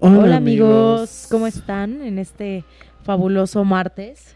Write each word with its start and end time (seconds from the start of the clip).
Hola, 0.00 0.36
amigos. 0.36 1.26
¿cómo 1.30 1.46
están 1.46 2.02
en 2.02 2.18
este 2.18 2.64
fabuloso 3.02 3.64
martes? 3.64 4.34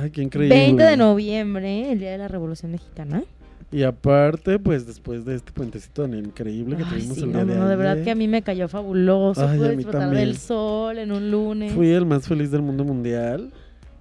Ay, 0.00 0.10
qué 0.10 0.22
increíble. 0.22 0.54
20 0.56 0.82
de 0.82 0.96
noviembre, 0.96 1.92
el 1.92 1.98
Día 2.00 2.10
de 2.12 2.18
la 2.18 2.28
Revolución 2.28 2.72
Mexicana. 2.72 3.22
Y 3.70 3.82
aparte, 3.82 4.58
pues 4.58 4.86
después 4.86 5.24
de 5.24 5.34
este 5.36 5.52
puentecito 5.52 6.02
tan 6.02 6.14
increíble 6.14 6.76
que 6.76 6.84
Ay, 6.84 6.88
tuvimos 6.90 7.16
sí, 7.16 7.24
el 7.24 7.32
día 7.32 7.44
no, 7.44 7.52
de 7.52 7.58
no, 7.58 7.68
de 7.68 7.76
verdad 7.76 8.02
que 8.04 8.10
a 8.10 8.14
mí 8.14 8.28
me 8.28 8.42
cayó 8.42 8.68
fabuloso. 8.68 9.46
Ay, 9.46 9.58
Pude 9.58 9.76
disfrutar 9.76 10.00
también. 10.02 10.24
del 10.26 10.36
sol 10.36 10.98
en 10.98 11.10
un 11.12 11.30
lunes. 11.30 11.72
Fui 11.72 11.90
el 11.90 12.06
más 12.06 12.26
feliz 12.26 12.50
del 12.50 12.62
mundo 12.62 12.84
mundial. 12.84 13.50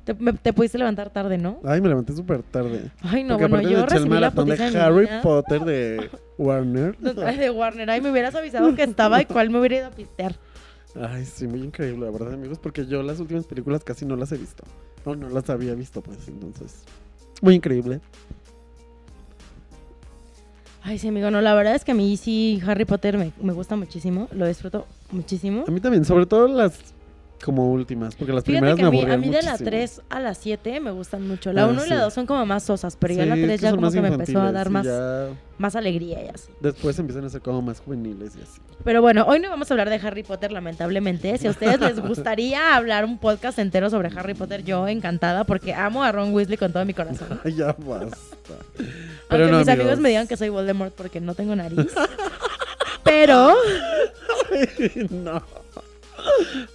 Te, 0.03 0.13
me- 0.13 0.34
te 0.34 0.52
pudiste 0.53 0.77
levantar 0.77 1.09
tarde, 1.09 1.38
¿no? 1.38 1.59
Ay, 1.63 1.80
me 1.81 1.88
levanté 1.89 2.13
súper 2.13 2.43
tarde. 2.43 2.91
Ay, 3.02 3.23
no, 3.23 3.35
Porque 3.38 3.48
bueno, 3.48 3.70
yo 3.70 3.80
eché 3.80 3.81
el 3.81 3.88
recibí 3.89 4.09
la 4.09 4.16
maratón 4.31 4.49
de 4.49 4.80
Harry. 4.80 5.07
Potter 5.23 5.61
de 5.61 6.09
Warner. 6.38 6.95
Ay, 7.25 7.38
de 7.38 7.49
Warner. 7.49 7.89
Ay, 7.89 8.02
me 8.02 8.11
hubieras 8.11 8.35
avisado 8.35 8.75
que 8.75 8.84
estaba 8.84 9.21
y 9.21 9.25
cuál 9.25 9.49
me 9.49 9.59
hubiera 9.59 9.77
ido 9.77 9.88
a 9.88 9.91
pistear. 9.91 10.35
Ay, 10.95 11.25
sí, 11.25 11.47
muy 11.47 11.61
increíble, 11.61 12.05
la 12.05 12.11
verdad, 12.11 12.33
amigos, 12.33 12.59
porque 12.59 12.85
yo 12.85 13.01
las 13.01 13.20
últimas 13.20 13.45
películas 13.45 13.84
casi 13.84 14.05
no 14.05 14.15
las 14.15 14.31
he 14.31 14.38
visto. 14.38 14.63
No, 15.05 15.15
no 15.15 15.29
las 15.29 15.49
había 15.49 15.73
visto, 15.73 16.01
pues, 16.01 16.27
entonces. 16.27 16.84
Muy 17.41 17.55
increíble. 17.55 17.99
Ay, 20.84 20.99
sí, 20.99 21.07
amigo, 21.07 21.31
no, 21.31 21.41
la 21.41 21.55
verdad 21.55 21.75
es 21.75 21.84
que 21.85 21.93
a 21.93 21.95
mí 21.95 22.15
sí 22.17 22.61
Harry 22.65 22.85
Potter 22.85 23.17
me, 23.17 23.31
me 23.41 23.53
gusta 23.53 23.75
muchísimo, 23.75 24.27
lo 24.34 24.45
disfruto 24.45 24.85
muchísimo. 25.11 25.63
A 25.67 25.71
mí 25.71 25.79
también, 25.79 26.05
sobre 26.05 26.25
todo 26.25 26.48
las 26.48 26.92
como 27.43 27.71
últimas, 27.71 28.15
porque 28.15 28.33
las 28.33 28.43
Fíjate 28.43 28.73
primeras 28.73 28.75
que 28.77 28.81
me 28.83 28.88
a 28.88 28.91
mí, 28.91 29.11
a 29.13 29.17
mí 29.17 29.29
de 29.29 29.41
la 29.41 29.51
muchísimo. 29.51 29.70
3 29.70 30.01
a 30.09 30.20
la 30.20 30.34
7 30.34 30.79
me 30.79 30.91
gustan 30.91 31.27
mucho. 31.27 31.51
La 31.53 31.63
Ah, 31.63 31.67
1 31.67 31.85
y 31.85 31.89
la 31.89 31.95
sí. 31.97 32.01
2 32.01 32.13
son 32.13 32.25
como 32.25 32.45
más 32.45 32.63
sosas, 32.63 32.95
pero 32.97 33.13
ya 33.13 33.23
Sí, 33.23 33.29
la 33.29 33.35
es 33.35 33.41
3 33.45 33.61
ya 33.61 33.70
son 33.70 33.77
como 33.77 33.88
más 33.88 33.93
que 33.93 34.01
me 34.01 34.07
empezó 34.07 34.39
a 34.41 34.49
infantiles 34.49 34.53
dar 34.53 34.67
y 34.67 34.70
más, 34.71 34.85
ya 34.85 35.27
más 35.57 35.75
alegría 35.75 36.23
y 36.25 36.27
así. 36.29 36.51
después 36.61 36.98
empiezan 36.99 37.25
a 37.25 37.29
ser 37.29 37.41
como 37.41 37.61
más 37.61 37.79
juveniles 37.81 38.35
y 38.37 38.41
así. 38.41 38.59
Pero 38.84 39.01
bueno, 39.01 39.26
hoy 39.27 39.40
no 39.40 39.49
vamos 39.49 39.70
a 39.70 39.73
hablar 39.73 39.90
de 39.90 39.95
Harry 40.05 40.23
Potter, 40.23 40.51
lamentablemente. 40.51 41.37
Si 41.37 41.48
a 41.48 41.51
ustedes 41.51 41.79
les 41.79 41.99
gustaría 42.07 42.76
hablar 42.76 43.05
un 43.05 43.18
podcast 43.18 43.59
entero 43.59 43.90
sobre 43.90 44.09
Harry 44.18 44.34
Potter, 44.34 44.63
yo 44.63 44.87
encantada, 44.87 45.43
porque 45.46 45.73
amo 45.73 46.03
a 46.03 46.12
Ron 46.12 46.34
Weasley 46.34 46.57
con 46.57 46.71
todo 46.73 46.84
mi 46.85 46.93
corazón. 46.93 47.40
Ay, 47.46 47.55
ya 47.55 47.75
basta. 47.77 48.53
Aunque 49.29 49.51
no, 49.51 49.59
mis 49.59 49.68
amigos 49.68 49.70
amigos. 49.85 49.99
me 49.99 50.09
digan 50.09 50.27
que 50.27 50.37
soy 50.37 50.49
Voldemort 50.49 50.93
porque 50.93 51.20
no 51.21 51.34
tengo 51.35 51.55
nariz. 51.55 51.87
Pero, 53.03 53.53
no. 55.12 55.41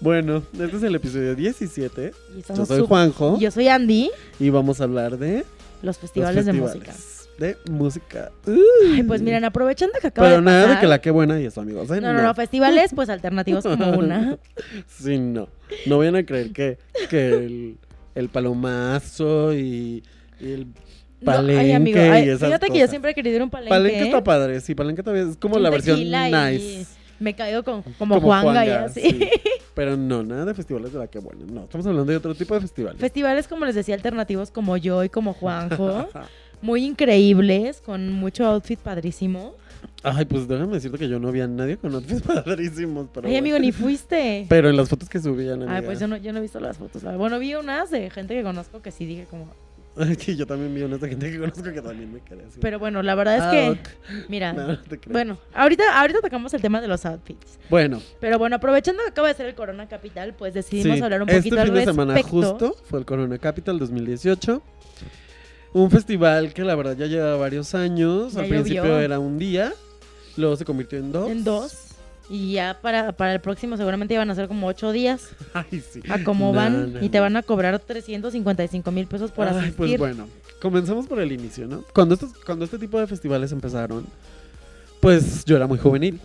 Bueno, 0.01 0.43
este 0.53 0.77
es 0.77 0.83
el 0.83 0.95
episodio 0.95 1.35
17. 1.35 2.13
y 2.39 2.43
Yo 2.55 2.67
soy 2.67 2.87
Juanjo 2.87 3.39
yo 3.39 3.51
soy 3.51 3.69
Andy, 3.69 4.11
y 4.39 4.51
vamos 4.51 4.81
a 4.81 4.85
hablar 4.85 5.19
de 5.19 5.45
los 5.83 5.99
festivales, 5.99 6.47
los 6.47 6.47
de 6.47 6.53
música. 6.61 6.95
De 7.39 7.57
música. 7.71 8.33
Ay, 8.95 9.03
pues 9.05 9.23
miren, 9.23 9.45
aprovechando 9.45 9.95
que 10.01 10.09
acaba 10.09 10.27
Pero 10.29 10.41
de 10.41 10.45
nada 10.45 10.61
de 10.63 10.67
pasar- 10.67 10.81
que 10.81 10.87
la 10.89 11.01
que 11.01 11.11
buena 11.13 11.41
y 11.41 11.45
eso, 11.47 11.61
amigos. 11.61 11.89
¿eh? 11.91 12.01
No, 12.01 12.13
no, 12.13 12.21
no, 12.23 12.35
festivales 12.35 12.91
pues 12.95 13.09
alternativos 13.11 13.63
como 13.65 13.91
una. 13.93 14.39
Sí, 14.89 15.19
no. 15.19 15.49
No 15.87 15.99
vayan 15.99 16.17
a 16.17 16.25
creer 16.27 16.53
que, 16.53 16.79
que 17.09 17.29
el, 17.29 17.77
el 18.17 18.29
palomazo 18.29 19.53
y, 19.55 20.03
y 20.41 20.51
el 20.53 20.67
No, 21.21 21.25
palenque 21.27 21.61
ay, 21.61 21.73
amigo, 21.73 21.99
y 21.99 22.03
ay, 22.03 22.29
esas 22.29 22.49
fíjate 22.49 22.71
que 22.71 22.79
yo 22.81 22.89
siempre 22.89 23.12
he 23.12 23.15
querido 23.15 23.37
ir 23.37 23.43
a 23.43 23.45
un 23.45 23.51
palenque. 23.51 23.71
Palenque 23.71 24.03
está 24.03 24.25
padre, 24.25 24.61
sí, 24.61 24.75
Palenque 24.75 25.03
todavía 25.05 25.31
es 25.31 25.37
como 25.37 25.57
un 25.57 25.62
la 25.62 25.71
versión 25.71 25.97
tequila 25.97 26.51
y 26.53 26.85
Me 27.19 27.35
caigo 27.35 27.63
con, 27.65 27.83
como, 27.99 28.21
Juanga 28.21 28.65
y 28.67 28.71
así. 28.71 29.01
sí. 29.01 29.31
Pero 29.75 29.97
no, 29.97 30.23
nada 30.23 30.45
de 30.45 30.55
festivales 30.55 30.93
de 30.93 30.99
la 30.99 31.07
que 31.07 31.19
buena. 31.19 31.45
No, 31.47 31.65
estamos 31.65 31.87
hablando 31.87 32.11
de 32.11 32.19
otro 32.19 32.35
tipo 32.35 32.55
de 32.55 32.61
festivales. 32.61 33.01
Festivales, 33.01 33.47
como 33.47 33.65
les 33.65 33.75
decía, 33.75 33.95
alternativos 33.95 34.51
como 34.51 34.77
yo 34.77 35.05
y 35.05 35.09
como 35.09 35.35
Juanjo. 35.35 36.09
muy 36.63 36.85
increíbles, 36.85 37.81
con 37.81 38.13
mucho 38.13 38.45
outfit 38.47 38.79
padrísimo. 38.79 39.55
Ay, 40.03 40.25
pues 40.25 40.49
déjame 40.49 40.75
decirte 40.75 40.99
que 40.99 41.09
yo 41.09 41.19
no 41.19 41.31
vi 41.31 41.41
a 41.41 41.47
nadie 41.47 41.77
con 41.77 41.95
outfits 41.95 42.23
padrísimos. 42.27 43.09
Pero 43.13 43.27
Ay, 43.27 43.35
bueno. 43.35 43.39
amigo, 43.39 43.59
ni 43.59 43.73
fuiste. 43.73 44.47
Pero 44.49 44.69
en 44.71 44.77
las 44.77 44.89
fotos 44.89 45.09
que 45.09 45.21
subían, 45.21 45.63
amiga. 45.63 45.77
Ay, 45.77 45.83
pues 45.83 46.01
yo 46.01 46.09
no, 46.09 46.17
yo 46.17 46.33
no 46.33 46.39
he 46.39 46.43
visto 46.43 46.61
las 46.61 46.77
fotos. 46.78 47.03
Bueno, 47.17 47.39
vi 47.39 47.55
unas 47.55 47.91
de 47.91 48.11
gente 48.11 48.34
que 48.34 48.43
conozco 48.43 48.83
que 48.83 48.91
sí 48.91 49.07
dije 49.07 49.27
como... 49.31 49.47
Sí, 50.19 50.36
yo 50.36 50.47
también 50.47 50.75
vi 50.75 50.82
unas 50.82 51.00
de 51.00 51.09
gente 51.09 51.31
que 51.31 51.38
conozco 51.38 51.62
que 51.62 51.82
también 51.82 52.12
me 52.12 52.20
quedé 52.20 52.44
así. 52.47 52.59
Pero 52.60 52.78
bueno, 52.78 53.03
la 53.03 53.14
verdad 53.14 53.36
es 53.36 53.42
Ah, 53.42 53.50
que... 53.50 53.70
ok. 53.70 54.28
Mira, 54.28 54.53
No, 54.54 54.69
no 54.69 54.78
te 54.82 54.98
creo. 54.98 55.12
bueno, 55.12 55.38
ahorita, 55.54 56.00
ahorita 56.00 56.20
tocamos 56.20 56.53
el 56.54 56.60
tema 56.62 56.81
de 56.81 56.88
los 56.88 57.04
outfits. 57.06 57.59
Bueno, 57.70 58.00
Pero 58.20 58.38
bueno, 58.38 58.56
aprovechando 58.56 59.03
que 59.03 59.09
acaba 59.10 59.28
de 59.28 59.34
ser 59.34 59.47
el 59.47 59.54
Corona 59.54 59.88
Capital, 59.88 60.34
pues 60.34 60.54
decidimos 60.54 60.98
sí, 60.98 61.03
hablar 61.03 61.22
un 61.22 61.28
este 61.28 61.41
poquito 61.41 61.56
fin 61.56 61.69
al 61.70 61.75
de 61.75 61.84
semana 61.84 62.22
justo 62.22 62.76
fue 62.84 62.98
el 63.00 63.04
Corona 63.04 63.38
Capital 63.38 63.78
2018. 63.78 64.62
Un 65.75 65.91
festival 65.91 66.54
que 66.54 66.65
la 66.65 66.75
verdad 66.75 66.97
ya 66.97 67.06
lleva 67.06 67.36
varios 67.36 67.75
años. 67.75 68.32
Ya 68.32 68.41
Al 68.41 68.48
principio 68.48 68.84
llovió. 68.84 69.00
era 69.00 69.19
un 69.19 69.38
día, 69.38 69.72
luego 70.36 70.56
se 70.56 70.65
convirtió 70.65 70.98
en 70.98 71.12
dos. 71.12 71.30
En 71.30 71.44
dos. 71.44 71.88
Y 72.31 72.53
ya 72.53 72.78
para, 72.83 73.12
para 73.12 73.33
el 73.33 73.41
próximo 73.41 73.77
seguramente 73.77 74.12
iban 74.15 74.31
a 74.31 74.34
ser 74.34 74.49
como 74.49 74.66
ocho 74.66 74.93
días. 74.93 75.31
Ay, 75.55 75.81
sí. 75.81 76.00
A 76.11 76.22
cómo 76.25 76.53
No, 76.53 76.56
van. 76.59 76.93
no, 76.94 77.03
y 77.03 77.09
te 77.09 77.21
van 77.21 77.37
a 77.37 77.43
cobrar 77.43 77.78
355 77.78 78.91
mil 78.91 79.06
pesos 79.06 79.31
por 79.31 79.49
Ay, 79.49 79.55
asistir. 79.56 79.75
pues 79.77 79.99
bueno, 79.99 80.28
comenzamos 80.61 81.06
por 81.06 81.21
el 81.21 81.33
inicio, 81.33 81.66
¿no? 81.66 81.84
Cuando, 81.94 82.15
estos, 82.15 82.33
cuando 82.44 82.65
este 82.66 82.78
tipo 82.78 83.00
de 83.00 83.06
festivales 83.06 83.50
empezaron, 83.53 84.05
pues 85.00 85.44
yo 85.44 85.56
era 85.56 85.66
muy 85.66 85.78
juvenil. 85.78 86.21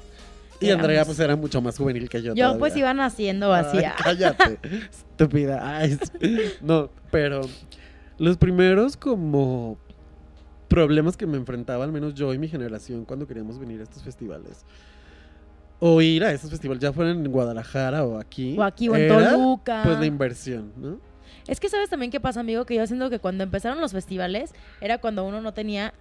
Y 0.60 0.68
Éramos. 0.68 0.84
Andrea 0.84 1.06
pues 1.06 1.20
era 1.20 1.36
mucho 1.36 1.62
más 1.62 1.78
juvenil 1.78 2.08
que 2.10 2.22
yo. 2.22 2.34
Yo 2.34 2.44
todavía. 2.44 2.60
pues 2.60 2.76
iban 2.78 3.00
haciendo 3.02 3.54
así. 3.54 3.78
Ay, 3.78 3.92
cállate, 4.02 4.60
estúpida. 5.12 5.78
Ay, 5.78 5.98
sí. 6.22 6.38
no, 6.62 6.90
pero 7.12 7.42
los 8.18 8.38
primeros 8.38 8.96
como 8.96 9.78
problemas 10.68 11.18
que 11.18 11.26
me 11.28 11.38
enfrentaba, 11.38 11.84
al 11.84 11.92
menos 11.92 12.14
yo 12.14 12.34
y 12.34 12.38
mi 12.38 12.48
generación, 12.48 13.06
cuando 13.06 13.28
queríamos 13.28 13.60
venir 13.60 13.80
a 13.82 13.84
estos 13.84 14.04
festivales, 14.04 14.66
o 15.86 16.02
ir 16.02 16.24
a 16.24 16.32
estos 16.32 16.50
festivales, 16.50 16.82
ya 16.82 16.94
fueran 16.94 17.26
en 17.26 17.30
Guadalajara 17.32 18.06
o 18.06 18.18
aquí, 18.18 18.56
O 18.58 18.64
aquí 18.64 18.88
o 18.88 18.96
en 18.96 19.02
era, 19.02 19.32
Toluca. 19.32 19.82
pues 19.84 20.00
la 20.00 20.06
inversión, 20.06 20.72
¿no? 20.78 20.98
Es 21.46 21.60
que 21.60 21.68
sabes 21.68 21.90
también 21.90 22.10
qué 22.10 22.22
pasa, 22.22 22.40
amigo, 22.40 22.64
que 22.66 22.76
yo 22.76 22.88
siento 22.88 23.10
que 23.10 23.20
cuando 23.20 23.44
empezaron 23.44 23.82
los 23.82 23.92
festivales 23.92 24.54
era 24.80 25.00
cuando 25.00 25.26
uno 25.26 25.42
no 25.42 25.54
tenía 25.54 25.94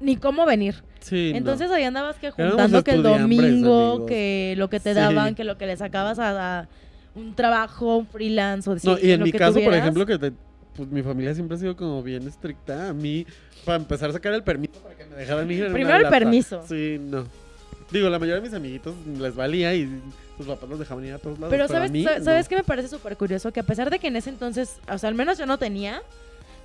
ni 0.00 0.16
cómo 0.16 0.44
venir. 0.44 0.84
Sí, 1.00 1.30
no. 1.32 1.38
Entonces 1.38 1.70
ahí 1.70 1.84
andabas 1.84 2.16
que 2.16 2.30
juntando 2.30 2.84
que 2.84 2.90
el 2.92 3.02
domingo, 3.02 3.92
amigos. 3.92 4.08
que 4.08 4.54
lo 4.58 4.68
que 4.68 4.80
te 4.80 4.90
Sí. 4.92 5.00
daban, 5.00 5.34
que 5.34 5.44
lo 5.44 5.56
que 5.56 5.64
le 5.66 5.78
sacabas 5.78 6.18
a, 6.18 6.58
a 6.60 6.68
un 7.14 7.34
trabajo, 7.34 7.96
un 7.96 8.06
freelance 8.06 8.68
o 8.68 8.74
No, 8.74 8.96
sí, 8.96 9.06
y 9.06 9.12
en 9.12 9.20
lo 9.20 9.24
mi 9.26 9.32
que 9.32 9.38
caso, 9.38 9.60
por 9.64 9.72
ejemplo, 9.72 10.04
que 10.04 10.18
te- 10.18 10.32
pues 10.76 10.88
mi 10.90 11.02
familia 11.02 11.34
siempre 11.34 11.56
ha 11.56 11.60
sido 11.60 11.74
como 11.74 12.02
bien 12.02 12.26
estricta. 12.28 12.90
A 12.90 12.92
mí, 12.92 13.24
para 13.64 13.76
empezar 13.76 14.10
a 14.10 14.12
sacar 14.12 14.34
el 14.34 14.42
permiso 14.42 14.74
para 14.82 14.94
que 14.94 15.06
me 15.06 15.16
dejaran 15.16 15.50
ir. 15.50 15.72
Primero 15.72 15.96
el 15.96 16.02
lata. 16.02 16.18
permiso. 16.18 16.64
Sí, 16.68 16.98
no. 17.00 17.24
Digo, 17.92 18.08
la 18.08 18.18
mayoría 18.18 18.40
de 18.40 18.48
mis 18.48 18.54
amiguitos 18.54 18.94
les 19.18 19.34
valía 19.34 19.74
y 19.74 20.00
sus 20.38 20.46
papás 20.46 20.68
los 20.68 20.78
dejaban 20.78 21.04
ir 21.04 21.12
a 21.12 21.18
todos 21.18 21.38
lados. 21.38 21.50
Pero 21.50 21.68
sabes, 21.68 21.90
mí, 21.90 22.04
no. 22.04 22.24
¿sabes 22.24 22.48
qué 22.48 22.56
me 22.56 22.64
parece 22.64 22.88
súper 22.88 23.16
curioso? 23.16 23.52
Que 23.52 23.60
a 23.60 23.64
pesar 23.64 23.90
de 23.90 23.98
que 23.98 24.08
en 24.08 24.16
ese 24.16 24.30
entonces, 24.30 24.76
o 24.90 24.96
sea, 24.96 25.08
al 25.08 25.14
menos 25.14 25.36
yo 25.36 25.44
no 25.44 25.58
tenía, 25.58 26.02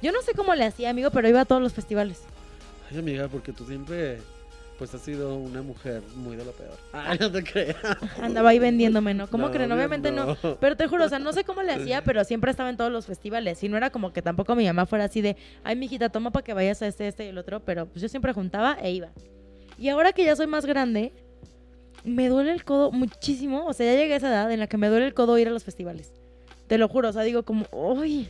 yo 0.02 0.12
no 0.14 0.22
sé 0.22 0.34
cómo 0.34 0.56
le 0.56 0.64
hacía, 0.64 0.90
amigo, 0.90 1.12
pero 1.12 1.28
iba 1.28 1.42
a 1.42 1.46
todos 1.46 1.62
los 1.62 1.74
festivales. 1.74 2.22
Ay, 2.90 3.00
amiga, 3.00 3.28
porque 3.28 3.52
tú 3.52 3.66
siempre, 3.66 4.20
pues, 4.80 4.94
has 4.94 5.02
sido 5.02 5.36
una 5.36 5.62
mujer 5.62 6.02
muy 6.16 6.38
de 6.38 6.46
lo 6.46 6.52
peor. 6.52 6.78
Ay, 6.94 7.18
no 7.20 7.30
te 7.30 7.44
creas. 7.44 7.76
Andaba 8.22 8.52
ahí 8.52 8.60
vendiéndome, 8.60 9.14
¿no? 9.14 9.28
¿Cómo 9.28 9.48
No, 9.48 9.54
creen? 9.54 9.70
Obviamente 9.74 10.12
no. 10.12 10.38
Pero 10.62 10.78
te 10.78 10.88
juro, 10.88 11.04
o 11.06 11.10
sea, 11.10 11.20
no 11.20 11.34
sé 11.34 11.44
cómo 11.44 11.62
le 11.62 11.74
hacía, 11.74 12.04
pero 12.06 12.24
siempre 12.24 12.52
estaba 12.52 12.70
en 12.70 12.78
todos 12.78 12.92
los 12.92 13.06
festivales. 13.06 13.62
Y 13.64 13.68
no 13.68 13.76
era 13.76 13.90
como 13.90 14.14
que 14.14 14.22
tampoco 14.22 14.56
mi 14.56 14.66
mamá 14.66 14.86
fuera 14.86 15.04
así 15.06 15.20
de, 15.20 15.36
ay, 15.66 15.76
mijita, 15.76 16.08
toma 16.08 16.32
para 16.32 16.46
que 16.46 16.54
vayas 16.54 16.82
a 16.82 16.88
este, 16.88 17.10
este 17.10 17.26
y 17.26 17.28
el 17.30 17.38
otro. 17.38 17.60
Pero 17.60 17.88
pues 17.88 18.02
yo 18.02 18.08
siempre 18.08 18.32
juntaba 18.32 18.78
e 18.82 18.92
iba. 18.92 19.10
Y 19.78 19.90
ahora 19.90 20.14
que 20.14 20.26
ya 20.26 20.36
soy 20.36 20.48
más 20.48 20.66
grande, 20.66 21.14
me 22.04 22.30
duele 22.30 22.52
el 22.52 22.64
codo 22.64 22.92
muchísimo. 22.92 23.66
O 23.66 23.74
sea, 23.74 23.94
ya 23.94 24.00
llegué 24.00 24.14
a 24.14 24.18
esa 24.18 24.30
edad 24.30 24.52
en 24.52 24.60
la 24.60 24.68
que 24.68 24.78
me 24.78 24.88
duele 24.88 25.06
el 25.06 25.14
codo 25.14 25.38
ir 25.38 25.48
a 25.48 25.52
los 25.52 25.64
festivales. 25.64 26.12
Te 26.68 26.78
lo 26.78 26.88
juro, 26.88 27.10
o 27.10 27.14
sea, 27.14 27.24
digo 27.24 27.44
como, 27.44 27.66
uy. 27.72 28.28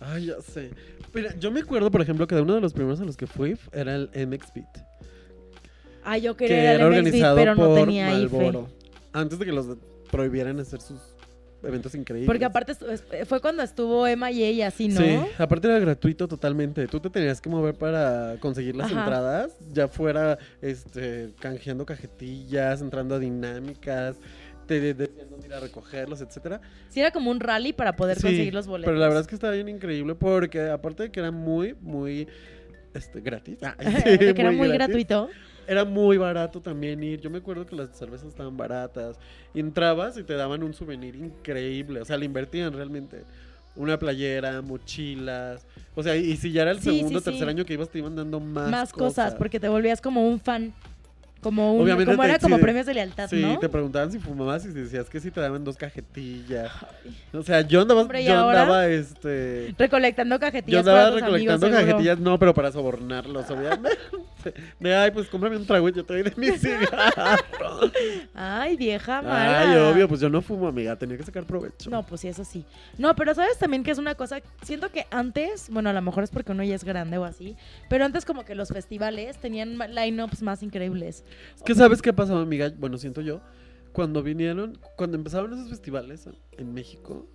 Ay, 0.00 0.26
ya 0.26 0.40
sé. 0.40 0.70
Mira, 1.12 1.34
yo 1.38 1.50
me 1.50 1.60
acuerdo, 1.60 1.90
por 1.90 2.00
ejemplo, 2.00 2.26
que 2.26 2.34
de 2.34 2.42
uno 2.42 2.54
de 2.54 2.60
los 2.60 2.72
primeros 2.72 3.00
a 3.00 3.04
los 3.04 3.16
que 3.16 3.26
fui 3.26 3.56
era 3.72 3.94
el 3.94 4.10
MX 4.14 4.54
Beat. 4.54 4.78
Ay, 6.02 6.22
yo 6.22 6.36
que 6.36 6.46
quería 6.46 6.74
ir 6.74 6.80
al 6.82 6.92
era 6.92 7.02
MX 7.02 7.12
Beat, 7.12 7.34
pero 7.34 7.54
no 7.54 7.74
tenía 7.74 8.18
IFE. 8.18 8.36
Marlboro. 8.36 8.68
Antes 9.12 9.38
de 9.38 9.44
que 9.44 9.52
los 9.52 9.66
prohibieran 10.10 10.58
hacer 10.60 10.80
sus 10.80 11.09
eventos 11.62 11.94
increíbles. 11.94 12.26
Porque 12.26 12.44
aparte 12.44 12.74
fue 13.26 13.40
cuando 13.40 13.62
estuvo 13.62 14.06
Emma 14.06 14.30
y 14.30 14.42
ella 14.44 14.68
así, 14.68 14.88
¿no? 14.88 15.00
Sí, 15.00 15.18
aparte 15.38 15.68
era 15.68 15.78
gratuito 15.78 16.26
totalmente. 16.28 16.86
Tú 16.86 17.00
te 17.00 17.10
tenías 17.10 17.40
que 17.40 17.48
mover 17.48 17.74
para 17.74 18.36
conseguir 18.40 18.76
las 18.76 18.90
Ajá. 18.90 19.00
entradas, 19.00 19.56
ya 19.72 19.88
fuera 19.88 20.38
este 20.62 21.30
canjeando 21.40 21.84
cajetillas, 21.86 22.80
entrando 22.80 23.14
a 23.14 23.18
dinámicas, 23.18 24.16
te 24.66 24.80
de- 24.80 24.94
decían 24.94 25.28
dónde 25.30 25.46
ir 25.48 25.54
a 25.54 25.60
recogerlos, 25.60 26.20
etcétera. 26.20 26.60
Sí, 26.88 27.00
era 27.00 27.10
como 27.10 27.30
un 27.30 27.40
rally 27.40 27.72
para 27.72 27.96
poder 27.96 28.16
Sí, 28.18 28.22
conseguir 28.22 28.54
los 28.54 28.66
boletos. 28.66 28.90
Pero 28.90 28.98
la 29.00 29.06
verdad 29.06 29.22
es 29.22 29.26
que 29.28 29.34
estaba 29.34 29.52
bien 29.52 29.68
increíble 29.68 30.14
porque 30.14 30.68
aparte 30.70 31.04
de 31.04 31.10
que 31.10 31.20
era 31.20 31.30
muy, 31.30 31.74
muy 31.80 32.28
este, 32.94 33.20
gratis. 33.20 33.58
ah, 33.62 33.74
que 33.78 34.34
era 34.36 34.50
muy 34.52 34.68
gratis, 34.68 34.86
gratuito. 34.88 35.28
Era 35.66 35.84
muy 35.84 36.16
barato 36.18 36.60
también 36.60 37.02
ir. 37.02 37.20
Yo 37.20 37.30
me 37.30 37.38
acuerdo 37.38 37.64
que 37.66 37.76
las 37.76 37.90
cervezas 37.96 38.28
estaban 38.28 38.56
baratas. 38.56 39.18
Entrabas 39.54 40.16
y 40.18 40.22
te 40.24 40.34
daban 40.34 40.62
un 40.62 40.74
souvenir 40.74 41.14
increíble. 41.16 42.00
O 42.00 42.04
sea, 42.04 42.16
le 42.16 42.24
invertían 42.26 42.72
realmente. 42.72 43.24
Una 43.76 43.98
playera, 43.98 44.60
mochilas. 44.62 45.64
O 45.94 46.02
sea, 46.02 46.16
y 46.16 46.36
si 46.36 46.50
ya 46.52 46.62
era 46.62 46.72
el 46.72 46.80
Sí, 46.80 46.90
segundo 46.96 47.18
o 47.18 47.20
sí, 47.20 47.24
tercer 47.26 47.44
sí. 47.44 47.50
año 47.50 47.64
que 47.64 47.74
ibas, 47.74 47.88
te 47.88 47.98
iban 47.98 48.16
dando 48.16 48.40
más, 48.40 48.68
más 48.70 48.92
cosas. 48.92 49.34
porque 49.36 49.60
te 49.60 49.68
volvías 49.68 50.00
como 50.00 50.26
un 50.28 50.40
fan. 50.40 50.72
Como, 51.42 51.74
un, 51.74 51.82
Obviamente 51.82 52.12
como 52.12 52.22
te- 52.22 52.28
era 52.28 52.38
como 52.38 52.56
sí, 52.56 52.62
premios 52.62 52.84
de 52.84 52.92
lealtad, 52.94 53.28
Sí, 53.30 53.40
¿no? 53.40 53.58
te 53.58 53.68
preguntaban 53.70 54.12
si 54.12 54.18
fumabas 54.18 54.64
y 54.66 54.68
decías 54.68 55.08
que 55.08 55.20
si 55.20 55.30
te 55.30 55.40
daban 55.40 55.64
dos 55.64 55.76
cajetillas. 55.76 56.70
O 57.32 57.42
sea, 57.42 57.62
yo 57.62 57.80
andaba, 57.80 58.02
Hombre, 58.02 58.20
¿y 58.20 58.26
yo 58.26 58.38
andaba, 58.38 58.86
este... 58.88 59.74
Recolectando 59.78 60.36
Yo 60.36 60.40
cajetillas 60.40 60.80
andaba 60.80 60.98
para 60.98 61.08
amigos, 61.08 61.30
recolectando 61.32 61.66
seguro. 61.68 61.86
cajetillas, 61.86 62.18
no, 62.18 62.38
pero 62.38 62.52
para 62.52 62.70
sobornarlos, 62.72 63.48
obviamente. 63.50 63.98
De, 64.80 64.94
ay, 64.94 65.10
pues 65.10 65.28
cómprame 65.28 65.56
un 65.58 65.66
trago 65.66 65.86
y 65.90 65.92
yo 65.92 66.02
te 66.04 66.14
doy 66.14 66.22
de 66.22 66.32
mi 66.36 66.50
cigarro. 66.52 67.90
Ay, 68.34 68.74
vieja 68.76 69.20
mala. 69.20 69.60
Ay, 69.70 69.76
obvio, 69.76 70.08
pues 70.08 70.18
yo 70.20 70.30
no 70.30 70.40
fumo, 70.40 70.66
amiga, 70.66 70.96
tenía 70.96 71.18
que 71.18 71.22
sacar 71.24 71.44
provecho. 71.44 71.90
No, 71.90 72.06
pues 72.06 72.22
sí, 72.22 72.28
eso 72.28 72.42
sí. 72.44 72.64
No, 72.96 73.14
pero 73.14 73.34
sabes 73.34 73.58
también 73.58 73.82
que 73.82 73.90
es 73.90 73.98
una 73.98 74.14
cosa, 74.14 74.40
siento 74.62 74.90
que 74.90 75.06
antes, 75.10 75.68
bueno, 75.70 75.90
a 75.90 75.92
lo 75.92 76.00
mejor 76.00 76.24
es 76.24 76.30
porque 76.30 76.52
uno 76.52 76.62
ya 76.64 76.74
es 76.74 76.84
grande 76.84 77.18
o 77.18 77.24
así, 77.24 77.54
pero 77.90 78.06
antes 78.06 78.24
como 78.24 78.46
que 78.46 78.54
los 78.54 78.68
festivales 78.70 79.38
tenían 79.38 79.76
line-ups 79.78 80.40
más 80.42 80.62
increíbles. 80.62 81.22
Es 81.56 81.62
que 81.62 81.74
sabes 81.74 82.02
qué 82.02 82.12
pasaba, 82.12 82.40
amiga, 82.40 82.72
bueno, 82.78 82.98
siento 82.98 83.20
yo, 83.20 83.40
cuando 83.92 84.22
vinieron, 84.22 84.78
cuando 84.96 85.16
empezaron 85.16 85.52
esos 85.52 85.68
festivales 85.68 86.28
en 86.52 86.74
México, 86.74 87.28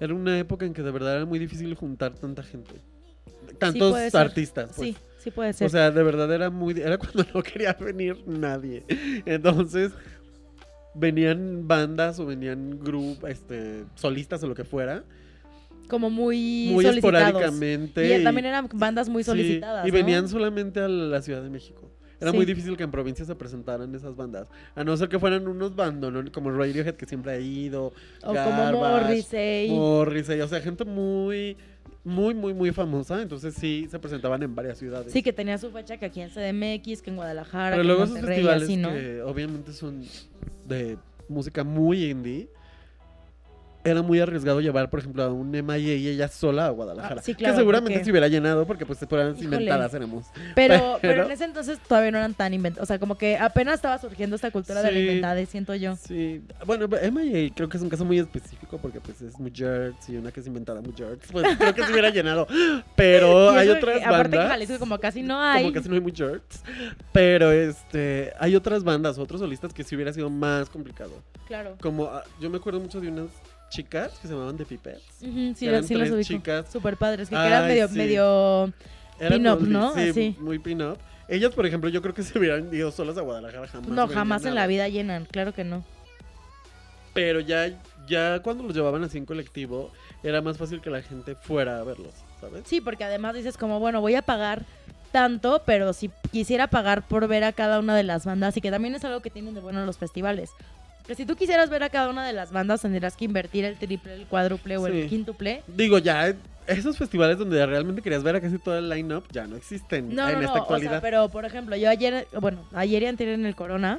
era 0.00 0.14
una 0.14 0.38
época 0.38 0.66
en 0.66 0.74
que 0.74 0.82
de 0.82 0.90
verdad 0.90 1.16
era 1.16 1.24
muy 1.24 1.38
difícil 1.38 1.74
juntar 1.74 2.14
tanta 2.14 2.42
gente. 2.42 2.74
Tantos 3.58 4.14
artistas, 4.14 4.70
pues. 4.76 4.90
Sí, 4.90 4.96
sí 5.18 5.30
puede 5.30 5.52
ser. 5.52 5.66
O 5.66 5.70
sea, 5.70 5.90
de 5.90 6.02
verdad 6.02 6.32
era 6.32 6.50
muy... 6.50 6.80
Era 6.80 6.98
cuando 6.98 7.24
no 7.34 7.42
quería 7.42 7.72
venir 7.74 8.22
nadie. 8.26 8.84
Entonces, 9.26 9.92
venían 10.94 11.68
bandas 11.68 12.18
o 12.18 12.26
venían 12.26 12.80
grupos, 12.80 13.30
este, 13.30 13.84
solistas 13.94 14.42
o 14.42 14.48
lo 14.48 14.54
que 14.54 14.64
fuera, 14.64 15.04
como 15.88 16.10
muy, 16.10 16.70
muy 16.72 16.86
esporádicamente. 16.86 18.18
Y, 18.18 18.24
también 18.24 18.46
eran 18.46 18.68
bandas 18.72 19.08
muy 19.08 19.22
sí, 19.22 19.30
solicitadas. 19.30 19.86
y 19.86 19.90
¿no? 19.90 19.94
venían 19.94 20.28
solamente 20.28 20.80
a 20.80 20.88
la 20.88 21.22
Ciudad 21.22 21.42
de 21.42 21.50
México. 21.50 21.91
Era 22.22 22.30
Sí. 22.30 22.36
muy 22.36 22.46
difícil 22.46 22.76
que 22.76 22.84
en 22.84 22.90
provincia 22.92 23.24
se 23.24 23.34
presentaran 23.34 23.92
esas 23.94 24.14
bandas. 24.14 24.46
A 24.76 24.84
no 24.84 24.96
ser 24.96 25.08
que 25.08 25.18
fueran 25.18 25.46
unos 25.48 25.74
bandos, 25.74 26.12
¿no? 26.12 26.22
como 26.30 26.52
Radiohead, 26.52 26.94
que 26.94 27.04
siempre 27.04 27.32
ha 27.32 27.38
ido. 27.40 27.92
O 28.22 28.32
como 28.34 28.72
Morrissey. 28.72 29.68
Morrissey, 29.70 30.40
o 30.40 30.46
sea, 30.46 30.60
gente 30.60 30.84
muy, 30.84 31.56
muy, 32.04 32.32
muy, 32.34 32.54
muy 32.54 32.70
famosa. 32.70 33.20
Entonces 33.20 33.54
sí, 33.54 33.88
se 33.90 33.98
presentaban 33.98 34.40
en 34.44 34.54
varias 34.54 34.78
ciudades. 34.78 35.12
Sí, 35.12 35.20
que 35.22 35.32
tenía 35.32 35.58
su 35.58 35.70
fecha 35.72 35.96
que 35.96 36.06
aquí 36.06 36.20
en 36.20 36.30
CDMX, 36.30 37.02
que 37.02 37.10
en 37.10 37.16
Guadalajara, 37.16 37.70
Pero 37.76 37.82
que 37.82 37.86
luego 37.88 38.04
en 38.04 38.08
esos 38.10 38.20
festivales 38.24 38.62
así, 38.62 38.76
¿no? 38.76 38.90
que 38.90 39.22
obviamente 39.22 39.72
son 39.72 40.04
de 40.68 40.96
música 41.28 41.64
muy 41.64 42.08
indie, 42.08 42.48
era 43.84 44.02
muy 44.02 44.20
arriesgado 44.20 44.60
llevar, 44.60 44.90
por 44.90 45.00
ejemplo, 45.00 45.22
a 45.24 45.32
un 45.32 45.50
MIA 45.50 45.94
y 45.96 46.08
ella 46.08 46.28
sola 46.28 46.66
a 46.66 46.70
Guadalajara. 46.70 47.16
Ah, 47.20 47.22
sí, 47.22 47.34
claro, 47.34 47.54
que 47.54 47.60
seguramente 47.60 47.92
porque- 47.94 48.04
se 48.04 48.10
hubiera 48.10 48.28
llenado 48.28 48.66
porque 48.66 48.86
pues 48.86 49.02
Híjole. 49.02 49.44
inventadas 49.44 49.92
éramos. 49.94 50.26
Pero, 50.54 50.74
pero, 51.00 51.14
Pero- 51.14 51.24
en 51.26 51.30
ese 51.32 51.44
entonces 51.44 51.78
todavía 51.88 52.10
no 52.12 52.18
eran 52.18 52.34
tan 52.34 52.54
inventados. 52.54 52.84
O 52.84 52.86
sea, 52.86 52.98
como 52.98 53.16
que 53.18 53.36
apenas 53.36 53.74
estaba 53.74 53.98
surgiendo 53.98 54.36
esta 54.36 54.50
cultura 54.50 54.82
de 54.82 54.92
la 54.92 54.98
inventada, 54.98 55.44
siento 55.46 55.74
yo. 55.74 55.96
Sí, 55.96 56.42
bueno, 56.64 56.86
MIA 56.88 57.50
creo 57.54 57.68
que 57.68 57.76
es 57.76 57.82
un 57.82 57.88
caso 57.88 58.04
muy 58.04 58.18
específico 58.18 58.78
porque 58.78 59.00
pues 59.00 59.20
es 59.22 59.38
muy 59.38 59.50
jerks 59.52 60.08
y 60.08 60.16
una 60.16 60.30
que 60.30 60.40
es 60.40 60.46
inventada 60.46 60.80
muy 60.80 60.92
jerks, 60.96 61.32
pues 61.32 61.56
creo 61.58 61.74
que 61.74 61.84
se 61.84 61.92
hubiera 61.92 62.10
llenado. 62.10 62.46
Pero 62.96 63.50
hay 63.50 63.68
otras 63.68 63.98
que, 63.98 64.04
Aparte 64.04 64.30
que 64.30 64.36
bandas 64.36 64.52
Jalisco 64.52 64.78
como 64.78 64.98
casi 64.98 65.22
no 65.22 65.40
hay. 65.40 65.62
como 65.62 65.74
casi 65.74 65.88
no 65.88 65.94
hay 65.96 66.00
muy 66.00 66.12
jerks, 66.12 66.62
pero 67.12 67.50
este 67.52 68.32
hay 68.38 68.54
otras 68.56 68.84
bandas, 68.84 69.18
otros 69.18 69.40
solistas 69.40 69.72
que 69.72 69.82
sí 69.84 69.94
hubiera 69.94 70.12
sido 70.12 70.30
más 70.30 70.68
complicado. 70.70 71.12
Claro. 71.46 71.76
Como 71.80 72.06
ah, 72.06 72.22
yo 72.40 72.48
me 72.50 72.56
acuerdo 72.58 72.80
mucho 72.80 73.00
de 73.00 73.08
unas 73.08 73.26
chicas 73.72 74.12
que 74.20 74.28
se 74.28 74.34
llamaban 74.34 74.56
The 74.56 74.66
Pipettes. 74.66 75.02
Ujú, 75.22 75.54
sí, 75.56 75.66
eran 75.66 75.84
sí 75.84 75.94
tres 75.94 76.26
chicas. 76.26 76.70
Súper 76.70 76.96
padres, 76.96 77.28
que 77.28 77.36
Ay, 77.36 77.48
eran 77.48 77.66
medio, 77.66 77.88
sí. 77.88 77.94
medio... 77.96 78.72
Pin-up, 79.18 79.60
¿no? 79.62 79.94
Sí, 79.94 80.08
Así. 80.10 80.36
muy 80.38 80.58
pin-up. 80.58 80.98
Ellas, 81.28 81.54
por 81.54 81.64
ejemplo, 81.64 81.88
yo 81.88 82.02
creo 82.02 82.12
que 82.12 82.22
se 82.22 82.38
hubieran 82.38 82.72
ido 82.74 82.90
solas 82.90 83.16
a 83.16 83.20
Guadalajara 83.20 83.68
jamás. 83.68 83.88
No, 83.88 84.08
jamás 84.08 84.44
en 84.44 84.54
la 84.54 84.66
vida 84.66 84.88
llenan, 84.88 85.24
claro 85.24 85.54
que 85.54 85.64
no. 85.64 85.84
Pero 87.14 87.40
ya, 87.40 87.70
ya 88.08 88.40
cuando 88.40 88.64
los 88.64 88.74
llevaban 88.74 89.04
así 89.04 89.18
en 89.18 89.26
colectivo, 89.26 89.90
era 90.22 90.42
más 90.42 90.58
fácil 90.58 90.80
que 90.80 90.90
la 90.90 91.02
gente 91.02 91.36
fuera 91.36 91.78
a 91.78 91.84
verlos, 91.84 92.12
¿sabes? 92.40 92.64
Sí, 92.66 92.80
porque 92.80 93.04
además 93.04 93.34
dices 93.34 93.56
como, 93.56 93.78
bueno, 93.78 94.00
voy 94.00 94.16
a 94.16 94.22
pagar 94.22 94.64
tanto, 95.12 95.62
pero 95.64 95.92
si 95.92 96.10
quisiera 96.32 96.66
pagar 96.66 97.06
por 97.06 97.28
ver 97.28 97.44
a 97.44 97.52
cada 97.52 97.78
una 97.78 97.94
de 97.94 98.02
las 98.02 98.24
bandas, 98.24 98.56
y 98.56 98.60
que 98.60 98.70
también 98.70 98.94
es 98.94 99.04
algo 99.04 99.20
que 99.20 99.30
tienen 99.30 99.54
de 99.54 99.60
bueno 99.60 99.86
los 99.86 99.98
festivales. 99.98 100.50
Que 101.06 101.14
si 101.14 101.26
tú 101.26 101.34
quisieras 101.36 101.68
ver 101.68 101.82
a 101.82 101.90
cada 101.90 102.08
una 102.10 102.26
de 102.26 102.32
las 102.32 102.52
bandas, 102.52 102.82
tendrías 102.82 103.16
que 103.16 103.24
invertir 103.24 103.64
el 103.64 103.76
triple, 103.76 104.14
el 104.14 104.26
cuádruple 104.26 104.76
o 104.76 104.86
Sí. 104.86 104.92
el 105.02 105.08
quíntuple. 105.08 105.62
Digo, 105.66 105.98
ya 105.98 106.32
esos 106.66 106.96
festivales 106.96 107.38
donde 107.38 107.64
realmente 107.66 108.02
querías 108.02 108.22
ver 108.22 108.36
a 108.36 108.40
casi 108.40 108.56
todo 108.58 108.78
el 108.78 108.88
line-up 108.88 109.24
ya 109.32 109.46
no 109.48 109.56
existen 109.56 110.14
No, 110.14 110.28
en 110.28 110.34
no, 110.36 110.40
esta 110.42 110.52
no, 110.54 110.60
o 110.60 110.62
actualidad. 110.62 110.90
sea, 110.92 111.00
pero 111.00 111.28
por 111.28 111.44
ejemplo, 111.44 111.74
yo 111.74 111.90
ayer, 111.90 112.28
bueno, 112.40 112.64
ayer 112.72 113.02
y 113.02 113.06
anterior 113.06 113.34
en 113.34 113.46
el 113.46 113.56
Corona, 113.56 113.98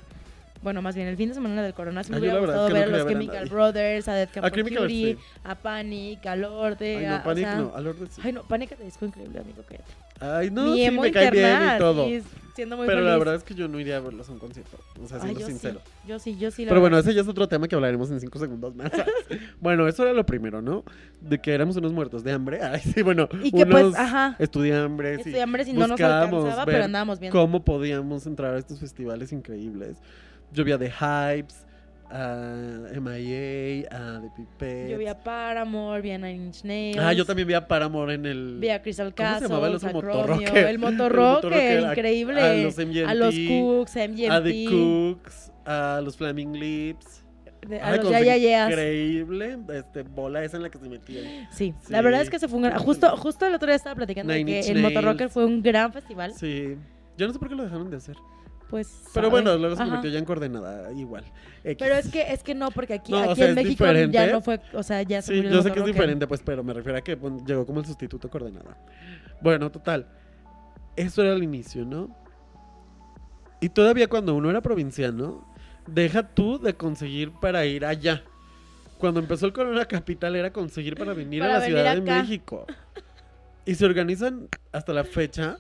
bueno, 0.63 0.81
más 0.81 0.95
bien 0.95 1.07
el 1.07 1.17
fin 1.17 1.29
de 1.29 1.35
semana 1.35 1.61
del 1.61 1.73
Corona, 1.73 2.03
sí 2.03 2.11
me 2.11 2.17
Ah, 2.17 2.19
yo 2.19 2.23
hubiera 2.25 2.39
gustado 2.39 2.67
es 2.67 2.73
que 2.73 2.79
no 2.79 2.79
ver 2.79 2.89
a 2.89 2.97
los 2.97 3.05
a 3.05 3.09
Chemical. 3.09 3.49
Brothers, 3.49 4.07
a 4.07 4.13
Dead 4.15 4.29
Camp 4.33 4.45
A 4.45 4.87
sí. 4.87 5.17
a 5.43 5.55
Panic, 5.55 6.25
a 6.25 6.35
Lorde, 6.35 6.97
Ay, 6.97 7.05
a- 7.05 7.17
no, 7.17 7.23
Panic 7.23 7.45
o 7.45 7.49
sea, 7.49 7.57
no, 7.57 7.75
al 7.75 7.87
orden 7.87 8.07
sí. 8.09 8.21
Ay, 8.23 8.31
no, 8.31 8.43
Panic 8.43 8.75
te 8.77 8.83
disco 8.83 9.05
increíble, 9.05 9.39
amigo, 9.39 9.63
cállate. 9.67 9.91
Ay, 10.19 10.49
no, 10.51 10.63
Mi 10.63 10.77
sí, 10.77 10.83
emo 10.85 11.01
me 11.01 11.11
cae 11.11 11.31
bien 11.31 11.57
y 11.75 11.77
todo. 11.77 12.07
siendo 12.55 12.77
muy 12.77 12.87
Pero 12.87 13.01
la 13.01 13.17
verdad 13.17 13.35
es 13.35 13.43
que 13.43 13.55
yo 13.55 13.67
no 13.67 13.77
iría 13.79 13.97
a 13.97 13.99
verlos 13.99 14.29
a 14.29 14.31
un 14.31 14.39
concierto, 14.39 14.77
o 15.01 15.07
sea, 15.07 15.17
Ay, 15.17 15.23
siendo 15.23 15.39
yo 15.41 15.47
sincero. 15.47 15.81
sí, 15.83 16.07
yo 16.07 16.19
sí, 16.19 16.37
yo 16.37 16.51
sí. 16.51 16.63
la 16.65 16.69
Pero 16.69 16.79
bueno, 16.81 16.97
ese 16.97 17.13
ya 17.13 17.21
es 17.21 17.27
otro 17.27 17.47
tema 17.49 17.67
que 17.67 17.75
hablaremos 17.75 18.09
en 18.11 18.19
cinco 18.21 18.39
segundos 18.39 18.73
más. 18.75 18.89
bueno, 19.59 19.87
eso 19.87 20.03
era 20.03 20.13
lo 20.13 20.25
primero, 20.25 20.61
¿no? 20.61 20.83
De 21.19 21.39
que 21.39 21.53
éramos 21.53 21.75
unos 21.75 21.91
muertos 21.91 22.23
de 22.23 22.31
hambre. 22.31 22.61
Ay, 22.61 22.79
sí, 22.79 23.01
bueno, 23.01 23.27
Y 23.43 23.51
que 23.51 23.63
unos 23.63 23.81
pues, 23.81 23.95
ajá, 23.95 24.35
estudiambres. 24.39 25.17
estudiambres 25.19 25.67
y 25.67 25.73
no 25.73 25.87
nos 25.87 25.99
alcanzaba, 25.99 26.65
pero 26.65 26.83
andábamos 26.85 27.19
viendo. 27.19 27.37
cómo 27.37 27.65
podíamos 27.65 28.25
entrar 28.25 28.53
a 28.53 28.59
estos 28.59 28.79
festivales 28.79 29.31
increíbles. 29.33 29.97
Yo 30.53 30.63
vi 30.63 30.71
a 30.71 30.77
The 30.77 30.89
Hypes, 30.91 31.65
a 32.09 32.99
MIA, 32.99 33.87
a 33.89 34.21
The 34.21 34.29
Pipettes. 34.35 34.91
Yo 34.91 34.97
vi 34.99 35.07
a 35.07 35.17
Paramore, 35.23 36.01
vi 36.01 36.11
a 36.11 36.17
Nine 36.17 36.45
Inch 36.45 36.63
Nails. 36.63 36.97
Ah, 36.99 37.11
yo 37.13 37.25
también 37.25 37.47
vi 37.47 37.53
a 37.55 37.67
Paramore 37.67 38.13
en 38.13 38.25
el... 38.25 38.57
Vi 38.59 38.69
a 38.69 38.81
Crystal 38.81 39.13
¿Cómo 39.15 39.27
se 39.27 39.33
Castle, 39.33 39.47
llamaba 39.47 39.67
el 39.67 39.75
otro 39.75 39.89
el 40.69 40.79
motorrocker, 40.79 41.79
increíble. 41.81 42.41
A 42.41 42.53
los 42.55 42.77
MGMT, 42.77 43.07
A 43.07 43.13
los 43.15 43.35
Cooks, 43.35 43.97
a 43.97 44.07
MGMT, 44.07 44.31
a 44.31 44.43
The 44.43 44.65
Cooks, 44.69 45.51
a 45.65 46.01
los 46.03 46.15
Flaming 46.17 46.53
Lips. 46.59 47.23
de- 47.67 47.79
a 47.81 47.89
Ay, 47.91 47.97
los 47.99 48.09
Ya 48.11 48.19
Ya 48.19 48.37
Yeahs. 48.37 48.69
Increíble, 48.71 49.57
este, 49.73 50.03
bola 50.03 50.43
esa 50.43 50.57
en 50.57 50.63
la 50.63 50.69
que 50.69 50.77
se 50.77 50.87
metían. 50.89 51.23
Sí, 51.51 51.73
Sí. 51.81 51.91
la 51.91 52.01
verdad 52.01 52.21
es 52.21 52.29
que 52.29 52.37
se 52.37 52.47
fue 52.47 52.57
un 52.57 52.63
gran... 52.65 52.77
Justo, 52.77 53.15
justo 53.17 53.45
el 53.47 53.55
otro 53.55 53.67
día 53.67 53.75
estaba 53.75 53.95
platicando 53.95 54.31
de 54.33 54.39
Nine 54.43 54.51
que 54.51 54.67
Inch 54.67 54.75
el 54.77 54.81
Motorrocker 54.83 55.29
fue 55.29 55.45
un 55.45 55.63
gran 55.63 55.91
festival. 55.91 56.33
Sí. 56.35 56.75
Yo 57.17 57.25
no 57.27 57.33
sé 57.33 57.39
por 57.39 57.47
qué 57.49 57.55
lo 57.55 57.63
dejaron 57.63 57.89
de 57.89 57.97
hacer. 57.97 58.17
Pues, 58.69 58.87
Pero 59.13 59.27
sabe. 59.27 59.29
bueno, 59.29 59.55
luego 59.57 59.75
se 59.75 59.83
convirtió 59.83 60.09
ya 60.09 60.19
en 60.19 60.25
coordenada, 60.25 60.91
igual. 60.93 61.23
X. 61.63 61.77
Pero 61.79 61.95
es 61.95 62.09
que, 62.09 62.33
es 62.33 62.41
que 62.43 62.55
no, 62.55 62.71
porque 62.71 62.95
aquí, 62.95 63.11
No, 63.11 63.19
o 63.19 63.31
aquí 63.31 63.35
sea, 63.35 63.49
en 63.49 63.55
México 63.55 63.83
diferente. 63.85 64.13
ya 64.17 64.27
no 64.31 64.41
fue, 64.41 64.59
o 64.73 64.81
sea, 64.83 65.01
ya 65.03 65.21
se 65.21 65.33
Sí, 65.41 65.47
yo 65.47 65.61
sé 65.61 65.71
que 65.71 65.79
es 65.79 65.85
diferente, 65.85 66.25
pues, 66.27 66.41
pero 66.43 66.63
me 66.63 66.73
refiero 66.73 66.97
a 66.97 67.01
que 67.01 67.15
pues, 67.15 67.33
llegó 67.45 67.65
como 67.65 67.79
el 67.81 67.85
sustituto 67.85 68.29
coordenada. 68.29 68.77
Bueno, 69.41 69.71
total. 69.71 70.07
Eso 70.95 71.21
era 71.21 71.33
el 71.33 71.43
inicio, 71.43 71.85
¿no? 71.85 72.15
Y 73.61 73.69
todavía 73.69 74.07
cuando 74.07 74.35
uno 74.35 74.49
era 74.49 74.61
provinciano, 74.61 75.47
deja 75.87 76.23
tú 76.23 76.59
de 76.59 76.73
conseguir 76.75 77.31
para 77.41 77.65
ir 77.65 77.85
allá. 77.85 78.23
Cuando 78.97 79.19
empezó 79.19 79.45
el 79.45 79.53
Corona 79.53 79.85
Capital 79.85 80.35
era 80.35 80.51
conseguir 80.51 80.95
para 80.95 81.13
venir 81.13 81.41
Para 81.41 81.57
a 81.57 81.59
la 81.59 81.65
venir 81.65 81.77
Ciudad 81.77 81.95
de. 81.95 82.01
México. 82.01 82.65
Y 83.65 83.75
se 83.75 83.85
organizan 83.85 84.49
hasta 84.71 84.93
la 84.93 85.03
fecha 85.03 85.57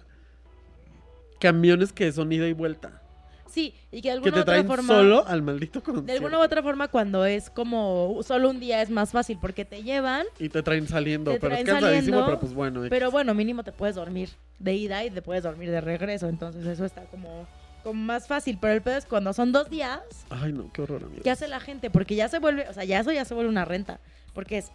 camiones 1.43 1.91
que 1.93 2.11
son 2.11 2.31
ida 2.31 2.47
y 2.47 2.53
vuelta. 2.53 3.01
Sí, 3.47 3.75
y 3.91 4.01
que 4.01 4.01
de 4.01 4.01
Que 4.01 4.11
alguna 4.11 4.31
te 4.33 4.39
otra 4.39 4.53
traen 4.53 4.65
forma... 4.67 4.87
solo 4.95 5.27
al 5.27 5.43
maldito 5.43 5.83
concierto. 5.83 6.07
De 6.07 6.13
alguna 6.13 6.39
u 6.39 6.41
otra 6.41 6.63
forma, 6.63 6.87
cuando 6.87 7.23
es 7.25 7.51
como 7.51 8.17
solo 8.23 8.49
un 8.49 8.59
día 8.59 8.81
es 8.81 8.89
más 8.89 9.11
fácil 9.11 9.37
porque 9.39 9.63
te 9.63 9.83
llevan, 9.83 10.25
Y 10.39 10.49
te 10.49 10.63
traen 10.63 10.87
saliendo, 10.87 11.29
Te 11.31 11.39
pero 11.39 11.53
es 11.53 11.63
traen 11.63 11.79
cansadísimo, 11.79 12.17
saliendo, 12.17 12.25
pero 12.25 12.39
pues 12.39 12.53
bueno. 12.55 12.81
pero 12.89 13.11
bueno, 13.11 13.35
mínimo 13.35 13.63
te 13.63 13.71
puedes 13.71 13.95
dormir 13.95 14.29
de 14.57 14.73
ida 14.73 15.03
y 15.05 15.11
te 15.11 15.21
puedes 15.21 15.43
dormir 15.43 15.69
de 15.69 15.81
regreso. 15.81 16.29
Entonces 16.29 16.65
eso 16.65 16.83
está 16.83 17.03
como, 17.11 17.45
como 17.83 18.01
más 18.01 18.27
fácil. 18.27 18.57
Pero 18.59 18.73
el 18.73 18.81
pedo 18.81 18.97
es 18.97 19.05
cuando 19.05 19.33
son 19.33 19.51
dos 19.51 19.69
días, 19.69 19.99
Ay, 20.31 20.51
no, 20.51 20.71
qué 20.73 20.81
horror, 20.81 21.03
amigo. 21.03 21.21
¿qué 21.21 21.29
hace 21.29 21.47
la 21.47 21.59
gente? 21.59 21.91
Porque 21.91 22.15
ya 22.15 22.29
se 22.29 22.39
vuelve, 22.39 22.67
o 22.69 22.73
sea, 22.73 22.85
ya 22.85 23.01
eso 23.01 23.11
ya 23.11 23.23
se 23.25 23.35
vuelve 23.35 23.49
una 23.51 23.65
renta. 23.65 23.99
Porque 24.33 24.57
es 24.57 24.71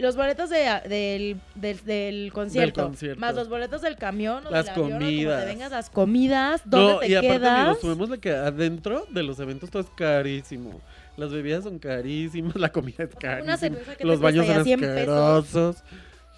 los 0.00 0.16
boletos 0.16 0.50
de- 0.50 0.80
del, 0.88 1.40
del, 1.54 1.84
del 1.84 2.32
concierto, 2.32 2.82
concierto. 2.84 3.20
más 3.20 3.34
los 3.34 3.48
boletos 3.48 3.82
del 3.82 3.96
camión 3.96 4.46
o 4.46 4.50
Las 4.50 4.66
del 4.66 4.74
avión, 4.74 4.86
o 4.86 4.90
como 4.90 5.00
comidas. 5.00 5.40
te 5.40 5.46
vengas, 5.46 5.70
las 5.70 5.90
comidas, 5.90 6.62
dónde 6.64 6.92
No, 6.94 6.98
te 7.00 7.08
y 7.08 7.14
aparte, 7.14 7.38
quedas. 7.38 7.84
amigos, 7.84 8.18
que 8.20 8.30
adentro 8.30 9.06
de 9.10 9.22
los 9.22 9.38
eventos 9.40 9.70
todo 9.70 9.82
es 9.82 9.88
carísimo. 9.96 10.80
Las 11.16 11.30
bebidas 11.32 11.64
son 11.64 11.78
carísimas, 11.78 12.56
la 12.56 12.70
comida 12.70 13.04
es 13.04 13.14
carísima. 13.14 13.76
Los 14.00 14.20
baños 14.20 14.46
son 14.46 14.56
ya 14.56 14.64
100 14.64 14.80
pesos. 14.80 14.96
asquerosos. 14.98 15.76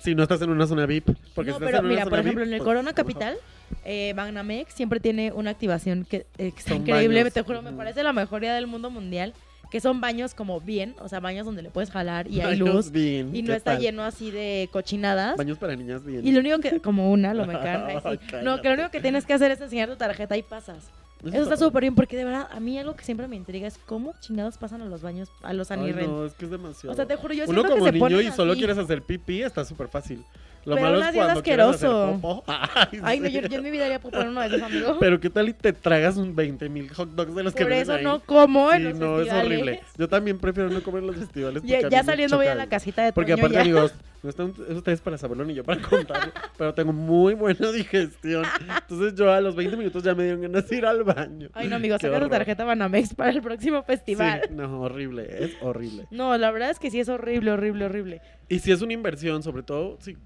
Si 0.00 0.14
no 0.16 0.25
estás 0.25 0.42
en 0.42 0.50
una 0.50 0.66
zona 0.66 0.85
VIP. 0.87 1.11
Porque 1.35 1.50
no, 1.52 1.57
estás 1.59 1.66
pero 1.69 1.78
en 1.78 1.85
una 1.85 1.88
mira, 1.95 2.02
por 2.04 2.11
zona 2.11 2.21
ejemplo, 2.23 2.40
VIP, 2.45 2.49
en 2.49 2.52
el 2.54 2.59
pues, 2.59 2.66
Corona. 2.66 2.92
Capital, 2.92 3.37
eh, 3.85 4.64
siempre 4.69 4.99
tiene 4.99 5.31
una 5.33 5.50
activación 5.50 6.04
que, 6.04 6.26
eh, 6.38 6.52
Son 6.66 6.78
increíble. 6.78 7.21
baños. 7.21 7.35
Te 7.35 7.42
juro, 7.42 7.62
me 7.62 7.73
parece 7.73 8.02
la 8.02 8.12
mejor 8.12 8.42
idea 8.42 8.54
del 8.54 8.66
mundo 8.66 8.90
mundial. 8.90 9.33
Que 9.73 9.81
son 9.81 10.00
baños 10.02 10.35
como 10.35 10.61
bien, 10.61 10.95
o 11.00 11.09
sea, 11.09 11.19
baños 11.19 11.47
donde 11.47 11.62
le 11.62 11.71
puedes 11.71 11.91
jalar 11.91 12.29
y 12.29 12.41
hay 12.43 12.59
Baños 12.61 12.75
luz. 12.75 12.91
bien, 12.93 13.35
Y 13.35 13.41
no 13.43 13.49
¿qué 13.49 13.57
está 13.57 13.73
tal? 13.73 13.81
lleno 13.81 14.02
así 14.05 14.31
de 14.31 14.69
cochinadas. 14.71 15.37
Baños 15.38 15.57
para 15.57 15.75
niñas 15.75 16.05
bien. 16.05 16.25
Y 16.26 16.31
lo 16.31 16.41
único 16.41 16.59
que, 16.61 16.79
como 16.81 17.11
una, 17.11 17.33
lo 17.33 17.47
me 17.47 17.55
encanta. 17.59 18.02
No, 18.43 18.61
que 18.61 18.69
lo 18.69 18.75
único 18.75 18.91
que 18.91 19.00
tienes 19.00 19.25
que 19.25 19.33
hacer 19.33 19.50
es 19.50 19.61
enseñar 19.62 19.88
tu 19.88 19.97
tarjeta 19.97 20.37
y 20.37 20.43
pasas. 20.43 20.91
Eso 21.25 21.43
está 21.45 21.57
súper 21.57 21.83
bien 21.83 21.95
porque 21.95 22.17
de 22.17 22.25
verdad 22.25 22.49
a 22.50 22.61
mí 22.61 22.79
algo 22.79 22.95
que 22.97 23.05
siempre 23.05 23.29
me 23.29 23.37
intriga 23.37 23.67
es 23.67 23.79
cómo 23.87 24.12
chingados 24.21 24.59
pasan 24.59 24.83
a 24.83 24.87
los 24.87 25.00
baños, 25.02 25.31
a 25.43 25.52
los 25.55 25.71
anirren. 25.71 26.11
no, 26.11 26.26
es 26.26 26.35
que 26.35 26.45
es 26.45 26.50
demasiado. 26.50 26.93
O 26.93 26.97
sea, 26.97 27.07
te 27.07 27.17
juro, 27.17 27.33
yo 27.33 27.45
Uno 27.47 27.62
como 27.62 27.76
que 27.87 27.93
se 27.93 27.99
niño 27.99 28.21
y 28.21 28.31
solo 28.33 28.55
quieres 28.55 28.76
hacer 28.76 29.02
pipí, 29.02 29.41
está 29.43 29.64
súper 29.64 29.88
fácil. 29.88 30.23
Lo 30.64 30.76
Pero 30.76 30.87
malo 30.87 31.02
es 31.04 31.14
cuando 31.14 31.33
asqueroso. 31.33 32.42
Ay, 32.47 33.00
Ay, 33.02 33.21
no, 33.21 33.28
yo, 33.28 33.40
yo 33.42 33.59
en 33.59 33.64
mi 33.64 33.71
vida 33.71 33.87
haría 33.87 33.99
popó 34.00 34.21
en 34.21 34.28
uno 34.28 34.40
de 34.42 34.47
esos 34.47 34.62
amigos. 34.62 34.97
Pero 35.00 35.19
qué 35.19 35.28
tal 35.28 35.49
y 35.49 35.52
te 35.54 35.73
tragas 35.73 36.16
un 36.16 36.37
20 36.37 36.69
mil 36.69 36.88
hot 36.90 37.11
dogs 37.11 37.35
de 37.35 37.42
los 37.42 37.54
que 37.54 37.64
Por 37.64 37.71
venden 37.71 37.83
eso 37.83 37.92
ahí? 37.95 38.04
no 38.04 38.21
como 38.21 38.73
en 38.73 38.85
los 38.85 38.99
no, 38.99 39.21
es 39.21 39.33
horrible. 39.33 39.81
Yo 39.99 40.09
también 40.09 40.38
prefiero 40.38 40.71
no 40.71 40.83
comer 40.83 41.00
en 41.02 41.09
los 41.09 41.16
festivales. 41.16 41.62
Ya, 41.64 42.04
saliendo 42.04 42.37
voy 42.37 42.47
a 42.47 42.54
la 42.54 42.69
casita 42.69 43.04
de 43.04 43.12
Porque 43.12 43.33
Toño 43.33 43.42
aparte, 43.47 43.54
ya. 43.57 43.61
amigos, 43.62 43.95
no 44.23 44.31
están 44.31 44.54
ustedes 44.69 45.00
para 45.00 45.19
saberlo 45.19 45.45
ni 45.45 45.54
yo 45.54 45.64
para 45.64 45.83
contarlo, 45.83 46.33
pero 46.57 46.73
tengo 46.75 46.92
muy 46.92 47.35
buena 47.35 47.73
digestión. 47.73 48.45
Entonces 48.83 49.14
yo 49.16 49.33
a 49.33 49.40
los 49.40 49.57
20 49.57 49.76
minutos 49.76 50.02
ya 50.04 50.14
me 50.14 50.23
dieron 50.23 50.42
ganas 50.42 50.69
de 50.69 50.76
ir 50.76 50.87
al 50.87 51.02
baño. 51.02 51.49
Ay, 51.54 51.66
no, 51.66 51.76
amigo, 51.76 51.99
saca 51.99 52.21
tu 52.21 52.28
tarjeta 52.28 52.64
Banamex 52.64 53.14
para 53.14 53.31
el 53.31 53.42
próximo 53.42 53.83
festival. 53.83 54.42
Sí, 54.49 54.54
no, 54.54 54.81
horrible, 54.83 55.26
es 55.45 55.57
horrible. 55.61 56.07
No, 56.12 56.38
la 56.38 56.52
verdad 56.52 56.71
es 56.71 56.78
que 56.78 56.90
sí 56.90 57.00
es 57.00 57.09
horrible, 57.09 57.50
horrible, 57.50 57.87
horrible. 57.87 58.23
Y 58.49 58.61
si 58.61 58.71
es 58.71 58.81
una 58.81 58.92
inversión, 58.92 59.42
sobre 59.42 59.64
todo, 59.64 59.99
si 60.00 60.16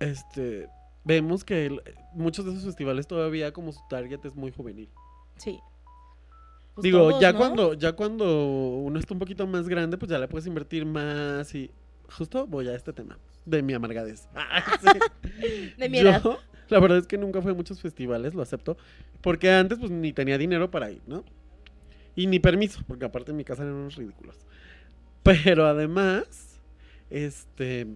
este, 0.00 0.68
vemos 1.04 1.44
que 1.44 1.66
el- 1.66 1.82
muchos 2.14 2.44
de 2.44 2.52
esos 2.52 2.64
festivales 2.64 3.06
todavía 3.06 3.52
como 3.52 3.72
su 3.72 3.80
target 3.88 4.24
es 4.24 4.34
muy 4.34 4.50
juvenil. 4.52 4.88
Sí. 5.36 5.58
Pues 6.74 6.82
Digo, 6.82 7.08
todos, 7.10 7.20
ya 7.20 7.32
¿no? 7.32 7.38
cuando 7.38 7.74
ya 7.74 7.92
cuando 7.92 8.46
uno 8.78 8.98
está 8.98 9.14
un 9.14 9.20
poquito 9.20 9.46
más 9.46 9.68
grande, 9.68 9.96
pues 9.96 10.10
ya 10.10 10.18
le 10.18 10.26
puedes 10.28 10.46
invertir 10.46 10.84
más 10.84 11.54
y 11.54 11.70
justo 12.10 12.46
voy 12.46 12.68
a 12.68 12.74
este 12.74 12.92
tema 12.92 13.18
de 13.44 13.62
mi 13.62 13.74
amargadez. 13.74 14.28
Sí. 14.80 15.32
De 15.78 15.88
mi 15.88 16.00
Yo, 16.00 16.08
edad. 16.08 16.22
la 16.68 16.80
verdad 16.80 16.98
es 16.98 17.06
que 17.06 17.16
nunca 17.18 17.40
fui 17.42 17.52
a 17.52 17.54
muchos 17.54 17.80
festivales, 17.80 18.34
lo 18.34 18.42
acepto, 18.42 18.76
porque 19.20 19.52
antes 19.52 19.78
pues 19.78 19.90
ni 19.92 20.12
tenía 20.12 20.36
dinero 20.38 20.70
para 20.70 20.90
ir, 20.90 21.00
¿no? 21.06 21.24
Y 22.16 22.26
ni 22.26 22.38
permiso, 22.40 22.80
porque 22.86 23.04
aparte 23.04 23.30
en 23.32 23.36
mi 23.36 23.44
casa 23.44 23.62
eran 23.62 23.74
unos 23.74 23.96
ridículos. 23.96 24.38
Pero 25.22 25.66
además, 25.66 26.60
este, 27.10 27.86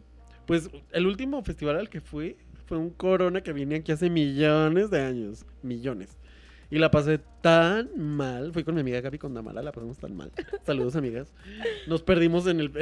pues 0.48 0.70
el 0.92 1.06
último 1.06 1.42
festival 1.42 1.76
al 1.76 1.90
que 1.90 2.00
fui 2.00 2.34
fue 2.64 2.78
un 2.78 2.88
Corona 2.88 3.42
que 3.42 3.52
vine 3.52 3.76
aquí 3.76 3.92
hace 3.92 4.08
millones 4.08 4.90
de 4.90 5.02
años, 5.02 5.44
millones. 5.62 6.16
Y 6.70 6.78
la 6.78 6.90
pasé 6.90 7.18
tan 7.42 7.90
mal, 7.98 8.50
fui 8.54 8.64
con 8.64 8.74
mi 8.74 8.80
amiga 8.80 9.02
Gaby 9.02 9.18
Condamala, 9.18 9.60
la 9.60 9.72
pasamos 9.72 9.98
tan 9.98 10.16
mal. 10.16 10.32
Saludos 10.64 10.96
amigas. 10.96 11.34
Nos 11.86 12.02
perdimos 12.02 12.46
en 12.46 12.60
el 12.60 12.72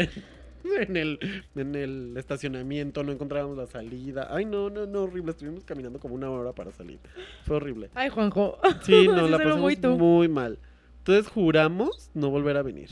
en 0.79 0.97
el 0.97 1.19
en 1.57 1.75
el 1.75 2.15
estacionamiento, 2.17 3.03
no 3.03 3.11
encontrábamos 3.11 3.57
la 3.57 3.67
salida. 3.67 4.29
Ay, 4.31 4.45
no, 4.45 4.71
no, 4.71 4.87
no, 4.87 5.03
horrible, 5.03 5.33
estuvimos 5.33 5.65
caminando 5.65 5.99
como 5.99 6.15
una 6.15 6.31
hora 6.31 6.53
para 6.53 6.71
salir. 6.71 7.01
Fue 7.47 7.57
horrible. 7.57 7.91
Ay, 7.95 8.11
Juanjo. 8.11 8.61
Sí, 8.83 9.09
no, 9.09 9.27
la 9.27 9.39
pasamos 9.39 9.61
muy 9.61 9.77
muy, 9.99 10.29
mal. 10.29 10.61
Entonces 10.99 11.27
juramos 11.27 12.13
no 12.15 12.31
volver 12.31 12.59
a 12.59 12.63
venir. 12.63 12.91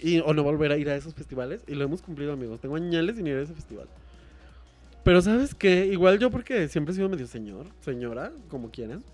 Y, 0.00 0.20
o 0.20 0.34
no 0.34 0.42
volver 0.42 0.72
a 0.72 0.76
ir 0.76 0.88
a 0.90 0.96
esos 0.96 1.14
festivales. 1.14 1.62
Y 1.66 1.74
lo 1.74 1.84
hemos 1.84 2.02
cumplido, 2.02 2.32
amigos. 2.32 2.60
Tengo 2.60 2.76
añales 2.76 3.16
sin 3.16 3.26
ir 3.26 3.36
a 3.36 3.42
ese 3.42 3.54
festival. 3.54 3.86
Pero 5.02 5.22
¿sabes 5.22 5.54
qué? 5.54 5.86
Igual 5.86 6.18
yo 6.18 6.30
porque 6.30 6.68
siempre 6.68 6.92
he 6.92 6.96
sido 6.96 7.08
medio 7.08 7.26
señor, 7.26 7.66
señora, 7.80 8.32
como 8.48 8.70
quieran. 8.70 9.04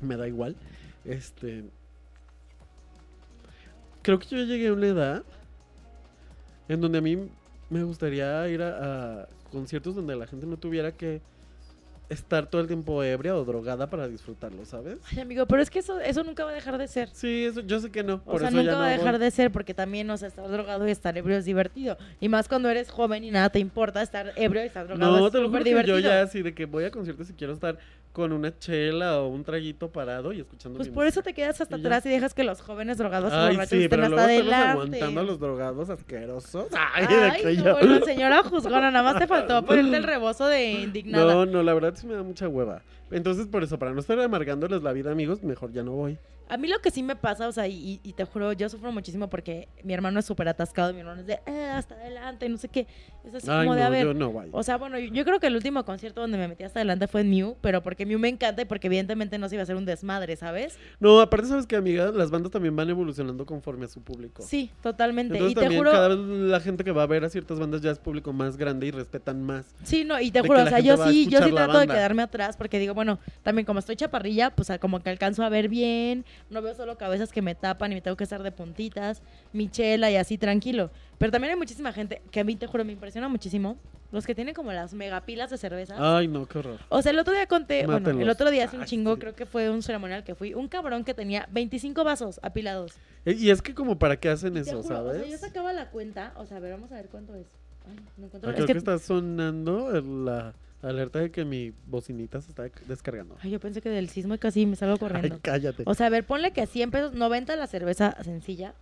Me 0.00 0.16
da 0.16 0.28
igual. 0.28 0.56
Este... 1.04 1.64
Creo 4.02 4.18
que 4.18 4.26
yo 4.28 4.44
llegué 4.44 4.68
a 4.68 4.72
una 4.72 4.86
edad 4.86 5.24
en 6.68 6.80
donde 6.80 6.98
a 6.98 7.02
mí 7.02 7.28
me 7.68 7.82
gustaría 7.82 8.48
ir 8.48 8.62
a 8.62 9.28
conciertos 9.50 9.94
donde 9.94 10.16
la 10.16 10.26
gente 10.26 10.46
no 10.46 10.56
tuviera 10.56 10.92
que 10.92 11.20
estar 12.10 12.46
todo 12.46 12.60
el 12.60 12.66
tiempo 12.66 13.02
ebria 13.02 13.34
o 13.36 13.44
drogada 13.44 13.88
para 13.88 14.06
disfrutarlo, 14.08 14.64
¿sabes? 14.66 14.98
Ay, 15.10 15.20
amigo, 15.20 15.46
pero 15.46 15.62
es 15.62 15.70
que 15.70 15.78
eso, 15.78 15.98
eso 16.00 16.22
nunca 16.24 16.44
va 16.44 16.50
a 16.50 16.54
dejar 16.54 16.76
de 16.76 16.86
ser. 16.88 17.08
Sí, 17.12 17.44
eso, 17.46 17.60
yo 17.60 17.80
sé 17.80 17.90
que 17.90 18.02
no. 18.02 18.16
O 18.26 18.32
por 18.32 18.40
sea, 18.40 18.48
eso 18.48 18.56
nunca 18.58 18.72
ya 18.72 18.76
va 18.78 18.84
a 18.86 18.90
no 18.90 18.96
dejar 18.98 19.12
voy. 19.12 19.20
de 19.20 19.30
ser 19.30 19.50
porque 19.52 19.72
también, 19.74 20.10
o 20.10 20.16
sea, 20.18 20.28
estar 20.28 20.46
drogado 20.50 20.86
y 20.86 20.90
estar 20.90 21.16
ebrio 21.16 21.36
es 21.38 21.44
divertido. 21.44 21.96
Y 22.20 22.28
más 22.28 22.48
cuando 22.48 22.68
eres 22.68 22.90
joven 22.90 23.24
y 23.24 23.30
nada 23.30 23.48
te 23.50 23.58
importa 23.60 24.02
estar 24.02 24.32
ebrio 24.36 24.62
y 24.62 24.66
estar 24.66 24.86
drogado 24.86 25.18
No, 25.18 25.26
es 25.26 25.32
te 25.32 25.38
lo 25.40 25.48
juro 25.48 25.62
que 25.64 25.70
yo 25.70 25.76
divertido. 25.78 26.00
ya 26.00 26.22
así 26.22 26.42
de 26.42 26.52
que 26.52 26.66
voy 26.66 26.84
a 26.84 26.90
conciertos 26.90 27.30
y 27.30 27.32
quiero 27.34 27.52
estar 27.54 27.78
con 28.20 28.32
una 28.32 28.56
chela 28.58 29.20
o 29.20 29.28
un 29.28 29.42
traguito 29.44 29.90
parado 29.90 30.32
y 30.32 30.40
escuchando 30.40 30.76
Pues 30.76 30.88
mi 30.88 30.94
por 30.94 31.06
eso 31.06 31.22
te 31.22 31.34
quedas 31.34 31.60
hasta 31.60 31.76
Y 31.76 31.80
ya. 31.82 31.86
atrás 31.88 32.06
y 32.06 32.08
dejas 32.10 32.34
que 32.34 32.44
los 32.44 32.60
jóvenes 32.60 32.98
drogados 32.98 33.32
Ay, 33.32 33.54
borrachos 33.56 33.68
sí, 33.70 33.76
estén 33.84 33.90
pero 33.90 34.02
hasta 34.04 34.16
luego 34.26 34.30
estamos 34.30 34.52
adelante. 34.54 34.72
aguantando 34.96 35.20
a 35.20 35.24
los 35.24 35.40
drogados 35.40 35.90
asquerosos. 35.90 36.66
Ay, 36.94 37.06
de 37.06 37.14
Ay, 37.48 37.56
no, 37.58 37.72
bueno, 37.72 38.04
señora 38.04 38.42
juzgona, 38.42 38.90
nada 38.90 39.02
más 39.02 39.18
te 39.18 39.26
faltó 39.26 39.64
ponerte 39.64 39.96
el 39.96 40.02
rebozo 40.04 40.46
de 40.46 40.70
indignada. 40.72 41.32
No, 41.34 41.46
no, 41.46 41.62
la 41.62 41.74
verdad 41.74 41.94
sí 41.96 42.06
me 42.06 42.14
da 42.14 42.22
mucha 42.22 42.46
hueva. 42.48 42.82
Entonces, 43.10 43.46
por 43.46 43.62
eso, 43.62 43.78
para 43.78 43.92
no 43.92 44.00
estar 44.00 44.18
amargándoles 44.20 44.82
la 44.82 44.92
vida, 44.92 45.10
amigos, 45.12 45.42
mejor 45.42 45.72
ya 45.72 45.82
no 45.82 45.92
voy. 45.92 46.18
A 46.48 46.56
mí 46.56 46.66
lo 46.66 46.80
que 46.80 46.90
sí 46.90 47.04
me 47.04 47.14
pasa, 47.14 47.46
o 47.46 47.52
sea, 47.52 47.68
y, 47.68 48.00
y 48.02 48.12
te 48.12 48.24
juro, 48.24 48.52
yo 48.52 48.68
sufro 48.68 48.90
muchísimo 48.90 49.30
porque 49.30 49.68
mi 49.84 49.94
hermano 49.94 50.18
es 50.18 50.26
súper 50.26 50.48
atascado, 50.48 50.92
mi 50.92 50.98
hermano 50.98 51.20
es 51.20 51.26
de, 51.28 51.34
eh, 51.46 51.70
hasta 51.72 51.94
adelante, 51.94 52.48
no 52.48 52.56
sé 52.56 52.68
qué. 52.68 52.88
Es 53.24 53.34
así 53.36 53.46
Ay, 53.48 53.68
como 53.68 53.76
de, 53.76 53.82
no, 53.82 53.86
a 53.86 53.90
ver, 53.90 54.04
yo 54.06 54.14
no 54.14 54.32
voy. 54.32 54.48
O 54.50 54.64
sea, 54.64 54.76
bueno, 54.76 54.98
yo 54.98 55.20
yo 55.20 55.24
creo 55.24 55.38
que 55.38 55.46
el 55.46 55.54
último 55.54 55.84
concierto 55.84 56.22
donde 56.22 56.38
me 56.38 56.48
metí 56.48 56.64
hasta 56.64 56.80
adelante 56.80 57.06
fue 57.06 57.20
en 57.20 57.30
Mew, 57.30 57.56
pero 57.60 57.82
porque 57.82 58.04
Mew 58.04 58.18
me 58.18 58.28
encanta 58.28 58.62
y 58.62 58.64
porque 58.64 58.88
evidentemente 58.88 59.38
no 59.38 59.48
se 59.48 59.54
iba 59.54 59.60
a 59.60 59.64
hacer 59.64 59.76
un 59.76 59.84
desmadre, 59.84 60.34
¿sabes? 60.34 60.76
No, 60.98 61.20
aparte, 61.20 61.46
¿sabes 61.46 61.66
qué, 61.66 61.76
amiga? 61.76 62.10
Las 62.10 62.32
bandas 62.32 62.50
también 62.50 62.74
van 62.74 62.90
evolucionando 62.90 63.46
conforme 63.46 63.84
a 63.84 63.88
su 63.88 64.02
público. 64.02 64.42
Sí, 64.42 64.70
totalmente. 64.82 65.34
Entonces 65.34 65.52
y 65.52 65.54
te 65.54 65.60
también 65.60 65.78
juro, 65.78 65.92
cada 65.92 66.08
vez 66.08 66.18
la 66.18 66.58
gente 66.58 66.82
que 66.82 66.90
va 66.90 67.04
a 67.04 67.06
ver 67.06 67.24
a 67.24 67.28
ciertas 67.28 67.60
bandas 67.60 67.80
ya 67.80 67.90
es 67.90 67.98
público 68.00 68.32
más 68.32 68.56
grande 68.56 68.86
y 68.86 68.90
respetan 68.90 69.42
más. 69.42 69.66
sí, 69.84 70.04
no, 70.04 70.18
y 70.20 70.30
te 70.32 70.40
juro, 70.40 70.56
que 70.56 70.62
o 70.62 70.68
sea, 70.68 70.80
yo 70.80 70.96
sí, 71.06 71.28
yo 71.28 71.40
sí 71.42 71.52
trato 71.52 71.78
de 71.78 71.86
quedarme 71.86 72.22
atrás 72.22 72.56
porque 72.56 72.80
digo, 72.80 72.94
bueno, 73.00 73.18
también 73.42 73.64
como 73.64 73.78
estoy 73.78 73.96
chaparrilla, 73.96 74.50
pues 74.50 74.68
a- 74.68 74.78
como 74.78 75.00
que 75.00 75.08
alcanzo 75.08 75.42
a 75.42 75.48
ver 75.48 75.68
bien, 75.70 76.26
no 76.50 76.60
veo 76.60 76.74
solo 76.74 76.98
cabezas 76.98 77.32
que 77.32 77.40
me 77.40 77.54
tapan 77.54 77.92
y 77.92 77.94
me 77.94 78.00
tengo 78.02 78.16
que 78.16 78.24
estar 78.24 78.42
de 78.42 78.52
puntitas, 78.52 79.22
mi 79.54 79.70
chela 79.70 80.10
y 80.10 80.16
así 80.16 80.36
tranquilo. 80.36 80.90
Pero 81.16 81.32
también 81.32 81.52
hay 81.52 81.58
muchísima 81.58 81.92
gente 81.94 82.20
que 82.30 82.40
a 82.40 82.44
mí 82.44 82.56
te 82.56 82.66
juro 82.66 82.84
me 82.84 82.92
impresiona 82.92 83.26
muchísimo, 83.28 83.78
los 84.12 84.26
que 84.26 84.34
tienen 84.34 84.54
como 84.54 84.70
las 84.72 84.92
megapilas 84.92 85.48
de 85.50 85.56
cerveza. 85.56 85.94
Ay, 85.98 86.28
no, 86.28 86.44
qué 86.46 86.58
horror. 86.58 86.78
O 86.90 87.00
sea, 87.00 87.12
el 87.12 87.18
otro 87.18 87.32
día 87.32 87.46
conté, 87.46 87.86
bueno, 87.86 88.10
el 88.10 88.28
otro 88.28 88.50
día 88.50 88.64
hace 88.64 88.76
un 88.76 88.84
chingo, 88.84 89.18
creo 89.18 89.34
que 89.34 89.46
fue 89.46 89.70
un 89.70 89.82
ceremonial 89.82 90.24
que 90.24 90.34
fui, 90.34 90.52
un 90.52 90.68
cabrón 90.68 91.04
que 91.04 91.14
tenía 91.14 91.48
25 91.50 92.04
vasos 92.04 92.38
apilados. 92.42 92.92
E- 93.24 93.32
Y 93.32 93.50
es 93.50 93.62
que 93.62 93.72
como 93.74 93.98
para 93.98 94.18
qué 94.18 94.28
hacen 94.28 94.56
eso, 94.58 94.82
juro, 94.82 95.00
O 95.00 95.12
sea, 95.12 95.22
yo 95.22 95.24
¿sabes? 95.24 95.40
sacaba 95.40 95.72
la 95.72 95.90
cuenta, 95.90 96.32
o 96.36 96.44
sea, 96.44 96.58
a 96.58 96.60
ver, 96.60 96.72
vamos 96.72 96.90
a 96.92 96.96
ver 96.96 97.06
cuánto 97.08 97.34
es. 97.34 97.46
Ay, 97.88 97.96
no 98.18 98.26
encuentro. 98.26 98.50
Ah, 98.50 98.52
Es 98.52 98.56
Creo 98.56 98.66
que, 98.66 98.72
que 98.74 98.78
está 98.78 98.98
sonando 98.98 99.90
la 100.02 100.54
alerta 100.82 101.18
de 101.18 101.30
que 101.30 101.44
mi 101.44 101.72
bocinita 101.86 102.40
se 102.40 102.50
está 102.50 102.64
descargando. 102.86 103.36
Ay, 103.42 103.50
yo 103.50 103.60
pensé 103.60 103.80
que 103.82 103.90
del 103.90 104.08
sismo 104.08 104.34
y 104.34 104.38
casi 104.38 104.66
me 104.66 104.76
salgo 104.76 104.94
Ay, 104.94 104.98
corriendo. 104.98 105.38
cállate. 105.42 105.82
O 105.86 105.94
sea, 105.94 106.06
a 106.06 106.10
ver, 106.10 106.24
ponle 106.24 106.52
que 106.52 106.66
100 106.66 106.90
pesos, 106.90 107.12
90 107.14 107.54
la 107.56 107.66
cerveza 107.66 108.16
sencilla 108.22 108.74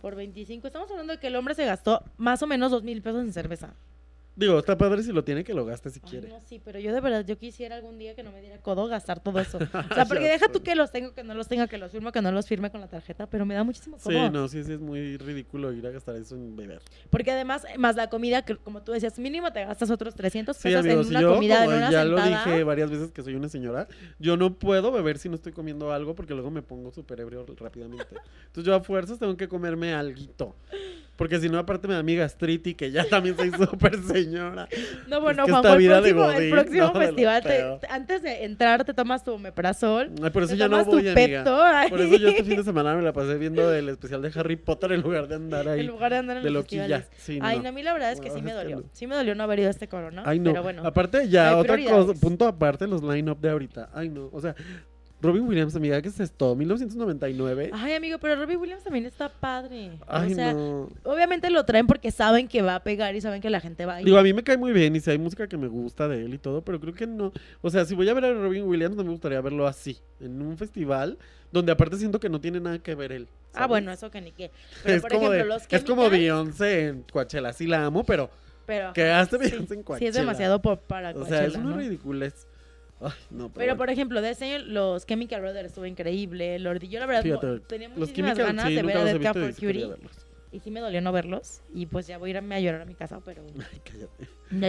por 0.00 0.14
25. 0.14 0.66
Estamos 0.66 0.90
hablando 0.90 1.14
de 1.14 1.18
que 1.18 1.26
el 1.28 1.36
hombre 1.36 1.54
se 1.54 1.64
gastó 1.64 2.02
más 2.18 2.42
o 2.42 2.46
menos 2.46 2.70
2 2.70 2.82
mil 2.82 3.02
pesos 3.02 3.22
en 3.24 3.32
cerveza. 3.32 3.74
Digo, 4.36 4.58
está 4.58 4.76
padre 4.76 5.02
si 5.04 5.12
lo 5.12 5.22
tiene 5.22 5.44
que 5.44 5.54
lo 5.54 5.64
gaste 5.64 5.90
si 5.90 6.00
Ay, 6.02 6.10
quiere. 6.10 6.28
no, 6.28 6.40
sí, 6.40 6.60
pero 6.64 6.80
yo 6.80 6.92
de 6.92 7.00
verdad, 7.00 7.24
yo 7.24 7.38
quisiera 7.38 7.76
algún 7.76 7.98
día 7.98 8.16
que 8.16 8.24
no 8.24 8.32
me 8.32 8.40
diera 8.40 8.58
codo 8.58 8.88
gastar 8.88 9.20
todo 9.20 9.38
eso. 9.38 9.58
O 9.90 9.94
sea, 9.94 10.06
porque 10.06 10.24
deja 10.28 10.48
tú 10.50 10.60
que 10.62 10.74
los 10.74 10.90
tengo, 10.90 11.14
que 11.14 11.22
no 11.22 11.34
los 11.34 11.46
tenga, 11.46 11.68
que 11.68 11.78
los 11.78 11.92
firmo, 11.92 12.10
que 12.10 12.20
no 12.20 12.32
los 12.32 12.46
firme 12.48 12.70
con 12.70 12.80
la 12.80 12.88
tarjeta, 12.88 13.28
pero 13.28 13.46
me 13.46 13.54
da 13.54 13.62
muchísimo 13.62 13.96
Sí, 13.98 14.04
codo. 14.12 14.30
no, 14.30 14.48
sí, 14.48 14.64
sí, 14.64 14.72
es 14.72 14.80
muy 14.80 15.16
ridículo 15.18 15.72
ir 15.72 15.86
a 15.86 15.90
gastar 15.90 16.16
eso 16.16 16.34
en 16.34 16.56
beber. 16.56 16.80
Porque 17.10 17.30
además, 17.30 17.64
más 17.78 17.94
la 17.94 18.08
comida, 18.10 18.42
que 18.42 18.56
como 18.56 18.82
tú 18.82 18.90
decías, 18.90 19.18
mínimo 19.20 19.52
te 19.52 19.64
gastas 19.64 19.90
otros 19.90 20.14
300 20.16 20.56
Sí, 20.56 20.64
pesos 20.64 20.80
amigos, 20.80 21.06
en 21.06 21.12
y 21.12 21.16
una 21.16 21.20
yo, 21.20 21.34
comida, 21.34 21.64
en 21.64 21.70
una 21.72 21.90
ya 21.92 22.04
lo 22.04 22.16
sentada. 22.18 22.44
dije 22.44 22.64
varias 22.64 22.90
veces 22.90 23.12
que 23.12 23.22
soy 23.22 23.34
una 23.36 23.48
señora, 23.48 23.86
yo 24.18 24.36
no 24.36 24.58
puedo 24.58 24.90
beber 24.90 25.18
si 25.18 25.28
no 25.28 25.36
estoy 25.36 25.52
comiendo 25.52 25.92
algo 25.92 26.14
porque 26.16 26.34
luego 26.34 26.50
me 26.50 26.62
pongo 26.62 26.90
súper 26.90 27.20
ebrio 27.20 27.46
rápidamente. 27.56 28.16
Entonces 28.46 28.64
yo 28.64 28.74
a 28.74 28.80
fuerzas 28.80 29.18
tengo 29.20 29.36
que 29.36 29.46
comerme 29.48 29.94
alguito. 29.94 30.56
Porque 31.16 31.38
si 31.38 31.48
no, 31.48 31.58
aparte 31.58 31.86
me 31.86 31.94
da 31.94 32.02
mi 32.02 32.16
gastritis, 32.16 32.74
que 32.74 32.90
ya 32.90 33.04
también 33.08 33.36
soy 33.36 33.50
súper 33.52 34.02
señora. 34.02 34.66
No, 35.06 35.20
bueno, 35.20 35.44
que 35.44 35.52
Juanjo, 35.52 35.72
el 35.74 35.86
próximo, 35.86 36.24
el 36.24 36.34
Godín, 36.34 36.50
próximo 36.50 36.80
no, 36.80 36.86
de 36.88 36.94
lo 36.98 37.06
festival, 37.06 37.42
te- 37.42 37.86
antes 37.88 38.22
de 38.22 38.44
entrar, 38.44 38.84
te 38.84 38.94
tomas 38.94 39.22
tu 39.22 39.32
omeprazol. 39.32 40.10
Ay, 40.22 40.30
por 40.30 40.42
eso 40.42 40.52
te 40.54 40.58
ya 40.58 40.66
no 40.68 40.84
voy, 40.84 40.98
amiga. 41.08 41.14
Pepto, 41.14 41.62
ay, 41.62 41.88
Por 41.90 42.00
eso 42.00 42.16
yo 42.16 42.28
este 42.28 42.42
fin 42.42 42.56
de 42.56 42.64
semana 42.64 42.94
me 42.96 43.02
la 43.02 43.12
pasé 43.12 43.38
viendo 43.38 43.72
el 43.72 43.88
especial 43.90 44.22
de 44.22 44.32
Harry 44.34 44.56
Potter 44.56 44.90
en 44.92 45.02
lugar 45.02 45.28
de 45.28 45.36
andar 45.36 45.68
ahí 45.68 45.80
en 45.80 45.86
lugar 45.86 46.10
de 46.10 46.18
andar 46.18 46.36
en 46.38 46.42
de 46.42 46.50
los 46.50 46.62
loquilla. 46.64 47.04
Sí, 47.16 47.38
Ay, 47.40 47.58
no. 47.58 47.62
no, 47.64 47.68
a 47.68 47.72
mí 47.72 47.82
la 47.84 47.92
verdad 47.92 48.10
es 48.10 48.20
que 48.20 48.30
sí 48.30 48.42
me 48.42 48.50
es 48.50 48.56
dolió. 48.56 48.84
Sí 48.92 49.06
me 49.06 49.14
dolió 49.14 49.34
no 49.36 49.44
haber 49.44 49.60
ido 49.60 49.68
a 49.68 49.70
este 49.70 49.86
corona. 49.88 50.22
Ay, 50.26 50.40
no. 50.40 50.50
Pero 50.50 50.62
bueno. 50.64 50.82
Aparte, 50.84 51.28
ya 51.28 51.56
otra 51.56 51.78
cosa, 51.84 52.12
punto 52.20 52.46
aparte, 52.48 52.88
los 52.88 53.02
line-up 53.04 53.38
de 53.40 53.50
ahorita. 53.50 53.90
Ay, 53.94 54.08
no. 54.08 54.30
O 54.32 54.40
sea, 54.40 54.54
Robin 55.24 55.46
Williams, 55.48 55.74
amiga, 55.74 56.00
¿qué 56.02 56.08
es 56.08 56.20
esto? 56.20 56.54
1999. 56.54 57.70
Ay, 57.72 57.94
amigo, 57.94 58.18
pero 58.18 58.36
Robbie 58.36 58.56
Williams 58.56 58.84
también 58.84 59.06
está 59.06 59.28
padre. 59.28 59.92
Ay, 60.06 60.32
o 60.32 60.34
sea, 60.34 60.52
no. 60.52 60.88
obviamente 61.04 61.50
lo 61.50 61.64
traen 61.64 61.86
porque 61.86 62.10
saben 62.10 62.46
que 62.46 62.62
va 62.62 62.76
a 62.76 62.82
pegar 62.82 63.14
y 63.16 63.20
saben 63.20 63.40
que 63.40 63.50
la 63.50 63.60
gente 63.60 63.86
va 63.86 63.96
a 63.96 64.00
ir. 64.00 64.04
Digo, 64.06 64.18
a 64.18 64.22
mí 64.22 64.32
me 64.32 64.42
cae 64.44 64.56
muy 64.56 64.72
bien 64.72 64.94
y 64.96 65.00
si 65.00 65.10
hay 65.10 65.18
música 65.18 65.46
que 65.48 65.56
me 65.56 65.66
gusta 65.68 66.06
de 66.08 66.24
él 66.24 66.34
y 66.34 66.38
todo, 66.38 66.62
pero 66.62 66.78
creo 66.78 66.94
que 66.94 67.06
no. 67.06 67.32
O 67.62 67.70
sea, 67.70 67.84
si 67.84 67.94
voy 67.94 68.08
a 68.08 68.14
ver 68.14 68.24
a 68.26 68.32
Robin 68.34 68.64
Williams, 68.64 68.96
no 68.96 69.04
me 69.04 69.10
gustaría 69.10 69.40
verlo 69.40 69.66
así, 69.66 69.98
en 70.20 70.40
un 70.42 70.56
festival 70.58 71.18
donde 71.50 71.72
aparte 71.72 71.96
siento 71.96 72.20
que 72.20 72.28
no 72.28 72.40
tiene 72.40 72.60
nada 72.60 72.78
que 72.78 72.94
ver 72.94 73.12
él. 73.12 73.28
ah, 73.54 73.66
bueno, 73.66 73.92
eso 73.92 74.10
que 74.10 74.20
ni 74.20 74.32
qué. 74.32 74.50
Pero, 74.82 74.96
es, 74.96 75.02
por 75.02 75.10
como 75.12 75.32
ejemplo, 75.32 75.42
de- 75.54 75.60
los 75.60 75.72
es 75.72 75.84
como 75.84 76.10
Beyoncé 76.10 76.88
en 76.88 77.02
Coachella, 77.10 77.52
sí 77.52 77.66
la 77.66 77.84
amo, 77.86 78.04
pero 78.04 78.28
pero, 78.66 78.92
que 78.92 79.10
hace 79.10 79.36
sí, 79.38 79.50
Beyoncé 79.50 79.74
en 79.74 79.80
Sí, 79.80 79.84
Coachella. 79.84 80.08
es 80.10 80.16
demasiado 80.16 80.60
pop 80.60 80.80
para 80.86 81.10
O 81.10 81.24
sea, 81.24 81.44
es 81.44 81.52
Coachella, 81.52 81.58
una 81.60 81.70
¿no? 81.70 81.76
ridiculez. 81.76 82.46
Ay, 83.00 83.10
no, 83.30 83.50
Pero 83.52 83.76
por 83.76 83.90
ejemplo, 83.90 84.22
de 84.22 84.30
ese 84.30 84.44
año 84.54 84.64
los 84.66 85.04
Chemical 85.06 85.40
Brothers 85.40 85.68
estuvo 85.68 85.86
increíble. 85.86 86.58
Lordi, 86.58 86.88
yo 86.88 87.00
la 87.00 87.06
verdad 87.06 87.22
Fíjate, 87.22 87.60
tenía 87.60 87.88
los 87.88 87.98
muchísimas 87.98 88.36
Chemical, 88.36 88.46
ganas 88.56 88.68
sí, 88.68 88.74
de 88.74 88.82
ver 88.82 88.96
a 88.96 89.04
los 89.04 89.20
Dead 89.20 89.32
for 89.34 89.54
Cutie. 89.54 89.90
Y 90.52 90.60
sí 90.60 90.70
me 90.70 90.80
dolió 90.80 91.00
no 91.00 91.10
verlos. 91.10 91.60
Y 91.74 91.86
pues 91.86 92.06
ya 92.06 92.16
voy 92.18 92.30
a 92.30 92.36
irme 92.38 92.54
a 92.54 92.60
llorar 92.60 92.82
a 92.82 92.84
mi 92.84 92.94
casa, 92.94 93.20
pero 93.24 93.42
Ay, 93.72 93.80
cállate. 93.84 94.28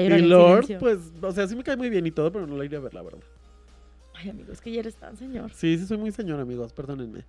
ya 0.10 0.18
Y 0.18 0.22
Lord, 0.24 0.66
silencio. 0.66 0.80
pues, 0.80 1.00
o 1.22 1.32
sea, 1.32 1.48
sí 1.48 1.56
me 1.56 1.64
cae 1.64 1.78
muy 1.78 1.90
bien 1.90 2.06
y 2.08 2.12
todo, 2.12 2.32
pero 2.32 2.48
no 2.48 2.58
la 2.58 2.66
iré 2.66 2.78
a 2.78 2.80
ver, 2.80 2.94
la 2.94 3.04
verdad. 3.04 3.20
Ay, 4.16 4.30
amigo, 4.30 4.52
es 4.52 4.62
que 4.62 4.72
ya 4.72 4.80
eres 4.80 4.96
tan 4.96 5.16
señor. 5.18 5.52
Sí, 5.54 5.78
sí 5.78 5.86
soy 5.86 5.98
muy 5.98 6.12
señor, 6.12 6.40
amigos, 6.40 6.74
perdónenme. 6.74 7.24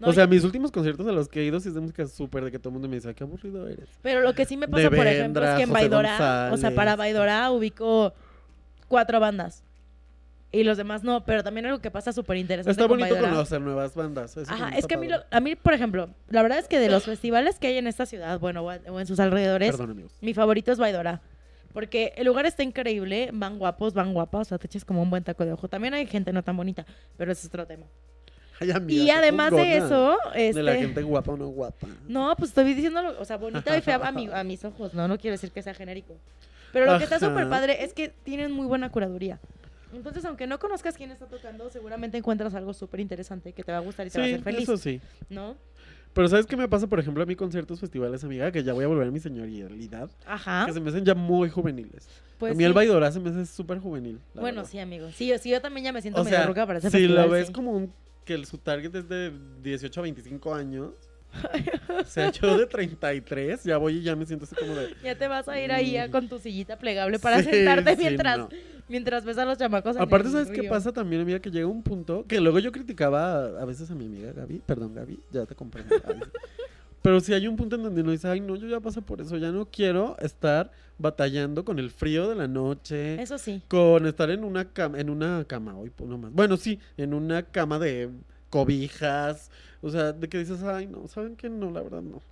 No, 0.00 0.08
o 0.08 0.12
sea, 0.12 0.24
yo- 0.24 0.30
mis 0.30 0.42
últimos 0.42 0.72
conciertos 0.72 1.06
a 1.06 1.12
los 1.12 1.28
que 1.28 1.40
he 1.40 1.44
ido 1.44 1.60
sí 1.60 1.68
es 1.68 1.74
de 1.74 1.80
música 1.80 2.06
súper 2.06 2.42
de 2.44 2.50
que 2.50 2.58
todo 2.58 2.70
el 2.70 2.72
mundo 2.72 2.88
me 2.88 2.96
dice, 2.96 3.08
"Ay, 3.08 3.14
qué 3.14 3.22
aburrido 3.22 3.68
eres. 3.68 3.88
Pero 4.02 4.20
lo 4.22 4.34
que 4.34 4.46
sí 4.46 4.56
me 4.56 4.66
pasa, 4.66 4.82
De 4.90 4.96
por 4.96 5.06
ejemplo, 5.06 5.44
es 5.44 5.54
que 5.56 5.62
en 5.62 5.72
Baidora, 5.72 6.50
o 6.52 6.56
sea, 6.56 6.74
para 6.74 6.96
Baidora 6.96 7.50
ubico 7.52 8.12
cuatro 8.88 9.20
bandas. 9.20 9.62
Y 10.54 10.64
los 10.64 10.76
demás 10.76 11.02
no, 11.02 11.24
pero 11.24 11.42
también 11.42 11.64
algo 11.64 11.80
que 11.80 11.90
pasa 11.90 12.12
súper 12.12 12.36
interesante 12.36 12.72
Está 12.72 12.86
bonito 12.86 13.18
conocer 13.18 13.60
nuevas 13.62 13.94
bandas. 13.94 14.36
eso 14.36 14.52
Ajá, 14.52 14.68
es 14.76 14.86
que 14.86 14.94
a 14.94 14.98
mí, 14.98 15.08
lo- 15.08 15.24
a 15.30 15.40
mí, 15.40 15.56
por 15.56 15.72
ejemplo, 15.72 16.10
la 16.28 16.42
verdad 16.42 16.58
es 16.58 16.68
que 16.68 16.78
de 16.78 16.90
los 16.90 17.04
festivales 17.06 17.58
que 17.58 17.68
hay 17.68 17.78
en 17.78 17.86
esta 17.86 18.04
ciudad, 18.04 18.38
bueno, 18.38 18.62
o 18.62 19.00
en 19.00 19.06
sus 19.06 19.18
alrededores, 19.18 19.70
Perdón, 19.76 20.08
mi 20.20 20.34
favorito 20.34 20.70
es 20.70 20.78
Baidora. 20.78 21.22
Porque 21.72 22.12
el 22.16 22.26
lugar 22.26 22.44
está 22.44 22.62
increíble, 22.62 23.30
van 23.32 23.58
guapos, 23.58 23.94
van 23.94 24.12
guapas, 24.12 24.42
o 24.42 24.44
sea, 24.50 24.58
te 24.58 24.66
echas 24.66 24.84
como 24.84 25.00
un 25.00 25.08
buen 25.08 25.24
taco 25.24 25.46
de 25.46 25.54
ojo. 25.54 25.68
También 25.68 25.94
hay 25.94 26.06
gente 26.06 26.30
no 26.34 26.42
tan 26.44 26.54
bonita, 26.54 26.84
pero 27.16 27.32
ese 27.32 27.40
es 27.40 27.46
otro 27.46 27.66
tema. 27.66 27.86
Ay, 28.60 28.70
amiga, 28.72 29.02
y 29.04 29.08
además 29.10 29.52
de 29.52 29.78
eso, 29.78 30.18
De 30.34 30.52
la 30.62 30.72
este... 30.74 30.84
gente 30.84 31.02
guapa 31.02 31.32
o 31.32 31.36
no 31.38 31.46
guapa. 31.48 31.86
No, 32.06 32.34
pues 32.36 32.50
estoy 32.50 32.74
diciendo, 32.74 33.00
o 33.18 33.24
sea, 33.24 33.38
bonita 33.38 33.74
y 33.74 33.80
fea 33.80 33.96
a, 34.06 34.12
mi- 34.12 34.28
a 34.30 34.44
mis 34.44 34.62
ojos, 34.66 34.92
¿no? 34.92 35.08
No 35.08 35.16
quiero 35.16 35.32
decir 35.32 35.50
que 35.50 35.62
sea 35.62 35.72
genérico. 35.72 36.14
Pero 36.74 36.92
lo 36.92 36.98
que 36.98 37.04
está 37.04 37.16
Ajá. 37.16 37.26
súper 37.28 37.48
padre 37.48 37.82
es 37.84 37.94
que 37.94 38.10
tienen 38.10 38.52
muy 38.52 38.66
buena 38.66 38.90
curaduría. 38.90 39.40
Entonces, 39.92 40.24
aunque 40.24 40.46
no 40.46 40.58
conozcas 40.58 40.96
quién 40.96 41.10
está 41.10 41.26
tocando, 41.26 41.68
seguramente 41.70 42.16
encuentras 42.18 42.54
algo 42.54 42.72
súper 42.74 43.00
interesante 43.00 43.52
que 43.52 43.62
te 43.62 43.72
va 43.72 43.78
a 43.78 43.82
gustar 43.82 44.06
y 44.06 44.10
te 44.10 44.18
va 44.18 44.24
a 44.24 44.28
Sí, 44.28 44.34
hacer 44.34 44.44
feliz, 44.44 44.62
eso 44.62 44.76
sí. 44.76 45.00
¿no? 45.28 45.56
Pero 46.14 46.28
¿sabes 46.28 46.44
qué 46.46 46.56
me 46.58 46.68
pasa, 46.68 46.86
por 46.86 47.00
ejemplo, 47.00 47.22
a 47.22 47.26
mí 47.26 47.34
conciertos, 47.36 47.80
festivales, 47.80 48.22
amiga? 48.22 48.52
Que 48.52 48.62
ya 48.62 48.74
voy 48.74 48.84
a 48.84 48.86
volver 48.86 49.08
a 49.08 49.10
mi 49.10 49.18
señoridad. 49.20 50.10
Ajá. 50.26 50.64
Que 50.66 50.72
se 50.74 50.80
me 50.80 50.90
hacen 50.90 51.04
ya 51.06 51.14
muy 51.14 51.48
juveniles. 51.48 52.06
Pues 52.38 52.52
a 52.52 52.54
mí 52.54 52.64
el 52.64 52.72
sí. 52.72 52.74
Baidora 52.74 53.10
se 53.10 53.18
me 53.20 53.30
hace 53.30 53.46
súper 53.46 53.78
juvenil. 53.78 54.20
Bueno, 54.34 54.56
verdad. 54.58 54.70
sí, 54.70 54.78
amigo. 54.78 55.10
Sí, 55.12 55.26
yo, 55.28 55.38
sí, 55.38 55.48
yo 55.50 55.60
también 55.62 55.84
ya 55.84 55.92
me 55.92 56.02
siento 56.02 56.20
O 56.20 56.24
medio 56.24 56.36
sea, 56.36 56.46
ruca 56.46 56.66
para 56.66 56.80
ese 56.80 56.90
si 56.90 56.98
festival, 56.98 57.24
lo 57.24 57.30
ves 57.30 57.46
sí. 57.46 57.52
como 57.54 57.72
un, 57.72 57.94
que 58.26 58.34
el, 58.34 58.44
su 58.44 58.58
target 58.58 58.94
es 58.94 59.08
de 59.08 59.32
18 59.62 60.00
a 60.00 60.02
25 60.02 60.54
años, 60.54 60.90
o 61.98 62.04
sea, 62.04 62.30
yo 62.30 62.58
de 62.58 62.66
33 62.66 63.64
ya 63.64 63.78
voy 63.78 63.96
y 63.96 64.02
ya 64.02 64.14
me 64.14 64.26
siento 64.26 64.44
así 64.44 64.54
como 64.54 64.74
de... 64.76 64.94
Ya 65.02 65.16
te 65.16 65.28
vas 65.28 65.48
a 65.48 65.58
ir 65.58 65.72
ahí 65.72 65.96
a- 65.96 66.10
con 66.10 66.28
tu 66.28 66.38
sillita 66.38 66.78
plegable 66.78 67.18
para 67.18 67.38
Sí, 67.42 67.44
sentarte 67.50 67.96
sí, 67.96 68.02
mientras, 68.02 68.38
no. 68.38 68.48
Mientras 68.92 69.24
ves 69.24 69.38
a 69.38 69.44
los 69.44 69.58
chamacos 69.58 69.96
en 69.96 70.02
Aparte, 70.02 70.28
el 70.28 70.32
¿sabes 70.34 70.50
qué 70.50 70.60
río. 70.60 70.70
pasa 70.70 70.92
también, 70.92 71.22
amiga? 71.22 71.40
Que 71.40 71.50
llega 71.50 71.66
un 71.66 71.82
punto 71.82 72.24
que 72.28 72.40
luego 72.40 72.60
yo 72.60 72.70
criticaba 72.70 73.34
a, 73.34 73.62
a 73.62 73.64
veces 73.64 73.90
a 73.90 73.94
mi 73.96 74.06
amiga 74.06 74.32
Gaby. 74.32 74.62
Perdón, 74.64 74.94
Gaby, 74.94 75.18
ya 75.32 75.44
te 75.46 75.56
comprendo. 75.56 75.92
Pero 77.02 77.18
si 77.18 77.34
hay 77.34 77.48
un 77.48 77.56
punto 77.56 77.74
en 77.74 77.82
donde 77.82 78.00
uno 78.02 78.12
dice, 78.12 78.28
ay, 78.28 78.38
no, 78.40 78.54
yo 78.54 78.68
ya 78.68 78.78
pasé 78.78 79.02
por 79.02 79.20
eso, 79.20 79.36
ya 79.36 79.50
no 79.50 79.66
quiero 79.66 80.16
estar 80.20 80.70
batallando 80.98 81.64
con 81.64 81.80
el 81.80 81.90
frío 81.90 82.28
de 82.28 82.36
la 82.36 82.46
noche, 82.46 83.20
Eso 83.20 83.38
sí. 83.38 83.60
con 83.66 84.06
estar 84.06 84.30
en 84.30 84.44
una 84.44 84.66
cama, 84.72 85.00
en 85.00 85.10
una 85.10 85.44
cama, 85.48 85.76
hoy 85.76 85.90
pues, 85.90 86.08
no 86.08 86.16
más. 86.16 86.32
Bueno, 86.32 86.56
sí, 86.56 86.78
en 86.96 87.12
una 87.12 87.42
cama 87.42 87.80
de 87.80 88.08
cobijas, 88.50 89.50
o 89.80 89.90
sea, 89.90 90.12
de 90.12 90.28
que 90.28 90.38
dices, 90.38 90.62
ay, 90.62 90.86
no, 90.86 91.08
¿saben 91.08 91.34
qué? 91.34 91.48
No, 91.50 91.72
la 91.72 91.80
verdad 91.82 92.02
no. 92.02 92.22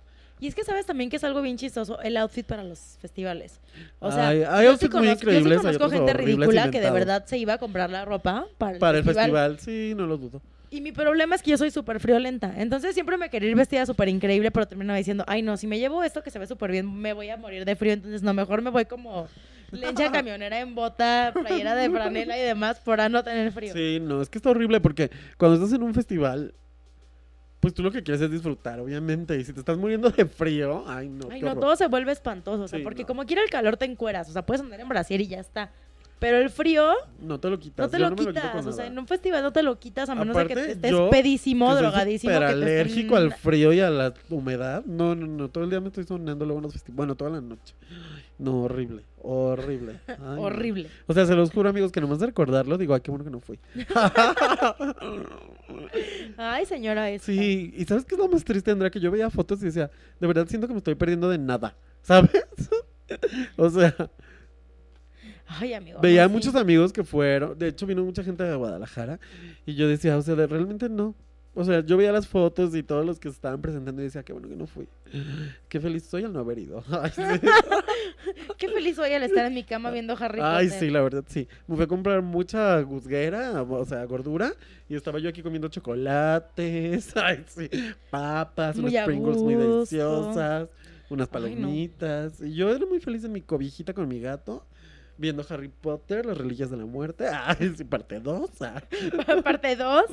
Y 0.41 0.47
es 0.47 0.55
que 0.55 0.63
sabes 0.63 0.85
también 0.87 1.09
que 1.09 1.15
es 1.17 1.23
algo 1.23 1.41
bien 1.41 1.55
chistoso 1.55 2.01
el 2.01 2.17
outfit 2.17 2.45
para 2.45 2.63
los 2.63 2.97
festivales. 2.99 3.61
O 3.99 4.11
sea, 4.11 4.29
Hay- 4.29 4.41
hay 4.43 4.65
yo 4.65 4.71
sí 4.77 4.85
outfits 4.85 4.93
muy 4.95 5.01
conozco, 5.07 5.25
yo 5.25 5.31
sí 5.31 5.37
increíbles, 5.37 5.61
conozco 5.61 5.89
gente 5.89 6.13
ridícula 6.13 6.71
que 6.71 6.81
de 6.81 6.91
verdad 6.91 7.25
se 7.27 7.37
iba 7.37 7.53
a 7.53 7.57
comprar 7.59 7.89
la 7.91 8.03
ropa 8.05 8.47
para 8.57 8.73
el, 8.73 8.79
Para 8.79 8.97
el 8.97 9.03
festival. 9.03 9.57
festival, 9.57 9.59
sí, 9.59 9.93
no 9.95 10.07
lo 10.07 10.17
dudo. 10.17 10.41
Y 10.71 10.79
mi 10.81 10.91
problema 10.93 11.35
es 11.35 11.43
que 11.43 11.51
yo 11.51 11.57
soy 11.57 11.69
súper 11.69 11.99
friolenta. 11.99 12.53
Entonces 12.57 12.93
siempre 12.93 13.17
me 13.17 13.29
quería 13.29 13.49
ir 13.49 13.55
vestida 13.55 13.85
súper 13.85 14.07
increíble, 14.09 14.51
pero 14.51 14.65
terminaba 14.67 14.97
diciendo, 14.97 15.23
ay 15.27 15.41
no, 15.43 15.57
si 15.57 15.67
me 15.67 15.77
llevo 15.77 16.03
esto 16.03 16.23
que 16.23 16.31
se 16.31 16.39
ve 16.39 16.47
súper 16.47 16.71
bien, 16.71 16.91
me 16.91 17.13
voy 17.13 17.29
a 17.29 17.37
morir 17.37 17.63
de 17.65 17.75
frío. 17.75 17.93
Entonces 17.93 18.23
no, 18.23 18.33
mejor 18.33 18.61
me 18.61 18.69
voy 18.71 18.85
como 18.85 19.27
lencha 19.71 20.11
camionera 20.11 20.59
en 20.59 20.73
bota, 20.73 21.33
playera 21.39 21.75
de 21.75 21.89
franela 21.89 22.37
y 22.37 22.41
demás 22.41 22.79
para 22.79 23.09
no 23.09 23.21
tener 23.23 23.51
frío. 23.51 23.73
Sí, 23.73 23.99
no, 24.01 24.21
es 24.21 24.29
que 24.29 24.37
está 24.39 24.49
horrible 24.49 24.79
porque 24.79 25.11
cuando 25.37 25.55
estás 25.57 25.73
en 25.73 25.83
un 25.83 25.93
festival, 25.93 26.53
pues 27.61 27.73
tú 27.73 27.81
lo 27.83 27.91
que 27.91 28.03
quieres 28.03 28.19
es 28.21 28.29
disfrutar, 28.29 28.79
obviamente. 28.81 29.37
Y 29.39 29.45
si 29.45 29.53
te 29.53 29.59
estás 29.59 29.77
muriendo 29.77 30.09
de 30.09 30.25
frío, 30.25 30.83
ay, 30.87 31.07
no. 31.07 31.27
Ay, 31.31 31.39
qué 31.39 31.45
no, 31.45 31.51
horror. 31.51 31.61
todo 31.61 31.75
se 31.77 31.87
vuelve 31.87 32.11
espantoso, 32.11 32.63
o 32.63 32.67
sea, 32.67 32.79
Sí, 32.79 32.83
porque 32.83 33.03
no. 33.03 33.07
como 33.07 33.25
quiera 33.25 33.41
el 33.43 33.49
calor 33.49 33.77
te 33.77 33.85
encueras, 33.85 34.27
o 34.29 34.33
sea, 34.33 34.45
puedes 34.45 34.61
andar 34.61 34.79
en 34.81 34.89
brasier 34.89 35.21
y 35.21 35.27
ya 35.27 35.39
está. 35.39 35.71
Pero 36.21 36.37
el 36.37 36.51
frío 36.51 36.87
No 37.19 37.39
te 37.39 37.49
lo 37.49 37.57
quitas. 37.59 37.87
no 37.87 37.89
te 37.89 37.97
lo 37.97 38.11
no 38.11 38.15
quitas, 38.15 38.63
o 38.63 38.71
sea, 38.71 38.85
en 38.85 38.99
un 38.99 39.07
festival 39.07 39.41
no 39.41 39.51
te 39.51 39.63
lo 39.63 39.79
quitas 39.79 40.07
a 40.07 40.13
menos 40.13 40.37
de 40.37 40.45
que 40.45 40.53
te 40.53 40.71
estés 40.73 40.91
yo, 40.91 41.09
pedísimo, 41.09 41.67
que 41.71 41.77
drogadísimo. 41.81 42.31
estés- 42.31 42.51
alérgico 42.51 43.15
al 43.15 43.33
frío 43.33 43.73
y 43.73 43.79
a 43.79 43.89
la 43.89 44.13
humedad. 44.29 44.85
No, 44.85 45.15
no, 45.15 45.25
no. 45.25 45.49
Todo 45.49 45.63
el 45.63 45.71
día 45.71 45.79
me 45.81 45.87
estoy 45.87 46.03
sonando 46.03 46.45
luego 46.45 46.59
en 46.59 46.63
los 46.65 46.73
festivales. 46.73 46.95
Bueno, 46.95 47.15
toda 47.15 47.31
la 47.31 47.41
noche. 47.41 47.73
No, 48.37 48.61
horrible. 48.63 49.01
Horrible. 49.23 49.99
Ay, 50.07 50.15
no. 50.19 50.41
Horrible. 50.43 50.89
O 51.07 51.13
sea, 51.13 51.25
se 51.25 51.33
los 51.33 51.49
juro, 51.51 51.69
amigos, 51.69 51.91
que 51.91 52.01
nomás 52.01 52.19
de 52.19 52.27
recordarlo, 52.27 52.77
digo, 52.77 52.93
ay, 52.93 53.01
qué 53.01 53.09
bueno 53.09 53.25
que 53.25 53.31
no 53.31 53.39
fui. 53.39 53.57
Ay, 56.37 56.65
señora, 56.65 57.09
esta. 57.09 57.25
Sí, 57.31 57.73
y 57.75 57.85
¿sabes 57.85 58.05
qué 58.05 58.15
es 58.15 58.19
lo 58.19 58.27
más 58.27 58.43
triste, 58.43 58.71
Andrea? 58.71 58.89
Que 58.91 58.99
yo 58.99 59.11
veía 59.11 59.29
fotos 59.29 59.61
y 59.61 59.65
decía, 59.65 59.89
de 60.19 60.27
verdad 60.27 60.47
siento 60.47 60.67
que 60.67 60.73
me 60.73 60.79
estoy 60.79 60.95
perdiendo 60.95 61.29
de 61.29 61.37
nada, 61.37 61.75
¿sabes? 62.01 62.31
o 63.57 63.69
sea, 63.69 63.95
Ay, 65.59 65.73
amigo. 65.73 65.99
veía 66.01 66.25
sí. 66.27 66.31
muchos 66.31 66.55
amigos 66.55 66.93
que 66.93 67.03
fueron, 67.03 67.57
de 67.57 67.67
hecho 67.69 67.85
vino 67.85 68.03
mucha 68.03 68.23
gente 68.23 68.43
de 68.43 68.55
Guadalajara, 68.55 69.19
y 69.65 69.75
yo 69.75 69.87
decía, 69.87 70.17
o 70.17 70.21
sea, 70.21 70.35
de- 70.35 70.47
realmente 70.47 70.87
no. 70.89 71.13
O 71.53 71.65
sea, 71.65 71.81
yo 71.85 71.97
veía 71.97 72.13
las 72.13 72.27
fotos 72.29 72.73
y 72.75 72.81
todos 72.81 73.05
los 73.05 73.19
que 73.19 73.27
estaban 73.27 73.61
presentando 73.61 74.01
y 74.01 74.05
decía, 74.05 74.23
qué 74.23 74.31
bueno 74.31 74.47
que 74.47 74.55
no 74.55 74.67
fui. 74.67 74.87
Qué 75.67 75.81
feliz 75.81 76.03
soy 76.05 76.23
al 76.23 76.31
no 76.31 76.39
haber 76.39 76.59
ido. 76.59 76.81
Ay, 77.01 77.11
sí, 77.13 77.21
Qué 78.57 78.69
feliz 78.69 78.95
soy 78.95 79.11
al 79.11 79.23
estar 79.23 79.45
en 79.45 79.53
mi 79.53 79.65
cama 79.65 79.91
viendo 79.91 80.15
Harry 80.17 80.39
Ay, 80.41 80.67
Potter. 80.67 80.79
sí, 80.79 80.89
la 80.89 81.01
verdad, 81.01 81.25
sí. 81.27 81.49
Me 81.67 81.75
fui 81.75 81.83
a 81.83 81.87
comprar 81.87 82.21
mucha 82.21 82.79
guzguera, 82.81 83.61
o 83.63 83.83
sea, 83.85 84.05
gordura, 84.05 84.53
y 84.87 84.95
estaba 84.95 85.19
yo 85.19 85.27
aquí 85.27 85.41
comiendo 85.41 85.67
chocolates, 85.67 87.13
ay, 87.17 87.43
sí, 87.47 87.69
papas, 88.09 88.77
Muy 88.77 88.91
unas 88.91 89.05
Pringles 89.05 89.37
muy 89.43 89.55
deliciosas, 89.55 90.69
unas 91.09 91.27
Ay, 91.33 91.41
no. 91.41 91.41
palomitas. 91.57 92.39
Y 92.41 92.53
yo 92.53 92.73
era 92.73 92.85
muy 92.85 93.01
feliz 93.01 93.23
en 93.25 93.33
mi 93.33 93.41
cobijita 93.41 93.93
con 93.93 94.07
mi 94.07 94.21
gato, 94.21 94.65
viendo 95.17 95.45
Harry 95.49 95.69
Potter, 95.69 96.25
las 96.25 96.37
reliquias 96.37 96.69
de 96.69 96.77
la 96.77 96.85
muerte. 96.85 97.27
Ay, 97.31 97.73
sí, 97.75 97.83
parte 97.83 98.19
2. 98.19 98.49
Parte 99.43 99.75
2. 99.75 100.05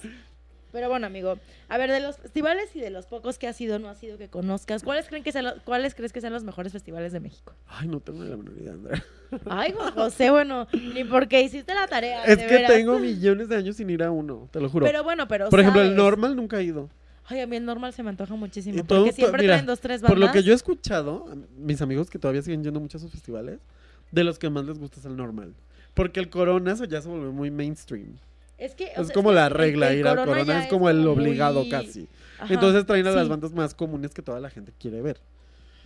Pero 0.70 0.90
bueno, 0.90 1.06
amigo, 1.06 1.38
a 1.70 1.78
ver, 1.78 1.90
de 1.90 2.00
los 2.00 2.18
festivales 2.18 2.76
y 2.76 2.80
de 2.80 2.90
los 2.90 3.06
pocos 3.06 3.38
que 3.38 3.48
has 3.48 3.58
ido, 3.58 3.78
no 3.78 3.88
has 3.88 4.02
ido 4.02 4.18
que 4.18 4.28
conozcas, 4.28 4.82
¿cuáles, 4.82 5.08
creen 5.08 5.24
que 5.24 5.32
sean 5.32 5.54
¿cuáles 5.64 5.94
crees 5.94 6.12
que 6.12 6.20
sean 6.20 6.34
los 6.34 6.44
mejores 6.44 6.72
festivales 6.72 7.10
de 7.12 7.20
México? 7.20 7.54
Ay, 7.66 7.88
no 7.88 8.00
tengo 8.00 8.22
ni 8.22 8.28
la 8.28 8.36
menor 8.36 8.54
idea, 8.58 8.72
Andrea. 8.72 9.02
Ay, 9.46 9.74
José, 9.94 10.30
bueno, 10.30 10.68
ni 10.94 11.04
porque 11.04 11.40
hiciste 11.40 11.72
la 11.72 11.86
tarea. 11.86 12.22
Es 12.24 12.36
de 12.38 12.46
que 12.46 12.54
veras. 12.56 12.70
tengo 12.70 12.98
millones 12.98 13.48
de 13.48 13.56
años 13.56 13.76
sin 13.76 13.88
ir 13.88 14.02
a 14.02 14.10
uno, 14.10 14.46
te 14.52 14.60
lo 14.60 14.68
juro. 14.68 14.84
Pero 14.84 15.02
bueno, 15.04 15.26
pero 15.26 15.48
Por 15.48 15.58
ejemplo, 15.58 15.80
el 15.80 15.96
normal 15.96 16.36
nunca 16.36 16.58
he 16.60 16.64
ido. 16.64 16.90
Ay, 17.24 17.40
a 17.40 17.46
mí 17.46 17.56
el 17.56 17.64
normal 17.64 17.94
se 17.94 18.02
me 18.02 18.10
antoja 18.10 18.34
muchísimo. 18.36 18.76
Y 18.76 18.82
porque 18.82 18.94
todo- 18.94 19.12
siempre 19.12 19.42
mira, 19.42 19.54
traen 19.54 19.66
dos, 19.66 19.80
tres 19.80 20.02
bandas. 20.02 20.18
Por 20.18 20.26
lo 20.26 20.32
que 20.32 20.42
yo 20.42 20.52
he 20.52 20.56
escuchado, 20.56 21.34
mis 21.56 21.80
amigos 21.80 22.10
que 22.10 22.18
todavía 22.18 22.42
siguen 22.42 22.62
yendo 22.62 22.78
mucho 22.80 22.96
a 22.96 23.00
esos 23.00 23.10
festivales, 23.10 23.58
de 24.10 24.24
los 24.24 24.38
que 24.38 24.50
más 24.50 24.64
les 24.64 24.78
gusta 24.78 25.00
es 25.00 25.06
el 25.06 25.16
normal. 25.16 25.54
Porque 25.94 26.20
el 26.20 26.30
Corona 26.30 26.72
eso 26.72 26.84
ya 26.84 27.00
se 27.02 27.08
volvió 27.08 27.32
muy 27.32 27.50
mainstream. 27.50 28.16
Es 28.56 28.74
que. 28.74 28.92
o 28.96 29.00
es 29.02 29.08
sea, 29.08 29.14
como 29.14 29.32
la 29.32 29.48
regla, 29.48 29.92
ir 29.94 30.06
al 30.06 30.16
Corona 30.24 30.62
es 30.62 30.68
como 30.68 30.88
el 30.90 30.98
muy- 30.98 31.06
obligado 31.08 31.64
casi. 31.70 32.08
Ajá, 32.40 32.52
Entonces 32.54 32.86
traen 32.86 33.06
a 33.06 33.10
las 33.10 33.28
bandas 33.28 33.52
más 33.52 33.74
comunes 33.74 34.12
que 34.14 34.22
toda 34.22 34.38
la 34.40 34.48
gente 34.50 34.72
quiere 34.78 35.02
ver. 35.02 35.18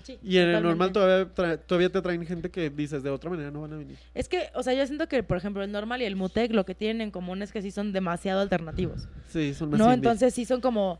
sí, 0.02 0.18
Y 0.22 0.36
en 0.38 0.48
el 0.48 0.62
normal 0.62 0.92
todavía, 0.92 1.32
tra- 1.34 1.58
todavía 1.64 1.88
te 1.90 2.02
traen 2.02 2.26
gente 2.26 2.50
que 2.50 2.68
dices 2.70 3.02
de 3.02 3.08
otra 3.10 3.30
manera 3.30 3.50
no 3.50 3.62
van 3.62 3.72
a 3.72 3.76
venir. 3.76 3.96
Es 4.14 4.28
que, 4.28 4.48
o 4.54 4.62
sea, 4.62 4.74
yo 4.74 4.84
siento 4.86 5.06
que, 5.08 5.22
por 5.22 5.36
ejemplo, 5.36 5.62
el 5.62 5.70
normal 5.72 6.02
y 6.02 6.04
el 6.04 6.16
Mutec 6.16 6.52
lo 6.52 6.64
que 6.66 6.74
tienen 6.74 7.00
en 7.00 7.10
común 7.10 7.40
es 7.42 7.52
que 7.52 7.62
sí 7.62 7.70
son 7.70 7.92
demasiado 7.92 8.40
alternativos. 8.40 9.08
Sí, 9.28 9.54
son 9.54 9.70
más 9.70 9.78
¿No? 9.78 9.84
indie. 9.86 9.94
Entonces 9.96 10.34
sí 10.34 10.44
son 10.44 10.60
como. 10.60 10.98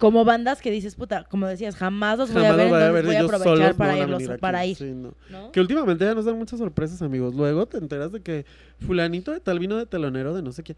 Como 0.00 0.24
bandas 0.24 0.62
que 0.62 0.70
dices, 0.70 0.94
puta, 0.94 1.24
como 1.24 1.46
decías, 1.46 1.76
jamás 1.76 2.16
los 2.16 2.32
voy 2.32 2.42
a 2.42 2.56
ver, 2.56 2.70
los 2.70 2.70
voy 2.70 2.78
a 2.78 2.86
entonces 2.88 2.92
ver, 2.94 3.04
voy 3.04 3.16
a 3.16 3.20
aprovechar 3.20 3.74
para 3.76 3.92
a 3.92 3.98
irlos, 3.98 4.28
aquí. 4.28 4.40
para 4.40 4.64
ir. 4.64 4.76
Sí, 4.76 4.92
no. 4.94 5.12
¿no? 5.28 5.52
Que 5.52 5.60
últimamente 5.60 6.06
ya 6.06 6.14
nos 6.14 6.24
dan 6.24 6.38
muchas 6.38 6.58
sorpresas, 6.58 7.02
amigos. 7.02 7.34
Luego 7.34 7.66
te 7.66 7.76
enteras 7.76 8.10
de 8.10 8.22
que 8.22 8.46
fulanito 8.78 9.30
de 9.30 9.40
tal 9.40 9.58
vino 9.58 9.76
de 9.76 9.84
telonero 9.84 10.32
de 10.32 10.40
no 10.40 10.52
sé 10.52 10.62
qué. 10.62 10.74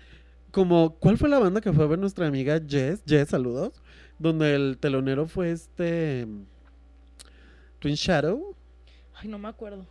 Como, 0.51 0.97
¿cuál 0.99 1.19
fue 1.19 1.29
la 1.29 1.39
banda 1.39 1.61
que 1.61 1.73
fue 1.73 1.85
a 1.85 1.87
ver 1.87 2.01
nuestra 2.01 2.27
amiga 2.27 2.61
Jess? 2.67 3.05
Jess, 3.07 3.29
saludos. 3.29 3.81
Donde 4.19 4.57
el 4.57 4.77
telonero 4.79 5.29
fue 5.29 5.53
este... 5.53 6.27
Twin 7.79 7.95
Shadow. 7.95 8.57
Ay, 9.15 9.29
no 9.29 9.39
me 9.39 9.47
acuerdo. 9.47 9.87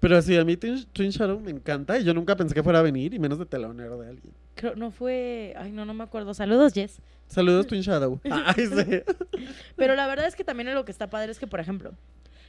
Pero 0.00 0.16
así, 0.16 0.36
a 0.36 0.44
mí 0.44 0.56
Twin, 0.56 0.84
Twin 0.92 1.10
Shadow 1.10 1.38
me 1.40 1.50
encanta 1.50 1.98
y 1.98 2.04
yo 2.04 2.14
nunca 2.14 2.34
pensé 2.34 2.54
que 2.54 2.62
fuera 2.62 2.78
a 2.78 2.82
venir 2.82 3.12
y 3.14 3.18
menos 3.18 3.38
de 3.38 3.44
telonero 3.46 4.00
de 4.00 4.08
alguien. 4.08 4.32
Creo, 4.54 4.74
no 4.74 4.90
fue. 4.90 5.54
Ay, 5.58 5.72
no, 5.72 5.84
no 5.84 5.92
me 5.94 6.04
acuerdo. 6.04 6.32
Saludos, 6.34 6.72
Jess. 6.72 7.00
Saludos 7.26 7.66
Twin 7.66 7.82
Shadow. 7.82 8.18
Ay, 8.30 8.66
sí. 8.66 9.02
Pero 9.76 9.94
la 9.94 10.06
verdad 10.06 10.26
es 10.26 10.34
que 10.36 10.42
también 10.44 10.72
lo 10.74 10.84
que 10.84 10.92
está 10.92 11.08
padre 11.10 11.30
es 11.32 11.38
que, 11.38 11.46
por 11.46 11.60
ejemplo, 11.60 11.92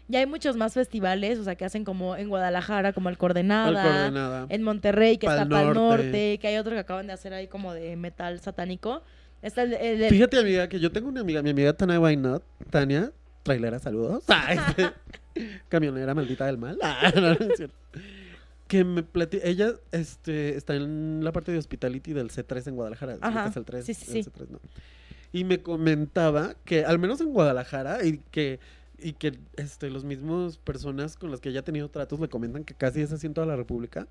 Y 0.09 0.15
hay 0.15 0.25
muchos 0.25 0.55
más 0.57 0.73
festivales, 0.73 1.39
o 1.39 1.43
sea, 1.43 1.55
que 1.55 1.65
hacen 1.65 1.83
como 1.85 2.15
en 2.15 2.29
Guadalajara, 2.29 2.93
como 2.93 3.09
el 3.09 3.17
Coordenada. 3.17 3.69
El 3.69 3.75
coordenada. 3.91 4.45
En 4.49 4.63
Monterrey, 4.63 5.17
que 5.17 5.27
Pal 5.27 5.37
está 5.43 5.49
Pal 5.49 5.73
Norte. 5.73 6.03
Norte, 6.05 6.39
que 6.39 6.47
hay 6.47 6.57
otro 6.57 6.71
que 6.73 6.79
acaban 6.79 7.07
de 7.07 7.13
hacer 7.13 7.33
ahí 7.33 7.47
como 7.47 7.73
de 7.73 7.95
metal 7.95 8.39
satánico. 8.39 9.03
Está 9.41 9.63
el, 9.63 9.73
el- 9.73 10.01
el- 10.03 10.09
Fíjate, 10.09 10.39
amiga, 10.39 10.67
que 10.69 10.79
yo 10.79 10.91
tengo 10.91 11.09
una 11.09 11.21
amiga, 11.21 11.41
mi 11.41 11.49
amiga 11.51 11.73
Tania 11.73 11.99
Wynot, 11.99 12.43
Tania, 12.69 13.11
trailera, 13.43 13.79
saludos. 13.79 14.23
Camionera 15.69 16.13
maldita 16.13 16.45
del 16.45 16.57
mal. 16.57 16.77
Ah, 16.81 17.11
no, 17.15 17.21
no 17.21 17.31
es 17.33 17.57
cierto. 17.57 17.75
Que 18.67 18.83
me 18.83 19.03
plati- 19.03 19.41
ella 19.43 19.73
este, 19.91 20.55
está 20.55 20.75
en 20.75 21.23
la 21.23 21.31
parte 21.31 21.51
de 21.51 21.57
hospitality 21.57 22.13
del 22.13 22.29
C3 22.29 22.67
en 22.67 22.75
Guadalajara. 22.75 23.17
Ajá. 23.21 23.47
Es 23.47 23.55
el 23.57 23.65
3, 23.65 23.85
Sí, 23.85 23.93
sí, 23.93 24.17
el 24.19 24.23
sí. 24.23 24.29
C3, 24.29 24.49
¿no? 24.49 24.59
Y 25.33 25.43
me 25.45 25.61
comentaba 25.61 26.55
que, 26.65 26.83
al 26.85 26.99
menos 26.99 27.21
en 27.21 27.31
Guadalajara, 27.33 28.03
y 28.05 28.19
que, 28.31 28.59
y 28.99 29.13
que 29.13 29.39
este, 29.55 29.89
los 29.89 30.03
mismos 30.03 30.57
personas 30.57 31.15
con 31.15 31.31
las 31.31 31.39
que 31.39 31.49
ella 31.49 31.61
ha 31.61 31.63
tenido 31.63 31.89
tratos 31.89 32.19
le 32.19 32.27
comentan 32.27 32.63
que 32.65 32.73
casi 32.73 33.01
es 33.01 33.11
así 33.13 33.27
en 33.27 33.33
toda 33.33 33.47
la 33.47 33.55
República, 33.55 34.07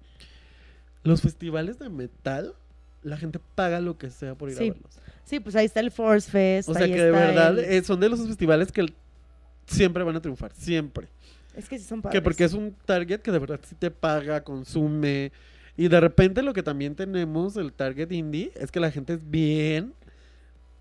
los 1.05 1.21
festivales 1.23 1.79
de 1.79 1.89
metal, 1.91 2.55
la 3.03 3.17
gente 3.19 3.39
paga 3.55 3.81
lo 3.81 3.97
que 3.99 4.11
sea 4.11 4.35
por 4.35 4.51
ir 4.51 4.57
Sí. 4.57 4.69
a 4.69 4.73
verlos. 4.73 4.93
Sí, 5.25 5.41
pues 5.41 5.55
ahí 5.57 5.65
está 5.67 5.81
el 5.81 5.91
Force 5.91 6.31
Fest. 6.31 6.69
O 6.71 6.75
sea 6.75 6.85
ahí 6.85 6.93
que 6.93 7.03
de 7.05 7.11
verdad 7.11 7.59
el- 7.59 7.65
eh, 7.65 7.83
son 7.85 8.01
de 8.01 8.09
los 8.09 8.27
festivales 8.27 8.73
que 8.73 8.81
el- 8.83 8.95
siempre 9.71 10.03
van 10.05 10.17
a 10.17 10.21
triunfar, 10.21 10.53
siempre. 10.55 11.09
Es 11.57 11.69
que 11.69 11.79
sí 11.79 11.85
son 11.85 12.01
padres. 12.03 12.19
Que 12.19 12.23
porque 12.23 12.45
es 12.45 12.53
un 12.53 12.75
target 12.85 13.21
que 13.21 13.33
de 13.33 13.39
verdad 13.39 13.61
sí 13.67 13.75
te 13.75 13.91
paga, 13.91 14.43
consume. 14.43 15.33
Y 15.77 15.89
de 15.89 16.01
repente 16.01 16.43
lo 16.43 16.53
que 16.53 16.63
también 16.63 16.95
tenemos, 16.95 17.57
el 17.57 17.73
target 17.73 18.11
indie, 18.13 18.53
es 18.57 18.71
que 18.71 18.81
la 18.81 18.91
gente 18.91 19.15
es 19.15 19.31
bien 19.31 19.95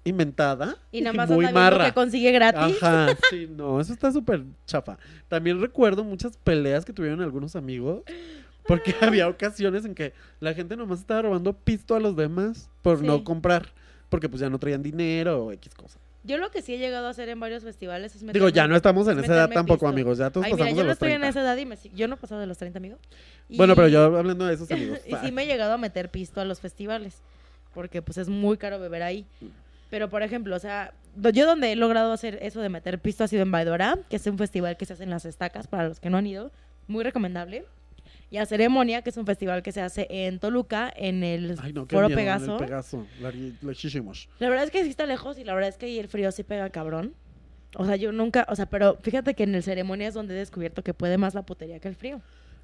inventada 0.06 0.78
Y 0.92 1.02
nada 1.02 1.14
más 1.16 1.30
muy 1.30 1.46
anda 1.46 1.60
marra. 1.60 1.86
que 1.86 1.94
consigue 1.94 2.32
gratis. 2.32 2.82
Ajá, 2.82 3.16
sí, 3.30 3.48
no, 3.50 3.80
eso 3.80 3.94
está 3.94 4.12
súper 4.12 4.44
chafa. 4.66 4.98
También 5.28 5.60
recuerdo 5.60 6.04
muchas 6.04 6.38
peleas 6.38 6.86
que 6.86 6.94
tuvieron 6.94 7.22
algunos 7.22 7.56
amigos. 7.56 8.04
Porque 8.66 8.94
había 9.02 9.28
ocasiones 9.28 9.84
en 9.86 9.96
que 9.96 10.14
la 10.40 10.54
gente 10.54 10.76
nomás 10.76 11.00
estaba 11.00 11.24
robando 11.24 11.54
pisto 11.54 11.96
a 11.96 12.00
los 12.00 12.16
demás 12.16 12.70
por 12.84 13.00
Sí. 13.00 13.06
no 13.06 13.24
comprar. 13.24 13.70
Porque 14.10 14.30
pues 14.30 14.40
ya 14.42 14.50
no 14.50 14.60
traían 14.60 14.84
dinero 14.84 15.46
o 15.46 15.52
X 15.52 15.74
cosa. 15.76 15.98
Yo 16.30 16.38
lo 16.38 16.52
que 16.52 16.62
sí 16.62 16.76
he 16.76 16.78
llegado 16.78 17.08
a 17.08 17.10
hacer 17.10 17.28
en 17.30 17.40
varios 17.40 17.64
festivales 17.64 18.14
es 18.16 18.22
Digo, 18.22 18.34
meterme- 18.34 18.52
ya 18.54 18.68
no 18.68 18.76
estamos 18.76 19.08
en 19.08 19.18
es 19.18 19.24
esa 19.26 19.34
edad 19.34 19.50
tampoco, 19.50 19.78
pisto. 19.80 19.88
amigos. 19.88 20.18
Ya 20.20 20.30
todos 20.30 20.46
Ay, 20.46 20.54
mira, 20.54 20.64
pasamos 20.66 20.78
yo 20.78 20.78
de 20.78 20.84
no 20.84 20.88
los 20.90 20.94
estoy 20.94 21.10
30. 21.10 21.26
en 21.26 21.30
esa 21.32 21.42
edad 21.42 21.58
y 21.58 21.66
me 21.66 21.78
yo 21.96 22.08
no 22.08 22.14
he 22.14 22.18
pasado 22.18 22.40
de 22.40 22.48
los 22.48 22.58
30, 22.58 22.78
amigo. 22.78 22.98
Bueno, 23.50 23.74
Y- 23.74 23.76
pero 23.76 23.88
yo 23.88 24.04
hablando 24.18 24.46
de 24.46 24.54
esos 24.54 24.70
amigos. 24.72 25.00
y 25.08 25.16
sí 25.16 25.32
me 25.32 25.44
he 25.44 25.46
llegado 25.48 25.74
a 25.74 25.78
meter 25.78 26.10
pisto 26.10 26.40
a 26.40 26.46
los 26.46 26.60
festivales, 26.60 27.18
porque 27.74 28.02
pues 28.04 28.18
es 28.20 28.30
muy 28.30 28.58
caro 28.58 28.80
beber 28.80 29.02
ahí. 29.04 29.26
Pero, 29.90 30.08
por 30.10 30.22
ejemplo, 30.22 30.56
o 30.56 30.60
sea, 30.60 30.94
yo 31.34 31.48
donde 31.48 31.72
he 31.72 31.76
logrado 31.76 32.14
hacer 32.14 32.38
eso 32.44 32.62
de 32.62 32.70
meter 32.70 33.00
pisto 33.00 33.24
ha 33.24 33.28
sido 33.28 33.42
en 33.42 33.52
Baidora, 33.52 33.98
que 34.08 34.18
es 34.18 34.28
un 34.28 34.38
festival 34.38 34.78
que 34.78 34.86
se 34.86 34.94
hace 34.94 35.04
en 35.04 35.10
las 35.10 35.26
estacas, 35.26 35.66
para 35.68 35.88
los 35.90 36.00
que 36.00 36.12
no 36.12 36.18
han 36.18 36.28
ido, 36.28 36.52
muy 36.88 37.04
recomendable. 37.04 37.66
Y 38.32 38.38
a 38.38 38.46
Ceremonia, 38.46 39.02
que 39.02 39.10
es 39.10 39.18
un 39.18 39.26
festival 39.26 39.64
que 39.64 39.72
se 39.72 39.82
hace 39.82 40.06
en 40.10 40.38
Toluca, 40.40 40.94
en 40.96 41.24
el 41.24 41.56
Ay, 41.62 41.74
no, 41.74 41.86
Foro 41.88 42.08
miedo, 42.10 42.20
en 42.20 42.26
Pegaso. 42.26 42.58
El 42.60 42.66
Pegaso. 42.66 43.08
Largui- 43.22 43.56
lejísimos. 43.62 44.30
La 44.40 44.50
verdad 44.50 44.66
es 44.66 44.72
que 44.72 44.84
sí 44.84 44.90
está 44.90 45.06
lejos 45.08 45.40
y 45.40 45.44
la 45.44 45.54
verdad 45.56 45.70
es 45.70 45.78
que 45.78 45.88
ahí 45.88 45.98
el 45.98 46.08
frío 46.08 46.32
sí 46.32 46.44
pega 46.44 46.70
cabrón. 46.70 47.16
O 47.76 47.86
sea, 47.86 47.96
yo 47.96 48.12
nunca, 48.12 48.46
o 48.50 48.56
sea, 48.56 48.68
pero 48.68 48.98
fíjate 49.02 49.34
que 49.34 49.44
en 49.44 49.56
el 49.56 49.64
ceremonia 49.64 50.08
es 50.08 50.14
donde 50.14 50.36
he 50.36 50.38
descubierto 50.38 50.84
que 50.84 50.94
puede 50.94 51.18
más 51.18 51.34
la 51.34 51.42
putería 51.44 51.80
que 51.80 51.88
el 51.88 51.96
frío. 51.96 52.22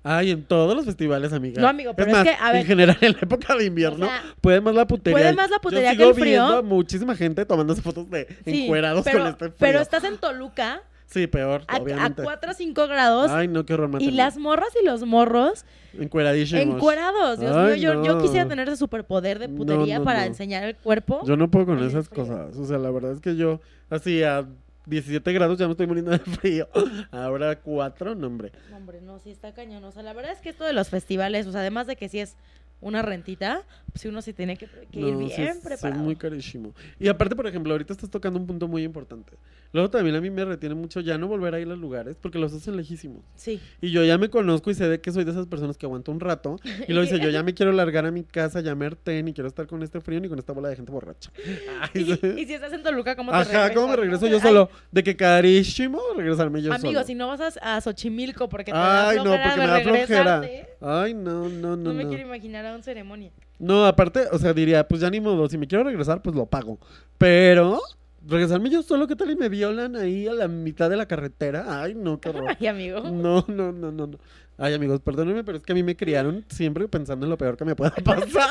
Ay, 0.08 0.30
en 0.30 0.44
todos 0.44 0.76
los 0.76 0.86
festivales, 0.86 1.34
amiga. 1.34 1.60
No, 1.60 1.68
amigo, 1.68 1.96
pero 1.96 2.10
es 2.12 2.14
más, 2.14 2.24
que, 2.24 2.36
a 2.40 2.52
ver- 2.52 2.62
en 2.62 2.68
general, 2.68 2.98
en 3.02 3.14
la 3.14 3.20
época 3.22 3.56
de 3.56 3.66
invierno, 3.66 4.06
O 4.06 4.10
sea, 4.10 4.22
puede 4.40 4.62
más 4.62 4.76
la 4.76 4.86
putería. 4.86 5.18
puede 5.20 5.34
más 5.34 5.50
la 5.50 5.58
putería 5.58 5.94
Yo 5.94 5.98
que 5.98 6.08
el 6.10 6.14
frío. 6.14 6.26
viendo 6.44 6.58
a 6.58 6.62
muchísima 6.62 7.16
gente 7.16 7.44
tomándose 7.44 7.82
fotos 7.82 8.08
de 8.12 8.28
Sí, 8.46 8.66
encuerados 8.66 9.04
pero, 9.04 9.18
con 9.20 9.28
este 9.30 9.46
frío. 9.46 9.56
pero 9.58 9.80
estás 9.82 10.04
en 10.04 10.18
Toluca 10.20 10.84
Sí, 11.08 11.28
peor, 11.28 11.64
a, 11.68 11.76
a 11.76 11.80
obviamente. 11.80 12.24
4 12.24 12.52
o 12.52 12.54
5 12.54 12.88
grados 12.88 13.32
Ay, 13.32 13.48
no, 13.48 13.66
qué 13.66 13.74
horror, 13.76 14.02
y 14.02 14.12
las 14.12 14.38
morras 14.38 14.70
y 14.82 14.86
los 14.86 15.04
morros 15.04 15.64
Encueradísimos. 15.98 16.76
encuerados. 16.76 17.40
Dios 17.40 17.56
Ay, 17.56 17.80
mío, 17.80 17.94
yo, 17.94 18.04
yo 18.04 18.16
no. 18.16 18.22
quisiera 18.22 18.48
tener 18.48 18.68
ese 18.68 18.78
superpoder 18.78 19.40
de 19.40 19.48
putería 19.50 20.00
no, 20.00 20.06
para 20.06 20.26
enseñar 20.26 20.64
el 20.64 20.76
cuerpo. 20.76 21.22
Yo 21.26 21.38
no 21.38 21.50
puedo 21.50 21.68
con 21.68 21.84
esas 21.84 22.10
frío. 22.10 22.24
cosas. 22.24 22.58
O 22.58 22.66
sea, 22.66 22.78
la 22.78 22.92
verdad 22.92 23.12
es 23.14 23.22
que 23.22 23.36
yo, 23.36 23.62
así 23.90 24.22
a 24.24 24.46
17 24.88 25.32
grados 25.34 25.58
ya 25.58 25.66
me 25.68 25.72
estoy 25.72 25.88
muriendo 25.88 26.12
de 26.12 26.20
frío. 26.20 26.68
Ahora 27.12 27.52
a 27.52 27.56
4, 27.60 28.16
no, 28.16 28.28
hombre. 28.28 28.52
No, 28.72 28.78
Hombre, 28.78 29.00
no, 29.02 29.20
sí 29.20 29.32
está 29.32 29.54
cañón. 29.54 29.84
O 29.86 29.92
sea, 29.92 30.04
la 30.04 30.14
verdad 30.14 30.32
es 30.34 30.40
que 30.42 30.50
esto 30.50 30.64
de 30.66 30.74
los 30.74 30.90
festivales, 30.90 31.48
o 31.48 31.52
sea, 31.52 31.62
además 31.62 31.88
de 31.88 31.96
que 31.96 32.10
sí 32.10 32.20
es 32.20 32.36
una 32.82 33.02
rentita, 33.02 33.64
pues 33.92 34.02
sí 34.02 34.08
uno 34.10 34.22
sí 34.22 34.34
tiene 34.34 34.58
que, 34.58 34.68
que 34.92 35.00
ir 35.00 35.14
No, 35.14 35.20
bien 35.20 35.32
es- 35.42 35.58
preparado. 35.58 36.00
es 36.00 36.06
muy 36.06 36.16
carísimo. 36.16 36.74
Y 37.00 37.08
aparte, 37.08 37.36
por 37.36 37.48
ejemplo, 37.48 37.72
ahorita 37.74 37.94
estás 37.94 38.10
tocando 38.10 38.38
un 38.40 38.46
punto 38.46 38.68
muy 38.68 38.84
importante. 38.84 39.34
Luego 39.74 39.90
también 39.90 40.16
a 40.16 40.22
mí 40.22 40.30
me 40.30 40.46
retiene 40.46 40.76
mucho 40.76 41.00
ya 41.02 41.18
no 41.18 41.28
volver 41.28 41.54
a 41.56 41.60
ir 41.60 41.66
a 41.68 41.72
los 41.72 41.80
lugares 41.80 42.16
porque 42.22 42.38
los 42.40 42.54
hacen 42.54 42.78
lejísimos. 42.78 43.24
Sí. 43.36 43.60
Y 43.82 43.92
yo 43.92 44.04
ya 44.06 44.18
me 44.18 44.30
conozco 44.30 44.70
y 44.72 44.74
sé 44.74 44.88
de 44.88 45.02
que 45.02 45.12
soy 45.12 45.24
de 45.26 45.32
esas 45.32 45.48
personas 45.48 45.78
que 45.78 45.86
aguanto 45.86 46.12
un 46.12 46.20
rato. 46.20 46.58
Y 46.88 46.94
lo 46.94 47.02
dice, 47.02 47.20
yo 47.20 47.30
ya 47.30 47.44
me 47.44 47.54
quiero 47.54 47.72
largar 47.72 48.06
a 48.06 48.12
mi 48.12 48.24
casa, 48.24 48.62
ya 48.62 48.76
me 48.76 48.86
harté, 48.86 49.22
ni 49.24 49.34
quiero 49.34 49.48
estar 49.48 49.68
con 49.68 49.82
este 49.84 50.00
frío 50.00 50.20
ni 50.22 50.30
con 50.30 50.38
esta 50.40 50.54
bola 50.54 50.70
de 50.70 50.76
gente 50.76 50.92
borracha. 50.92 51.32
Ay, 51.94 52.04
Y, 52.36 52.42
y 52.42 52.46
si 52.46 52.54
estás 52.54 52.72
en 52.74 52.84
Toluca, 52.84 53.16
¿cómo 53.16 53.32
te 53.32 53.38
Ajá, 53.38 53.74
¿cómo 53.74 53.88
me 53.90 53.96
regreso 53.98 54.28
yo 54.28 54.36
Ay, 54.38 54.42
solo? 54.42 54.70
De 54.92 55.04
que 55.04 55.16
carísimo 55.16 56.00
regresarme 56.16 56.62
yo 56.62 56.72
Amigo, 56.74 56.94
solo. 56.94 57.04
si 57.06 57.16
no 57.16 57.28
vas 57.28 57.58
a, 57.62 57.76
a 57.78 57.82
Xochimilco 57.82 58.48
porque 58.48 58.72
te 58.72 58.78
Ay, 58.78 59.18
da 59.18 59.24
no, 59.24 59.32
flojera 59.32 59.50
porque 59.50 59.60
de 59.60 59.92
me 59.92 60.00
da 60.00 60.06
flojera. 60.06 60.42
Ay, 60.82 61.14
no, 61.14 61.50
no, 61.50 61.76
no, 61.76 61.78
No, 61.78 61.94
me 61.94 62.04
no. 62.04 62.10
quiero 62.10 62.24
imaginar 62.26 62.65
un 62.74 62.84
ceremonia. 62.84 63.32
No, 63.60 63.86
aparte, 63.86 64.28
o 64.32 64.40
sea, 64.40 64.54
diría, 64.54 64.88
pues 64.88 65.02
ya 65.02 65.10
ni 65.10 65.20
modo, 65.20 65.48
si 65.50 65.58
me 65.58 65.68
quiero 65.68 65.84
regresar, 65.84 66.22
pues 66.22 66.36
lo 66.36 66.46
pago. 66.46 66.80
Pero, 67.18 67.82
regresarme 68.28 68.70
yo 68.70 68.82
solo, 68.82 69.08
¿qué 69.08 69.16
tal? 69.16 69.32
Y 69.32 69.36
me 69.36 69.50
violan 69.50 69.96
ahí 69.96 70.28
a 70.28 70.34
la 70.34 70.48
mitad 70.48 70.90
de 70.90 70.98
la 70.98 71.08
carretera. 71.08 71.82
Ay, 71.82 71.96
no, 71.96 72.20
qué 72.20 72.30
horror. 72.30 72.56
Ay, 72.60 72.68
amigo. 72.68 73.02
No, 73.02 73.46
no, 73.48 73.72
no, 73.72 73.92
no, 73.92 74.08
no. 74.08 74.18
Ay, 74.58 74.74
amigos, 74.74 75.02
perdónenme, 75.02 75.44
pero 75.44 75.58
es 75.58 75.64
que 75.64 75.74
a 75.74 75.76
mí 75.76 75.84
me 75.84 75.98
criaron 75.98 76.46
siempre 76.48 76.88
pensando 76.88 77.26
en 77.26 77.30
lo 77.30 77.38
peor 77.38 77.58
que 77.58 77.66
me 77.66 77.76
pueda 77.76 77.92
pasar. 78.04 78.50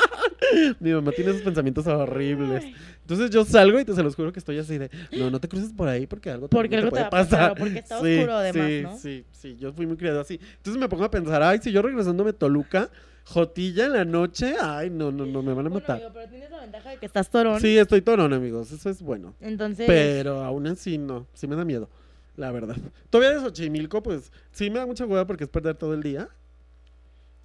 Mi 0.79 0.91
mamá 0.93 1.11
tiene 1.11 1.31
esos 1.31 1.41
pensamientos 1.41 1.87
horribles. 1.87 2.63
Entonces 3.01 3.31
yo 3.31 3.43
salgo 3.43 3.79
y 3.79 3.85
te 3.85 3.93
se 3.93 4.03
los 4.03 4.15
juro 4.15 4.31
que 4.31 4.39
estoy 4.39 4.59
así 4.59 4.77
de, 4.77 4.91
no, 5.17 5.31
no 5.31 5.39
te 5.39 5.47
cruces 5.47 5.73
por 5.73 5.87
ahí 5.87 6.05
porque 6.05 6.29
algo 6.29 6.47
Porque 6.47 6.69
terrible 6.69 6.87
algo 6.87 6.95
te 6.95 7.01
va 7.01 7.07
a 7.07 7.09
pasar, 7.09 7.55
porque 7.57 7.79
está 7.79 7.99
oscuro 7.99 8.35
además, 8.35 8.67
sí, 8.67 8.81
¿no? 8.83 8.97
Sí, 8.97 9.25
sí, 9.31 9.57
yo 9.59 9.73
fui 9.73 9.87
muy 9.87 9.97
criado 9.97 10.19
así. 10.19 10.39
Entonces 10.57 10.79
me 10.79 10.87
pongo 10.87 11.05
a 11.05 11.11
pensar, 11.11 11.41
ay, 11.41 11.59
si 11.61 11.71
yo 11.71 11.81
regresándome 11.81 12.33
Toluca, 12.33 12.91
Jotilla 13.27 13.85
en 13.87 13.93
la 13.93 14.05
noche, 14.05 14.55
ay, 14.61 14.89
no, 14.91 15.11
no, 15.11 15.25
no, 15.25 15.41
me 15.41 15.53
van 15.53 15.65
a 15.65 15.69
Bueno, 15.69 15.81
matar. 15.81 15.95
amigo, 15.97 16.11
pero 16.13 16.29
tienes 16.29 16.51
la 16.51 16.61
ventaja 16.61 16.89
de 16.91 16.97
que 16.97 17.05
estás 17.07 17.29
torón. 17.29 17.59
Sí, 17.59 17.77
estoy 17.77 18.01
torón, 18.01 18.33
amigos, 18.33 18.71
eso 18.71 18.89
es 18.89 19.01
bueno. 19.01 19.33
Entonces, 19.41 19.87
Pero 19.87 20.43
aún 20.43 20.67
así 20.67 20.97
no, 20.99 21.25
sí 21.33 21.47
me 21.47 21.55
da 21.55 21.65
miedo, 21.65 21.89
la 22.37 22.51
verdad. 22.51 22.77
Todavía 23.09 23.35
de 23.37 23.43
Xochimilco, 23.43 24.03
pues 24.03 24.31
sí 24.51 24.69
me 24.69 24.77
da 24.79 24.85
mucha 24.85 25.05
hueva 25.05 25.25
porque 25.25 25.43
es 25.45 25.49
perder 25.49 25.75
todo 25.75 25.93
el 25.95 26.03
día. 26.03 26.29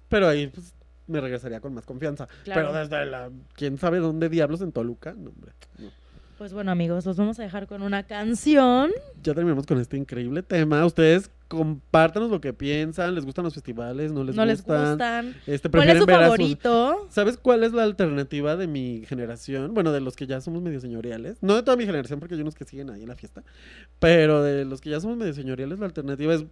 Pero 0.07 0.27
ahí, 0.27 0.47
pues, 0.47 0.73
me 1.07 1.19
regresaría 1.19 1.59
con 1.61 1.73
más 1.73 1.85
confianza. 1.85 2.27
Claro. 2.43 2.61
Pero 2.69 2.73
desde 2.79 3.05
la, 3.07 3.31
quién 3.55 3.77
sabe 3.79 3.97
dónde 3.99 4.29
diablos 4.29 4.61
en 4.61 4.71
Toluca, 4.71 5.13
no, 5.17 5.31
hombre. 5.31 5.51
no. 5.79 5.89
Pues 6.41 6.53
bueno, 6.53 6.71
amigos, 6.71 7.05
los 7.05 7.17
vamos 7.17 7.39
a 7.39 7.43
dejar 7.43 7.67
con 7.67 7.83
una 7.83 8.01
canción. 8.01 8.89
Ya 9.21 9.35
terminamos 9.35 9.67
con 9.67 9.79
este 9.79 9.95
increíble 9.95 10.41
tema. 10.41 10.83
Ustedes 10.87 11.29
compártanos 11.47 12.31
lo 12.31 12.41
que 12.41 12.51
piensan, 12.51 13.13
les 13.13 13.25
gustan 13.25 13.45
los 13.45 13.53
festivales, 13.53 14.11
no 14.11 14.23
les 14.23 14.35
no 14.35 14.43
les 14.43 14.63
gustan. 14.63 14.89
gustan. 14.93 15.35
Este, 15.45 15.69
¿Cuál 15.69 15.89
es 15.89 15.99
su 15.99 16.03
sus- 16.05 16.11
favorito? 16.11 17.07
¿Sabes 17.11 17.37
cuál 17.37 17.63
es 17.63 17.73
la 17.73 17.83
alternativa 17.83 18.55
de 18.55 18.65
mi 18.65 19.03
generación? 19.05 19.75
Bueno, 19.75 19.91
de 19.91 20.01
los 20.01 20.15
que 20.15 20.25
ya 20.25 20.41
somos 20.41 20.63
medio 20.63 20.81
señoriales. 20.81 21.37
No 21.43 21.53
de 21.55 21.61
toda 21.61 21.77
mi 21.77 21.85
generación, 21.85 22.19
porque 22.19 22.33
hay 22.33 22.41
unos 22.41 22.55
que 22.55 22.65
siguen 22.65 22.89
ahí 22.89 23.03
en 23.03 23.09
la 23.09 23.15
fiesta. 23.15 23.43
Pero 23.99 24.41
de 24.41 24.65
los 24.65 24.81
que 24.81 24.89
ya 24.89 24.99
somos 24.99 25.17
medio 25.17 25.33
señoriales, 25.35 25.77
la 25.77 25.85
alternativa 25.85 26.33
es 26.33 26.43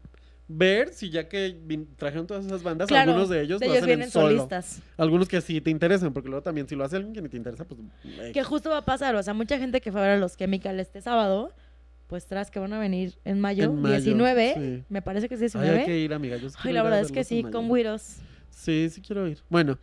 ver 0.52 0.92
si 0.94 1.12
ya 1.12 1.30
que 1.30 1.56
trajeron 1.96 2.26
todas 2.26 2.44
esas 2.46 2.64
bandas, 2.64 2.88
Claro, 2.88 3.12
algunos 3.12 3.30
de 3.30 3.42
ellos 3.44 3.60
de 3.60 3.68
lo 3.68 3.72
ellos 3.74 3.84
hacen 3.84 3.88
vienen 3.88 4.06
en 4.06 4.12
solo. 4.12 4.28
solistas. 4.30 4.82
Algunos 4.98 5.28
que 5.28 5.40
sí 5.42 5.62
te 5.62 5.70
interesan, 5.70 6.12
porque 6.12 6.28
luego 6.28 6.42
también 6.42 6.68
si 6.68 6.76
lo 6.76 6.84
hace 6.84 6.96
alguien 6.96 7.14
que 7.14 7.22
ni 7.22 7.30
te 7.30 7.38
interesa, 7.38 7.66
pues... 7.66 7.80
eh, 8.04 8.32
Que 8.34 8.44
justo 8.44 8.70
va 8.72 8.78
a 8.80 8.86
pasar, 8.86 9.16
o 9.16 9.22
sea, 9.24 9.34
mucha 9.36 9.60
gente 9.60 9.80
que 9.80 9.92
fue 9.92 10.02
a 10.02 10.04
ver 10.06 10.12
a 10.14 10.18
los 10.18 10.36
Chemical 10.36 10.80
este 10.80 11.02
sábado, 11.02 11.54
pues 12.08 12.26
tras 12.26 12.50
que 12.50 12.58
van 12.58 12.74
a 12.74 12.80
venir 12.80 13.14
en 13.26 13.40
mayo, 13.40 13.66
En 13.66 13.76
mayo, 13.82 13.96
19, 14.02 14.54
sí. 14.56 14.84
me 14.90 15.04
parece 15.04 15.30
que 15.30 15.36
es 15.36 15.42
Ay, 15.42 15.46
19. 15.50 15.80
hay 15.82 15.86
que 15.86 16.00
ir, 16.00 16.14
amiga. 16.16 16.38
Yo 16.38 16.50
sí 16.50 16.56
Ay, 16.64 16.74
la 16.74 16.82
verdad 16.82 17.02
es 17.02 17.12
que 17.12 17.24
sí, 17.24 17.44
con 17.44 17.70
Wiros. 17.70 18.16
Sí, 18.50 18.90
sí 18.90 19.02
quiero 19.02 19.28
ir. 19.28 19.38
Bueno, 19.50 19.78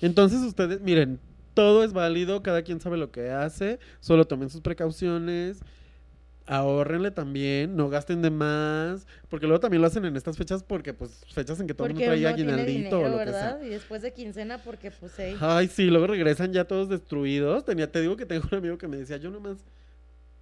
entonces 0.00 0.40
ustedes, 0.42 0.80
miren, 0.80 1.18
todo 1.54 1.82
es 1.82 1.92
válido, 1.92 2.42
cada 2.42 2.62
quien 2.62 2.80
sabe 2.80 2.96
lo 2.98 3.10
que 3.10 3.30
hace, 3.30 3.80
solo 3.98 4.24
tomen 4.26 4.48
sus 4.50 4.60
precauciones, 4.60 5.60
ahorrenle 6.46 7.10
también, 7.10 7.76
no 7.76 7.88
gasten 7.88 8.22
de 8.22 8.30
más, 8.30 9.06
porque 9.28 9.46
luego 9.46 9.60
también 9.60 9.80
lo 9.80 9.86
hacen 9.86 10.04
en 10.04 10.16
estas 10.16 10.36
fechas 10.36 10.62
porque 10.62 10.92
pues 10.92 11.24
fechas 11.32 11.58
en 11.60 11.66
que 11.66 11.74
todo 11.74 11.86
el 11.86 11.94
mundo 11.94 12.10
tiene 12.12 12.26
aguinaldito 12.26 13.00
o 13.00 13.02
lo 13.02 13.10
que 13.10 13.16
¿verdad? 13.16 13.58
sea. 13.58 13.66
Y 13.66 13.70
después 13.70 14.02
de 14.02 14.12
quincena, 14.12 14.58
porque 14.58 14.90
pues, 14.90 15.12
hey, 15.16 15.36
Ay, 15.40 15.68
sí, 15.68 15.84
luego 15.86 16.06
regresan 16.06 16.52
ya 16.52 16.64
todos 16.64 16.88
destruidos. 16.88 17.64
Tenía, 17.64 17.90
te 17.90 18.00
digo 18.00 18.16
que 18.16 18.26
tengo 18.26 18.46
un 18.50 18.58
amigo 18.58 18.78
que 18.78 18.88
me 18.88 18.96
decía, 18.96 19.16
yo 19.16 19.30
nomás 19.30 19.58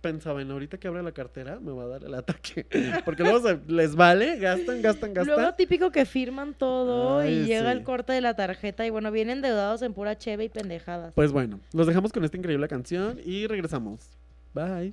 pensaba 0.01 0.43
en 0.43 0.51
ahorita 0.51 0.79
que 0.79 0.89
abra 0.89 1.01
la 1.01 1.13
cartera 1.13 1.61
me 1.61 1.71
va 1.71 1.85
a 1.85 1.87
dar 1.87 2.05
el 2.05 2.15
ataque. 2.15 2.67
Porque 3.05 3.23
luego 3.23 3.41
se 3.41 3.61
les 3.69 3.95
vale, 3.95 4.37
gastan, 4.39 4.83
gastan, 4.83 5.15
gastan. 5.15 5.37
Luego 5.37 5.55
típico 5.55 5.93
que 5.93 6.05
firman 6.05 6.55
todo 6.55 7.21
Ay, 7.21 7.33
y 7.35 7.45
llega 7.45 7.71
el 7.71 7.85
corte 7.85 8.13
de 8.13 8.21
la 8.21 8.35
tarjeta 8.35 8.85
y 8.85 8.91
bueno, 8.91 9.13
vienen 9.13 9.39
endeudados 9.39 9.81
en 9.83 9.95
pura 9.95 10.19
cheve 10.19 10.45
y 10.45 10.49
pendejadas. 10.49 11.13
Pues 11.15 11.31
bueno, 11.31 11.61
los 11.73 11.87
dejamos 11.87 12.13
con 12.13 12.25
esta 12.25 12.37
increíble 12.37 12.67
canción 12.67 13.21
y 13.25 13.47
regresamos. 13.47 14.11
Bye. 14.53 14.93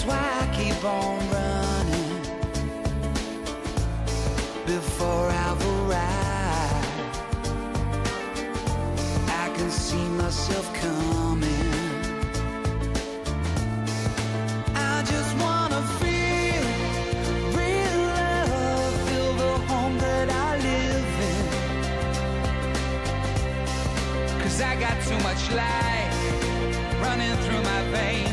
That's 0.00 0.12
why 0.12 0.26
I 0.40 0.46
keep 0.56 0.82
on 0.82 1.18
running 1.28 2.22
before 4.64 5.28
I've 5.28 5.62
arrived. 5.76 6.86
I 9.28 9.50
can 9.54 9.70
see 9.70 10.08
myself 10.16 10.72
coming. 10.80 11.74
I 14.74 15.02
just 15.04 15.36
wanna 15.36 15.82
feel 16.00 16.64
real 17.60 17.96
love, 18.16 18.94
feel 19.10 19.32
the 19.34 19.54
home 19.68 19.98
that 19.98 20.30
I 20.30 20.56
live 20.68 21.20
in. 21.34 21.46
Cause 24.40 24.62
I 24.62 24.76
got 24.80 24.96
too 25.02 25.18
much 25.28 25.50
life 25.50 26.14
running 27.02 27.36
through 27.44 27.62
my 27.62 27.82
veins, 27.92 28.29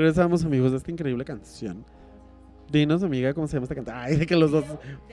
Regresamos, 0.00 0.42
amigos, 0.46 0.70
de 0.70 0.78
esta 0.78 0.90
increíble 0.90 1.26
canción. 1.26 1.84
Dinos, 2.72 3.02
amiga, 3.02 3.34
¿cómo 3.34 3.46
se 3.46 3.56
llama 3.56 3.64
esta 3.64 3.74
canción? 3.74 3.94
Ay, 3.98 4.16
de 4.16 4.26
que 4.26 4.34
los 4.34 4.50
dos. 4.50 4.64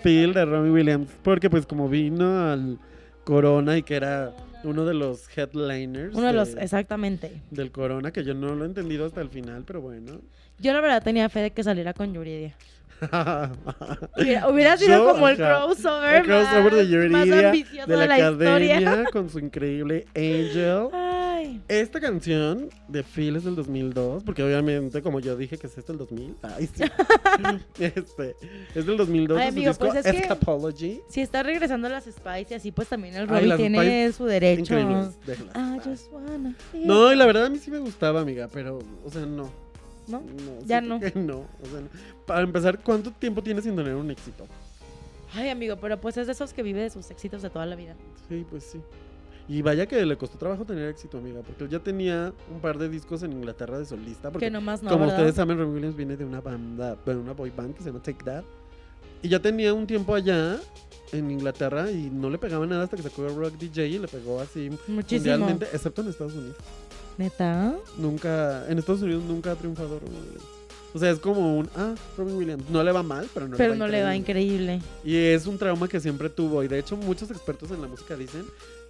Phil 0.01 0.33
de 0.33 0.45
Robbie 0.45 0.71
Williams. 0.71 1.09
Porque, 1.23 1.49
pues, 1.49 1.65
como 1.65 1.89
vino 1.89 2.49
al 2.49 2.79
Corona 3.25 3.77
y 3.77 3.83
que 3.83 3.95
era 3.95 4.33
uno 4.63 4.85
de 4.85 4.93
los 4.93 5.27
headliners 5.37 6.15
Uno 6.15 6.27
de 6.27 6.31
los, 6.31 6.55
exactamente. 6.55 7.41
del 7.51 7.73
Corona, 7.73 8.11
que 8.11 8.23
yo 8.23 8.33
no 8.33 8.55
lo 8.55 8.63
he 8.63 8.67
entendido 8.67 9.05
hasta 9.05 9.19
el 9.19 9.27
final, 9.27 9.65
pero 9.67 9.81
bueno. 9.81 10.21
Yo 10.57 10.71
la 10.71 10.79
verdad 10.79 11.03
tenía 11.03 11.27
fe 11.27 11.41
de 11.41 11.51
que 11.51 11.63
saliera 11.65 11.93
con 11.93 12.13
Yuridia. 12.13 12.55
Hubiera, 14.17 14.47
hubiera 14.49 14.77
sido 14.77 14.97
Yo, 14.97 15.11
como 15.13 15.27
el 15.29 15.41
ajá, 15.41 15.65
crossover, 15.65 16.15
El 16.15 16.23
crossover 16.25 16.73
de 16.73 17.09
más, 17.09 17.27
más 17.27 17.27
Yuridia 17.27 17.47
ambicioso 17.49 17.91
de 17.91 18.07
la, 18.07 18.17
historia. 18.19 18.77
academia 18.77 19.05
con 19.11 19.29
su 19.29 19.39
increíble 19.39 20.07
Angel. 20.15 20.87
Ay, 20.93 21.61
Esta 21.67 21.99
canción 21.99 22.69
de 22.87 23.03
Phil 23.03 23.35
es 23.35 23.43
del 23.43 23.55
2002, 23.55 24.23
porque 24.23 24.43
obviamente, 24.43 25.01
como 25.01 25.19
yo 25.19 25.35
dije 25.37 25.57
que 25.57 25.67
es 25.67 25.77
este 25.77 25.91
el 25.91 25.97
2000, 25.99 26.35
ay, 26.41 26.67
sí. 26.73 26.83
este, 27.83 28.35
es 28.73 28.85
del 28.85 28.97
2002, 28.97 29.37
Ay, 29.37 29.43
de 29.43 29.49
amigo, 29.49 29.69
disco 29.69 29.85
pues 29.87 30.05
es 30.05 30.11
que- 30.11 30.17
Escapology. 30.19 31.01
si 31.09 31.21
está 31.21 31.43
regresando 31.43 31.87
a 31.87 31.91
las 31.91 32.05
Spice 32.05 32.47
y 32.49 32.53
así, 32.55 32.71
pues 32.71 32.87
también 32.87 33.15
el 33.15 33.27
Robbie 33.27 33.55
tiene 33.57 34.11
su 34.11 34.25
derecho. 34.25 34.61
Increíbles, 34.79 35.19
déjalas. 35.25 35.55
I 35.55 35.89
just 35.89 36.11
wanna 36.11 36.55
No, 36.73 37.13
y 37.13 37.15
la 37.15 37.25
verdad 37.27 37.45
a 37.45 37.49
mí 37.49 37.59
sí 37.59 37.69
me 37.69 37.77
gustaba, 37.79 38.21
amiga, 38.21 38.49
pero, 38.51 38.79
o 39.05 39.11
sea, 39.11 39.25
no. 39.25 39.66
¿No? 40.07 40.21
no 40.21 40.65
Ya 40.65 40.81
no. 40.81 40.99
no, 41.15 41.37
o 41.61 41.65
sea, 41.69 41.81
no. 41.81 41.89
Para 42.25 42.41
empezar, 42.41 42.79
¿cuánto 42.83 43.11
tiempo 43.11 43.41
tienes 43.43 43.63
sin 43.63 43.75
tener 43.75 43.95
un 43.95 44.09
éxito? 44.11 44.45
Ay, 45.33 45.49
amigo, 45.49 45.75
pero 45.77 45.99
pues 45.99 46.17
es 46.17 46.27
de 46.27 46.33
esos 46.33 46.53
que 46.53 46.63
vive 46.63 46.81
de 46.81 46.89
sus 46.89 47.11
éxitos 47.11 47.41
de 47.41 47.49
toda 47.49 47.65
la 47.65 47.75
vida. 47.75 47.95
Sí, 48.29 48.45
pues 48.49 48.63
sí. 48.63 48.79
Y 49.49 49.61
vaya 49.61 49.85
que 49.85 50.05
le 50.05 50.17
costó 50.17 50.37
trabajo 50.37 50.65
tener 50.65 50.89
éxito, 50.89 51.17
amiga, 51.19 51.41
porque 51.41 51.63
él 51.65 51.69
ya 51.69 51.79
tenía 51.79 52.33
un 52.53 52.59
par 52.59 52.77
de 52.77 52.89
discos 52.89 53.23
en 53.23 53.31
Inglaterra 53.33 53.79
de 53.79 53.85
solista. 53.85 54.29
Porque 54.31 54.47
que 54.47 54.51
nomás 54.51 54.83
no, 54.83 54.89
como 54.89 55.01
¿verdad? 55.05 55.19
ustedes 55.19 55.35
saben, 55.35 55.57
Robin 55.57 55.73
Williams 55.73 55.95
viene 55.95 56.17
de 56.17 56.25
una 56.25 56.41
banda, 56.41 56.97
bueno, 57.05 57.21
una 57.21 57.33
boy 57.33 57.49
band 57.51 57.73
que 57.75 57.81
se 57.83 57.89
llama 57.89 58.01
Take 58.01 58.23
That. 58.25 58.43
Y 59.21 59.29
ya 59.29 59.41
tenía 59.41 59.73
un 59.73 59.87
tiempo 59.87 60.13
allá 60.15 60.59
en 61.13 61.31
Inglaterra 61.31 61.89
y 61.89 62.09
no 62.09 62.29
le 62.29 62.37
pegaba 62.37 62.65
nada 62.67 62.83
hasta 62.83 62.97
que 62.97 63.03
sacó 63.03 63.27
Rock 63.29 63.53
DJ 63.57 63.87
y 63.87 63.99
le 63.99 64.07
pegó 64.09 64.39
así 64.41 64.69
Muchísimo. 64.87 65.37
mundialmente, 65.37 65.65
excepto 65.73 66.01
en 66.01 66.09
Estados 66.09 66.33
Unidos. 66.33 66.57
¿Neta? 67.17 67.75
Nunca, 67.97 68.65
en 68.69 68.77
Estados 68.77 69.01
Unidos 69.01 69.23
nunca 69.23 69.51
ha 69.51 69.55
triunfado 69.55 69.99
Robin 69.99 70.15
Williams. 70.15 70.45
O 70.93 70.99
sea, 70.99 71.11
es 71.11 71.19
como 71.19 71.57
un, 71.57 71.69
ah, 71.75 71.95
Robin 72.17 72.35
Williams. 72.35 72.69
No 72.69 72.83
le 72.83 72.91
va 72.91 73.03
mal, 73.03 73.27
pero 73.33 73.47
no 73.47 73.57
Pero 73.57 73.73
le 73.73 73.79
va 73.79 73.85
no 73.85 73.91
le 73.91 74.03
va 74.03 74.15
increíble. 74.15 74.81
Y 75.03 75.15
es 75.15 75.45
un 75.45 75.57
trauma 75.57 75.87
que 75.87 75.99
siempre 75.99 76.29
tuvo. 76.29 76.63
Y 76.63 76.67
de 76.67 76.79
hecho, 76.79 76.95
muchos 76.95 77.29
expertos 77.31 77.71
en 77.71 77.81
la 77.81 77.87
música 77.87 78.15
dicen 78.15 78.45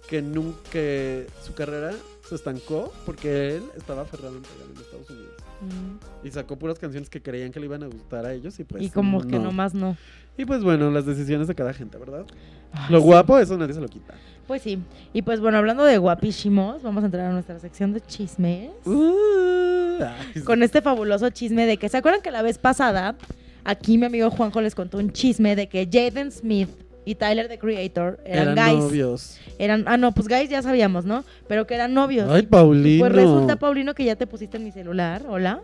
que 0.08 0.22
nunca 0.22 0.58
que 0.70 1.26
su 1.44 1.54
carrera 1.54 1.92
se 2.26 2.34
estancó 2.34 2.92
porque 3.04 3.56
él 3.56 3.64
estaba 3.76 4.02
aferrado 4.02 4.36
en 4.36 4.42
pegar 4.42 4.66
en 4.74 4.80
Estados 4.80 5.10
Unidos. 5.10 5.27
Mm. 5.60 6.26
Y 6.26 6.30
sacó 6.30 6.56
puras 6.56 6.78
canciones 6.78 7.10
que 7.10 7.20
creían 7.20 7.50
que 7.52 7.60
le 7.60 7.66
iban 7.66 7.82
a 7.82 7.86
gustar 7.86 8.24
a 8.26 8.32
ellos 8.32 8.58
y 8.60 8.64
pues 8.64 8.82
y 8.82 8.90
como 8.90 9.20
que 9.22 9.38
no. 9.38 9.44
nomás 9.44 9.74
no. 9.74 9.96
Y 10.36 10.44
pues 10.44 10.62
bueno, 10.62 10.90
las 10.90 11.04
decisiones 11.04 11.48
de 11.48 11.54
cada 11.54 11.72
gente, 11.72 11.98
¿verdad? 11.98 12.24
Ay, 12.72 12.92
Lo 12.92 13.00
sí. 13.00 13.04
guapo, 13.06 13.38
eso 13.38 13.56
nadie 13.58 13.74
se 13.74 13.80
lo 13.80 13.88
quita. 13.88 14.14
Pues 14.46 14.62
sí. 14.62 14.78
Y 15.12 15.22
pues 15.22 15.40
bueno, 15.40 15.58
hablando 15.58 15.84
de 15.84 15.98
guapísimos, 15.98 16.82
vamos 16.82 17.02
a 17.02 17.06
entrar 17.06 17.26
a 17.26 17.32
nuestra 17.32 17.58
sección 17.58 17.92
de 17.92 18.00
chismes. 18.00 18.70
Uh, 18.84 20.02
ay, 20.04 20.42
Con 20.42 20.62
este 20.62 20.80
fabuloso 20.80 21.28
chisme 21.30 21.66
de 21.66 21.76
que, 21.76 21.88
¿se 21.88 21.96
acuerdan 21.96 22.22
que 22.22 22.30
la 22.30 22.42
vez 22.42 22.56
pasada, 22.58 23.16
aquí 23.64 23.98
mi 23.98 24.06
amigo 24.06 24.30
Juanjo 24.30 24.60
les 24.60 24.74
contó 24.76 24.98
un 24.98 25.10
chisme 25.12 25.56
de 25.56 25.68
que 25.68 25.88
Jaden 25.90 26.30
Smith 26.30 26.68
y 27.08 27.14
Tyler, 27.14 27.48
the 27.48 27.58
Creator, 27.58 28.20
eran, 28.26 28.48
eran 28.50 28.54
guys. 28.54 28.84
novios. 28.84 29.40
Eran, 29.58 29.84
ah, 29.86 29.96
no, 29.96 30.12
pues 30.12 30.28
guys 30.28 30.50
ya 30.50 30.60
sabíamos, 30.60 31.06
¿no? 31.06 31.24
Pero 31.46 31.66
que 31.66 31.74
eran 31.74 31.94
novios. 31.94 32.30
Ay, 32.30 32.42
Paulino. 32.42 33.00
Pues 33.00 33.12
resulta, 33.12 33.56
Paulino, 33.56 33.94
que 33.94 34.04
ya 34.04 34.14
te 34.14 34.26
pusiste 34.26 34.58
en 34.58 34.64
mi 34.64 34.72
celular. 34.72 35.22
Hola. 35.26 35.62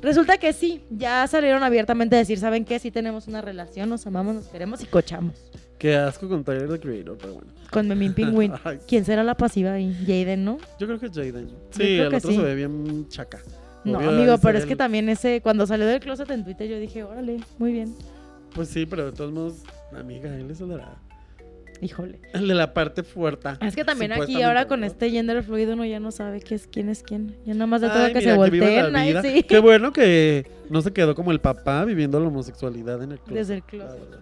Resulta 0.00 0.38
que 0.38 0.52
sí, 0.52 0.84
ya 0.88 1.26
salieron 1.26 1.64
abiertamente 1.64 2.14
a 2.14 2.20
decir, 2.20 2.38
¿saben 2.38 2.64
qué? 2.64 2.78
Sí 2.78 2.92
tenemos 2.92 3.26
una 3.26 3.42
relación, 3.42 3.88
nos 3.88 4.06
amamos, 4.06 4.36
nos 4.36 4.46
queremos 4.46 4.80
y 4.80 4.86
cochamos. 4.86 5.34
Qué 5.76 5.96
asco 5.96 6.28
con 6.28 6.44
Tyler, 6.44 6.68
the 6.68 6.78
Creator, 6.78 7.18
pero 7.20 7.34
bueno. 7.34 7.50
Con 7.72 7.88
Memín. 7.88 8.14
Ay, 8.64 8.78
¿Quién 8.86 9.04
será 9.04 9.24
la 9.24 9.34
pasiva 9.34 9.72
ahí? 9.72 9.92
Jaden, 10.06 10.44
¿no? 10.44 10.58
Yo 10.78 10.86
creo 10.86 11.00
que 11.00 11.06
es 11.06 11.12
Jaden. 11.12 11.48
Sí, 11.70 11.98
el 11.98 12.14
otro 12.14 12.30
sí. 12.30 12.36
se 12.36 12.42
ve 12.42 12.54
bien 12.54 13.08
chaca. 13.08 13.40
No, 13.84 13.98
Obvio, 13.98 14.10
amigo, 14.10 14.38
pero 14.38 14.56
es 14.58 14.66
que 14.66 14.76
también 14.76 15.08
ese, 15.08 15.40
cuando 15.40 15.66
salió 15.66 15.86
del 15.86 15.98
closet 15.98 16.30
en 16.30 16.44
Twitter, 16.44 16.68
yo 16.68 16.78
dije, 16.78 17.02
órale, 17.02 17.40
muy 17.58 17.72
bien. 17.72 17.92
Pues 18.54 18.68
sí, 18.68 18.86
pero 18.86 19.06
de 19.06 19.12
todos 19.12 19.32
modos, 19.32 19.62
amiga, 19.98 20.34
él 20.34 20.50
es 20.50 20.60
la, 20.60 20.96
Híjole. 21.80 22.20
el 22.34 22.48
de 22.48 22.54
la 22.54 22.74
parte 22.74 23.02
fuerte. 23.02 23.48
Es 23.60 23.74
que 23.74 23.84
también 23.84 24.12
aquí 24.12 24.42
ahora 24.42 24.66
con 24.66 24.84
este 24.84 25.10
gender 25.10 25.42
fluido 25.42 25.72
uno 25.74 25.84
ya 25.84 25.98
no 26.00 26.10
sabe 26.10 26.40
qué 26.40 26.54
es 26.54 26.66
quién 26.66 26.88
es 26.88 27.02
quién. 27.02 27.36
Ya 27.46 27.54
nada 27.54 27.66
más 27.66 27.80
de 27.80 27.88
todo 27.88 28.04
Ay, 28.04 28.12
que 28.12 28.18
mira, 28.20 28.32
se 28.32 28.36
volteen. 28.36 28.96
Ay, 28.96 29.08
vida. 29.10 29.22
sí. 29.22 29.42
Qué 29.44 29.58
bueno 29.58 29.92
que 29.92 30.46
no 30.68 30.82
se 30.82 30.92
quedó 30.92 31.14
como 31.14 31.32
el 31.32 31.40
papá 31.40 31.84
viviendo 31.84 32.20
la 32.20 32.28
homosexualidad 32.28 33.02
en 33.02 33.12
el 33.12 33.18
closet. 33.18 33.34
Desde 33.34 33.54
el 33.54 33.62
closet. 33.62 33.98
verdad. 33.98 34.20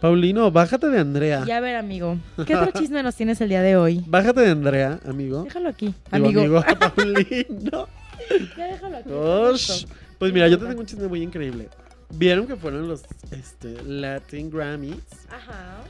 Paulino, 0.00 0.50
bájate 0.50 0.88
de 0.90 1.00
Andrea. 1.00 1.44
Ya 1.46 1.56
a 1.56 1.60
ver, 1.60 1.76
amigo. 1.76 2.18
¿Qué 2.46 2.54
otro 2.56 2.78
chisme 2.78 3.02
nos 3.02 3.14
tienes 3.14 3.40
el 3.40 3.48
día 3.48 3.62
de 3.62 3.76
hoy? 3.76 4.04
Bájate 4.06 4.42
de 4.42 4.50
Andrea, 4.50 5.00
amigo. 5.06 5.44
Déjalo 5.44 5.70
aquí. 5.70 5.94
Digo, 6.12 6.26
Amigo. 6.26 6.62
Paulino. 6.78 7.88
Ya 8.56 8.66
déjalo 8.66 8.96
aquí. 8.98 9.10
Osh. 9.10 9.86
Pues 10.18 10.32
mira, 10.32 10.46
yo 10.48 10.58
te 10.58 10.66
tengo 10.66 10.80
un 10.80 10.86
chisme 10.86 11.08
muy 11.08 11.22
increíble. 11.22 11.68
¿Vieron 12.16 12.46
que 12.46 12.56
fueron 12.56 12.88
los 12.88 13.02
este, 13.30 13.82
Latin 13.82 14.50
Grammys? 14.50 14.96
Ajá. 15.30 15.82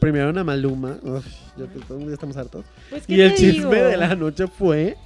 Premiaron 0.00 0.36
a 0.38 0.44
Maluma. 0.44 0.98
Uf, 1.02 1.24
ya, 1.56 1.66
te- 1.66 1.80
todos 1.80 2.04
ya 2.04 2.12
estamos 2.12 2.36
hartos. 2.36 2.64
Pues, 2.90 3.06
¿qué 3.06 3.14
Y 3.14 3.20
el 3.22 3.34
chisme 3.34 3.74
digo? 3.76 3.88
de 3.88 3.96
la 3.96 4.14
noche 4.14 4.46
fue 4.46 4.96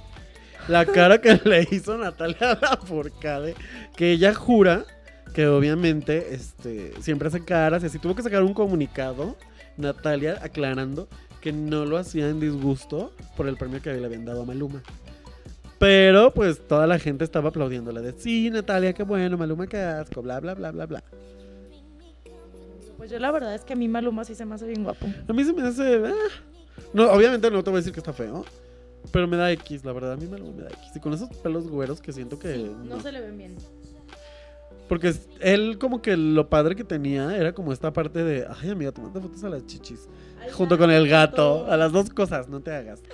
la 0.67 0.85
cara 0.85 1.19
que 1.21 1.39
le 1.45 1.67
hizo 1.71 1.97
Natalia 1.97 2.55
Lafourcade, 2.61 3.55
que 3.95 4.11
ella 4.11 4.33
jura 4.33 4.85
que 5.33 5.47
obviamente 5.47 6.33
este, 6.33 6.91
siempre 7.01 7.27
hace 7.27 7.45
caras 7.45 7.83
y 7.83 7.85
así 7.85 7.99
tuvo 7.99 8.15
que 8.15 8.23
sacar 8.23 8.43
un 8.43 8.53
comunicado, 8.53 9.37
Natalia 9.77 10.39
aclarando 10.41 11.07
que 11.39 11.53
no 11.53 11.85
lo 11.85 11.97
hacía 11.97 12.27
en 12.27 12.39
disgusto 12.39 13.13
por 13.37 13.47
el 13.47 13.55
premio 13.55 13.81
que 13.81 13.93
le 13.93 14.05
habían 14.05 14.25
dado 14.25 14.41
a 14.41 14.45
Maluma. 14.45 14.81
Pero 15.79 16.33
pues 16.33 16.67
toda 16.67 16.85
la 16.85 16.99
gente 16.99 17.23
estaba 17.23 17.49
aplaudiéndole 17.49 18.01
de 18.01 18.11
sí, 18.11 18.49
Natalia, 18.49 18.93
qué 18.93 19.03
bueno, 19.03 19.37
Maluma, 19.37 19.65
qué 19.65 19.77
asco, 19.77 20.21
bla, 20.21 20.39
bla, 20.41 20.53
bla, 20.53 20.71
bla, 20.71 20.85
bla. 20.85 21.03
Pues 22.97 23.09
yo 23.09 23.17
la 23.17 23.31
verdad 23.31 23.55
es 23.55 23.63
que 23.63 23.73
a 23.73 23.75
mí 23.77 23.87
Maluma 23.87 24.25
sí 24.25 24.35
se 24.35 24.45
me 24.45 24.55
hace 24.55 24.67
bien 24.67 24.83
guapo. 24.83 25.07
A 25.27 25.33
mí 25.33 25.43
se 25.45 25.53
me 25.53 25.61
hace... 25.61 26.01
ah. 26.05 26.13
No, 26.93 27.09
obviamente 27.11 27.49
no 27.49 27.63
te 27.63 27.69
voy 27.69 27.77
a 27.77 27.81
decir 27.81 27.93
que 27.93 28.01
está 28.01 28.11
feo, 28.11 28.43
pero 29.13 29.25
me 29.27 29.37
da 29.37 29.51
X, 29.53 29.85
la 29.85 29.93
verdad, 29.93 30.13
a 30.13 30.17
mí 30.17 30.27
Maluma 30.27 30.51
me 30.51 30.63
da 30.63 30.69
X. 30.69 30.95
Y 30.95 30.99
con 30.99 31.13
esos 31.13 31.29
pelos 31.37 31.69
güeros 31.69 32.01
que 32.01 32.11
siento 32.11 32.37
que... 32.37 32.55
Sí, 32.55 32.63
no 32.63 32.97
no. 32.97 33.01
se 33.01 33.13
le 33.13 33.21
ven 33.21 33.37
bien. 33.37 33.55
Porque 34.89 35.13
él 35.39 35.77
como 35.77 36.01
que 36.01 36.17
lo 36.17 36.49
padre 36.49 36.75
que 36.75 36.83
tenía 36.83 37.37
era 37.37 37.53
como 37.53 37.71
esta 37.71 37.93
parte 37.93 38.23
de, 38.23 38.45
ay 38.49 38.71
amiga, 38.71 38.91
tomando 38.91 39.21
fotos 39.21 39.43
a 39.45 39.49
las 39.49 39.65
chichis. 39.65 40.09
Junto 40.53 40.77
con 40.77 40.91
el 40.91 41.07
gato, 41.07 41.65
a 41.69 41.77
las 41.77 41.91
dos 41.91 42.09
cosas, 42.09 42.47
no 42.49 42.59
te 42.61 42.71
hagas. 42.71 42.99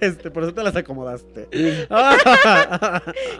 Este, 0.00 0.30
por 0.30 0.42
eso 0.42 0.52
te 0.52 0.62
las 0.62 0.76
acomodaste. 0.76 1.48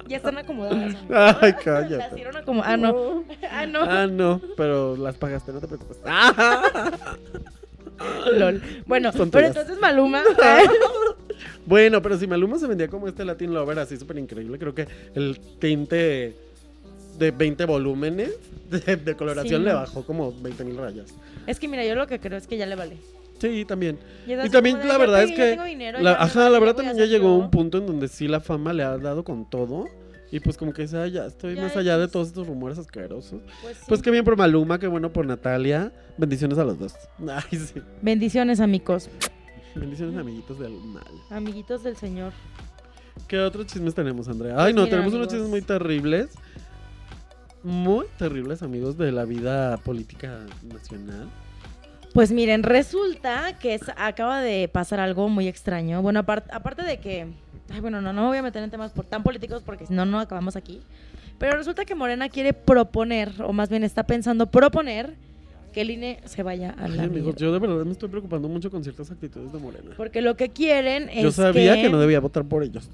Ya 0.09 0.17
están 0.17 0.39
acomodadas. 0.39 0.95
amigo. 0.95 0.99
Ay, 1.11 1.53
Las 1.53 1.63
cállate. 1.63 2.15
dieron 2.15 2.37
acomo- 2.37 2.63
Ah, 2.65 2.77
no. 2.79 3.25
Ah, 3.51 3.67
no. 3.67 3.81
Ah, 3.83 4.07
no, 4.07 4.41
pero 4.57 4.97
las 4.97 5.17
pagaste, 5.17 5.53
no 5.53 5.61
te 5.61 5.67
preocupes. 5.67 5.99
Lol. 8.33 8.63
Bueno, 8.87 9.13
Son 9.13 9.31
pero 9.31 9.49
tuyas. 9.49 9.57
entonces 9.63 9.81
Maluma. 9.81 10.23
Bueno, 11.67 12.01
pero 12.01 12.17
si 12.17 12.27
Maluma 12.27 12.59
se 12.59 12.67
vendía 12.67 12.89
como 12.89 13.09
este 13.09 13.25
Latin 13.25 13.53
Lover 13.53 13.79
así 13.81 13.97
súper 13.97 14.19
increíble, 14.19 14.59
creo 14.59 14.75
que 14.75 14.87
el 15.15 15.39
tinte 15.59 16.37
de 17.19 17.31
20 17.33 17.65
volúmenes 17.65 18.31
de, 18.71 18.97
de 18.97 19.17
coloración 19.17 19.61
Sí, 19.63 19.67
le 19.67 19.73
bajó 19.75 20.05
como 20.05 20.33
20 20.41 20.65
mil 20.65 20.77
rayas. 20.79 21.13
es 21.47 21.59
que 21.59 21.67
mira, 21.69 21.85
yo 21.85 21.95
lo 21.97 22.07
que 22.07 22.21
creo 22.21 22.39
es 22.39 22.47
que 22.47 22.57
ya 22.57 22.67
le 22.67 22.77
vale. 22.77 22.97
Sí, 23.39 23.65
también. 23.65 23.99
Y, 24.27 24.33
es 24.33 24.47
Y 24.47 24.51
también 24.51 24.79
de, 24.79 24.85
la 24.87 24.99
verdad 24.99 25.23
es 25.23 25.33
que 25.33 25.57
dinero, 25.65 26.01
La- 26.01 26.13
ajá, 26.15 26.49
la 26.51 26.59
verdad 26.59 26.75
también 26.77 26.97
ya 26.97 27.05
llegó 27.07 27.37
un 27.37 27.51
punto 27.51 27.79
en 27.79 27.87
donde 27.87 28.09
sí 28.09 28.27
la 28.29 28.41
fama 28.41 28.73
le 28.73 28.83
ha 28.83 28.97
dado 28.99 29.25
con 29.25 29.49
todo. 29.49 29.87
Y 30.31 30.41
pues 30.41 30.59
como 30.59 30.75
que 30.75 30.83
dice, 30.83 30.99
"Ay, 30.99 31.13
ya 31.13 31.25
estoy 31.25 31.55
Ya 31.55 31.63
más 31.63 31.75
allá 31.77 31.97
de 31.97 32.05
X. 32.05 32.13
todos 32.13 32.29
estos 32.29 32.47
rumores 32.47 32.77
asquerosos. 32.79 33.41
Pues, 33.63 33.79
sí. 33.79 33.85
Pues 33.89 34.03
qué 34.03 34.11
bien 34.11 34.25
por 34.25 34.37
Maluma, 34.37 34.79
qué 34.79 34.87
bueno 34.87 35.11
por 35.11 35.25
Natalia. 35.25 35.91
Bendiciones 36.19 36.59
a 36.59 36.65
los 36.65 36.79
dos. 36.79 36.95
Ay, 37.29 37.59
sí. 37.59 37.81
Bendiciones, 38.03 38.61
amigos. 38.61 39.09
Bendiciones 39.75 40.19
amiguitos 40.19 40.59
del 40.59 40.73
mal. 40.73 41.05
Amiguitos 41.31 41.83
del 41.83 41.97
Señor. 41.97 42.33
¿Qué 43.27 43.39
otros 43.39 43.67
chismes 43.67 43.95
tenemos, 43.95 44.29
Andrea? 44.29 44.55
Pues 44.55 44.67
Ay, 44.67 44.73
no, 44.75 44.83
mira, 44.83 44.91
tenemos 44.97 45.15
unos 45.15 45.29
amigos. 45.29 45.33
chismes 45.33 45.51
muy 45.51 45.63
terribles. 45.63 46.29
Muy 47.63 48.07
terribles, 48.19 48.63
amigos, 48.63 48.97
de 48.99 49.11
la 49.13 49.25
vida 49.25 49.77
política 49.79 50.41
nacional. 50.73 51.29
Pues 52.19 52.33
miren, 52.33 52.65
resulta 52.65 53.57
que 53.61 53.75
es- 53.75 53.93
acaba 53.97 54.41
de 54.41 54.67
pasar 54.67 54.99
algo 54.99 55.29
muy 55.29 55.47
extraño. 55.47 56.03
Bueno, 56.03 56.19
apar- 56.19 56.43
aparte 56.51 56.83
de 56.83 56.97
que. 56.99 57.29
Ay, 57.73 57.79
bueno, 57.79 58.01
no, 58.01 58.13
no 58.13 58.23
me 58.23 58.27
voy 58.27 58.39
a 58.39 58.43
meter 58.43 58.61
en 58.61 58.71
temas 58.73 58.91
por, 58.91 59.05
tan 59.05 59.23
políticos 59.23 59.63
porque 59.65 59.87
si 59.87 59.95
no, 59.95 60.05
no 60.05 60.19
acabamos 60.19 60.57
aquí. 60.57 60.81
Pero 61.39 61.57
resulta 61.57 61.85
que 61.85 61.95
Morena 61.95 62.29
quiere 62.29 62.55
proponer, 62.55 63.31
o 63.41 63.53
más 63.53 63.69
bien 63.69 63.85
está 63.85 64.03
pensando 64.03 64.47
proponer, 64.51 65.15
que 65.73 65.83
el 65.83 65.93
INE 65.93 66.19
se 66.25 66.43
vaya 66.43 66.75
a 66.77 66.87
Ay, 66.87 66.91
la 66.97 67.03
amigos, 67.05 67.23
mierda. 67.27 67.39
yo 67.39 67.53
de 67.53 67.59
verdad 67.61 67.85
me 67.85 67.93
estoy 67.93 68.09
preocupando 68.09 68.49
mucho 68.49 68.69
con 68.69 68.83
ciertas 68.83 69.09
actitudes 69.13 69.53
de 69.53 69.59
Morena. 69.61 69.91
Porque 69.97 70.21
lo 70.21 70.37
que 70.37 70.49
quieren 70.49 71.09
es 71.11 71.23
Yo 71.23 71.31
sabía 71.31 71.77
que, 71.77 71.83
que 71.83 71.89
no 71.89 72.01
debía 72.01 72.19
votar 72.19 72.45
por 72.45 72.65
ellos. 72.65 72.91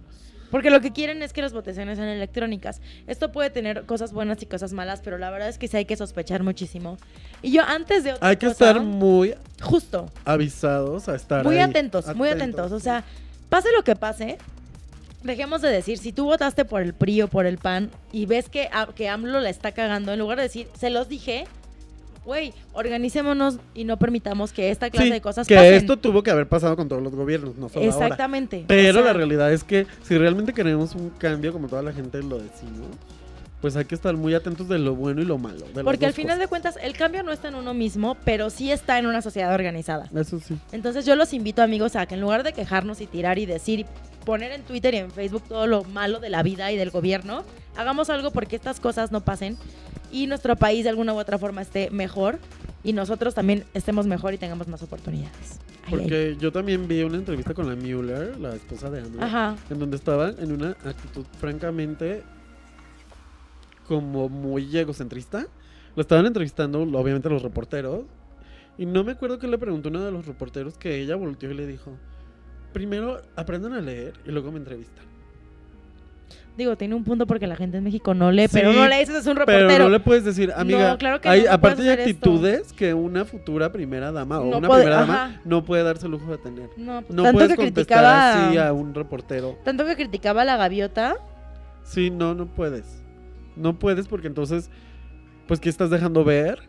Porque 0.51 0.71
lo 0.71 0.81
que 0.81 0.93
quieren 0.93 1.23
es 1.23 1.33
que 1.33 1.43
las 1.43 1.53
votaciones 1.53 1.99
sean 1.99 2.09
electrónicas. 2.09 2.81
Esto 3.07 3.33
puede 3.33 3.51
tener 3.51 3.85
cosas 3.87 4.13
buenas 4.13 4.41
y 4.43 4.47
cosas 4.47 4.73
malas, 4.73 5.01
pero 5.03 5.19
la 5.19 5.31
verdad 5.31 5.49
es 5.49 5.59
que 5.59 5.67
sí 5.69 5.77
hay 5.77 5.85
que 5.85 5.97
sospechar 5.97 6.43
muchísimo. 6.43 6.97
Y 7.43 7.51
yo 7.53 7.63
antes 7.63 8.05
de 8.05 8.13
otra 8.13 8.29
Hay 8.29 8.37
que 8.37 8.47
cosa, 8.47 8.71
estar 8.71 8.83
muy 8.83 9.35
justo, 9.61 10.11
avisados 10.25 11.09
a 11.09 11.17
estar 11.17 11.45
muy 11.45 11.57
ahí. 11.57 11.63
atentos, 11.63 12.15
muy 12.15 12.29
atentos. 12.29 12.71
O 12.73 12.79
sea, 12.81 13.05
pase 13.49 13.69
lo 13.77 13.83
que 13.83 13.97
pase, 13.97 14.39
dejemos 15.23 15.63
de 15.63 15.71
decir, 15.71 15.99
si 15.99 16.13
tú 16.13 16.27
votaste 16.27 16.65
por 16.65 16.83
el 16.83 16.95
PRI 16.95 17.23
o 17.23 17.29
por 17.29 17.47
el 17.47 17.59
PAN 17.59 17.91
y 18.13 18.27
ves 18.27 18.49
que, 18.49 18.69
que 18.95 19.09
AMLO 19.09 19.41
la 19.41 19.51
está 19.51 19.73
cagando, 19.73 20.13
en 20.13 20.19
lugar 20.19 20.37
de 20.39 20.45
decir, 20.45 20.69
se 20.79 20.91
los 20.91 21.09
dije, 21.09 21.47
güey, 22.25 22.53
organicémonos 22.73 23.59
y 23.75 23.85
no 23.85 23.99
permitamos 23.99 24.53
que 24.53 24.71
esta 24.71 24.91
clase 24.91 25.07
Sí, 25.07 25.13
de 25.13 25.21
cosas 25.21 25.47
que 25.47 25.55
pasen. 25.55 25.75
esto 25.75 25.97
tuvo 25.99 26.23
que 26.23 26.31
haber 26.31 26.49
pasado 26.49 26.77
con 26.77 26.89
todos 26.89 27.03
los 27.03 27.15
gobiernos, 27.15 27.57
no 27.57 27.69
solo 27.69 27.91
ahora. 27.93 28.05
Exactamente. 28.07 28.65
Pero 28.67 28.91
O 29.01 29.03
sea, 29.03 29.13
la 29.13 29.13
realidad 29.13 29.53
es 29.53 29.65
que 29.65 29.87
si 30.03 30.17
realmente 30.17 30.53
queremos 30.53 30.95
un 30.95 31.11
cambio, 31.11 31.53
como 31.53 31.69
toda 31.69 31.83
la 31.83 31.93
gente 31.93 32.23
lo 32.23 32.39
decimos, 32.39 32.89
pues 33.61 33.77
hay 33.77 33.87
que 33.87 33.95
estar 33.95 34.15
muy 34.15 34.35
atentos 34.35 34.69
de 34.69 34.79
lo 34.79 34.95
bueno 34.95 35.23
y 35.23 35.25
lo 35.25 35.39
malo. 35.39 35.65
de 35.75 35.85
Porque 35.85 36.05
al 36.05 36.13
final 36.13 36.39
de 36.39 36.49
cuentas, 36.49 36.79
el 36.83 36.95
cambio 36.95 37.23
no 37.23 37.33
está 37.33 37.49
en 37.49 37.55
uno 37.55 37.73
mismo, 37.73 38.15
pero 38.25 38.51
sí 38.51 38.71
está 38.71 38.99
en 38.99 39.07
una 39.07 39.23
sociedad 39.23 39.55
organizada. 39.55 40.09
Eso 40.15 40.39
sí. 40.39 40.57
Entonces 40.73 41.07
yo 41.07 41.17
los 41.17 41.33
invito, 41.33 41.63
amigos, 41.63 41.97
a 41.97 42.05
que 42.07 42.15
en 42.15 42.21
lugar 42.21 42.43
de 42.43 42.53
quejarnos 42.53 43.01
y 43.01 43.07
tirar 43.07 43.39
y 43.39 43.47
decir 43.47 43.81
y 43.81 43.87
poner 44.27 44.53
en 44.53 44.63
Twitter 44.63 44.93
y 44.95 44.99
en 44.99 45.11
Facebook 45.11 45.45
todo 45.49 45.67
lo 45.67 45.85
malo 45.85 46.21
de 46.21 46.29
la 46.31 46.43
vida 46.43 46.73
y 46.73 46.77
del 46.77 46.91
gobierno, 46.91 47.43
hagamos 47.77 48.11
algo 48.11 48.31
porque 48.33 48.57
estas 48.57 48.81
cosas 48.81 49.13
no 49.13 49.23
pasen 49.23 49.57
y 50.13 50.27
nuestro 50.27 50.57
país 50.57 50.85
de 50.85 50.91
alguna 50.91 51.13
u 51.15 51.19
otra 51.19 51.39
forma 51.39 51.63
esté 51.63 51.91
mejor. 51.91 52.39
y 52.83 52.93
nosotros 52.93 53.35
también 53.35 53.65
estemos 53.73 54.07
mejor 54.07 54.35
y 54.35 54.39
tengamos 54.39 54.69
más 54.69 54.83
oportunidades. 54.83 55.59
Ay, 55.87 55.87
ay. 55.87 55.91
Porque 55.91 56.37
yo 56.39 56.53
también 56.53 56.87
vi 56.87 57.03
una 57.03 57.17
entrevista 57.17 57.55
con 57.55 57.67
la 57.67 57.75
Mueller, 57.75 58.39
la 58.39 58.55
esposa 58.55 58.91
de 58.91 59.01
Andrew, 59.01 59.23
Ajá. 59.25 59.57
en 59.71 59.79
donde 59.79 59.97
estaba 59.97 60.29
en 60.31 60.53
una 60.53 60.71
actitud 60.85 61.25
francamente 61.41 62.23
como 63.89 64.29
muy 64.29 64.77
egocentrista. 64.77 65.47
Lo 65.97 66.03
estaban 66.03 66.27
entrevistando, 66.27 66.83
obviamente, 66.83 67.29
los 67.31 67.43
reporteros. 67.43 68.03
Y 68.77 68.85
no 68.87 69.03
me 69.05 69.13
acuerdo 69.13 69.39
que 69.39 69.47
le 69.47 69.57
preguntó 69.57 69.89
uno 69.89 70.01
de 70.05 70.11
los 70.11 70.27
reporteros 70.27 70.77
que 70.77 71.01
ella 71.01 71.17
volteó 71.17 71.51
y 71.51 71.55
le 71.55 71.67
dijo: 71.67 71.93
Primero 72.73 73.23
aprendan 73.37 73.73
a 73.73 73.81
leer 73.81 74.13
y 74.27 74.31
luego 74.31 74.51
me 74.53 74.59
entrevistan. 74.59 75.05
Digo, 76.57 76.77
tiene 76.77 76.95
un 76.95 77.03
punto 77.03 77.27
porque 77.27 77.49
la 77.49 77.57
gente 77.57 77.79
en 77.79 77.85
México 77.85 78.15
no 78.15 78.31
lee, 78.31 78.43
Sí, 78.47 78.51
pero 78.53 78.73
no 78.73 78.87
le 78.87 79.01
dices 79.01 79.17
es 79.17 79.27
un 79.27 79.35
Pero 79.35 79.47
reportero. 79.47 79.85
no 79.85 79.91
le 79.91 79.99
puedes 79.99 80.25
decir, 80.25 80.53
amiga, 80.57 80.91
No, 80.91 80.99
claro 80.99 81.21
que 81.21 81.29
hay, 81.29 81.41
no, 81.41 81.47
no 81.49 81.53
aparte 81.53 81.83
esto. 81.83 82.01
actitudes 82.01 82.73
que 82.73 82.95
una 82.95 83.25
futura 83.25 83.73
primera 83.73 84.13
dama 84.13 84.39
o 84.39 84.51
No 84.51 84.59
una 84.59 84.69
puede- 84.69 84.83
primera 84.85 85.01
dama 85.01 85.41
no 85.45 85.65
puede 85.65 85.83
darse 85.83 86.07
el 86.07 86.13
lujo 86.13 86.31
de 86.31 86.39
tener. 86.39 86.69
No, 86.77 87.03
pues, 87.03 87.11
No 87.17 87.23
tanto 87.25 87.33
puedes 87.39 87.51
que 87.51 87.57
contestar 87.57 87.75
criticaba 87.99 88.47
así 88.49 88.59
a 88.59 88.73
un 88.73 88.95
reportero. 88.95 89.59
tanto 89.65 89.85
que 89.85 89.97
criticaba 89.97 90.43
a 90.43 90.45
la 90.45 90.57
gaviota. 90.57 91.17
Sí, 91.83 92.11
no, 92.11 92.35
no 92.35 92.47
puedes. 92.47 93.03
No 93.57 93.77
puedes 93.79 94.07
porque 94.07 94.29
entonces, 94.29 94.71
pues, 95.49 95.59
¿qué 95.59 95.69
estás 95.69 95.91
dejando 95.91 96.23
ver? 96.23 96.61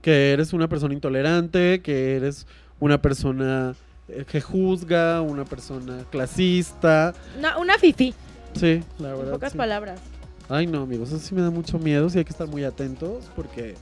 Que 0.00 0.32
eres 0.32 0.52
una 0.52 0.68
persona 0.68 0.94
intolerante, 0.94 1.80
que 1.82 2.14
eres 2.16 2.46
una 2.78 3.02
persona 3.02 3.74
eh, 4.08 4.24
que 4.30 4.40
juzga, 4.40 5.20
una 5.22 5.44
persona 5.44 6.04
clasista. 6.10 7.14
Una, 7.38 7.58
una 7.58 7.78
fifi, 7.78 8.12
Sí, 8.54 8.82
la 8.98 9.10
en 9.10 9.18
verdad. 9.18 9.32
pocas 9.32 9.52
sí. 9.52 9.58
palabras. 9.58 10.00
Ay, 10.48 10.66
no, 10.66 10.82
amigos, 10.82 11.08
eso 11.10 11.18
sí 11.18 11.34
me 11.34 11.40
da 11.42 11.50
mucho 11.50 11.78
miedo. 11.78 12.08
Sí 12.10 12.18
hay 12.18 12.24
que 12.24 12.30
estar 12.32 12.46
muy 12.46 12.64
atentos 12.64 13.24
porque, 13.34 13.74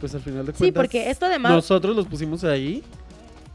pues, 0.00 0.14
al 0.14 0.20
final 0.20 0.46
de 0.46 0.52
cuentas... 0.52 0.66
Sí, 0.66 0.72
porque 0.72 1.10
esto 1.10 1.26
además, 1.26 1.52
Nosotros 1.52 1.94
los 1.94 2.06
pusimos 2.06 2.42
ahí 2.44 2.82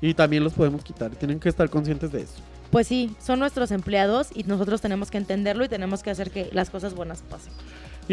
y 0.02 0.14
también 0.14 0.44
los 0.44 0.54
podemos 0.54 0.84
quitar. 0.84 1.12
Tienen 1.12 1.40
que 1.40 1.50
estar 1.50 1.70
conscientes 1.70 2.12
de 2.12 2.22
eso. 2.22 2.36
pues 2.70 2.88
sí, 2.88 3.16
son 3.20 3.40
nuestros 3.40 3.72
empleados 3.72 4.30
y 4.34 4.44
nosotros 4.44 4.80
tenemos 4.82 5.10
que 5.12 5.18
entenderlo 5.18 5.66
y 5.66 5.70
tenemos 5.70 6.04
que 6.04 6.10
hacer 6.12 6.32
que 6.32 6.50
las 6.54 6.70
cosas 6.70 6.94
buenas 6.94 7.22
pasen. 7.24 7.52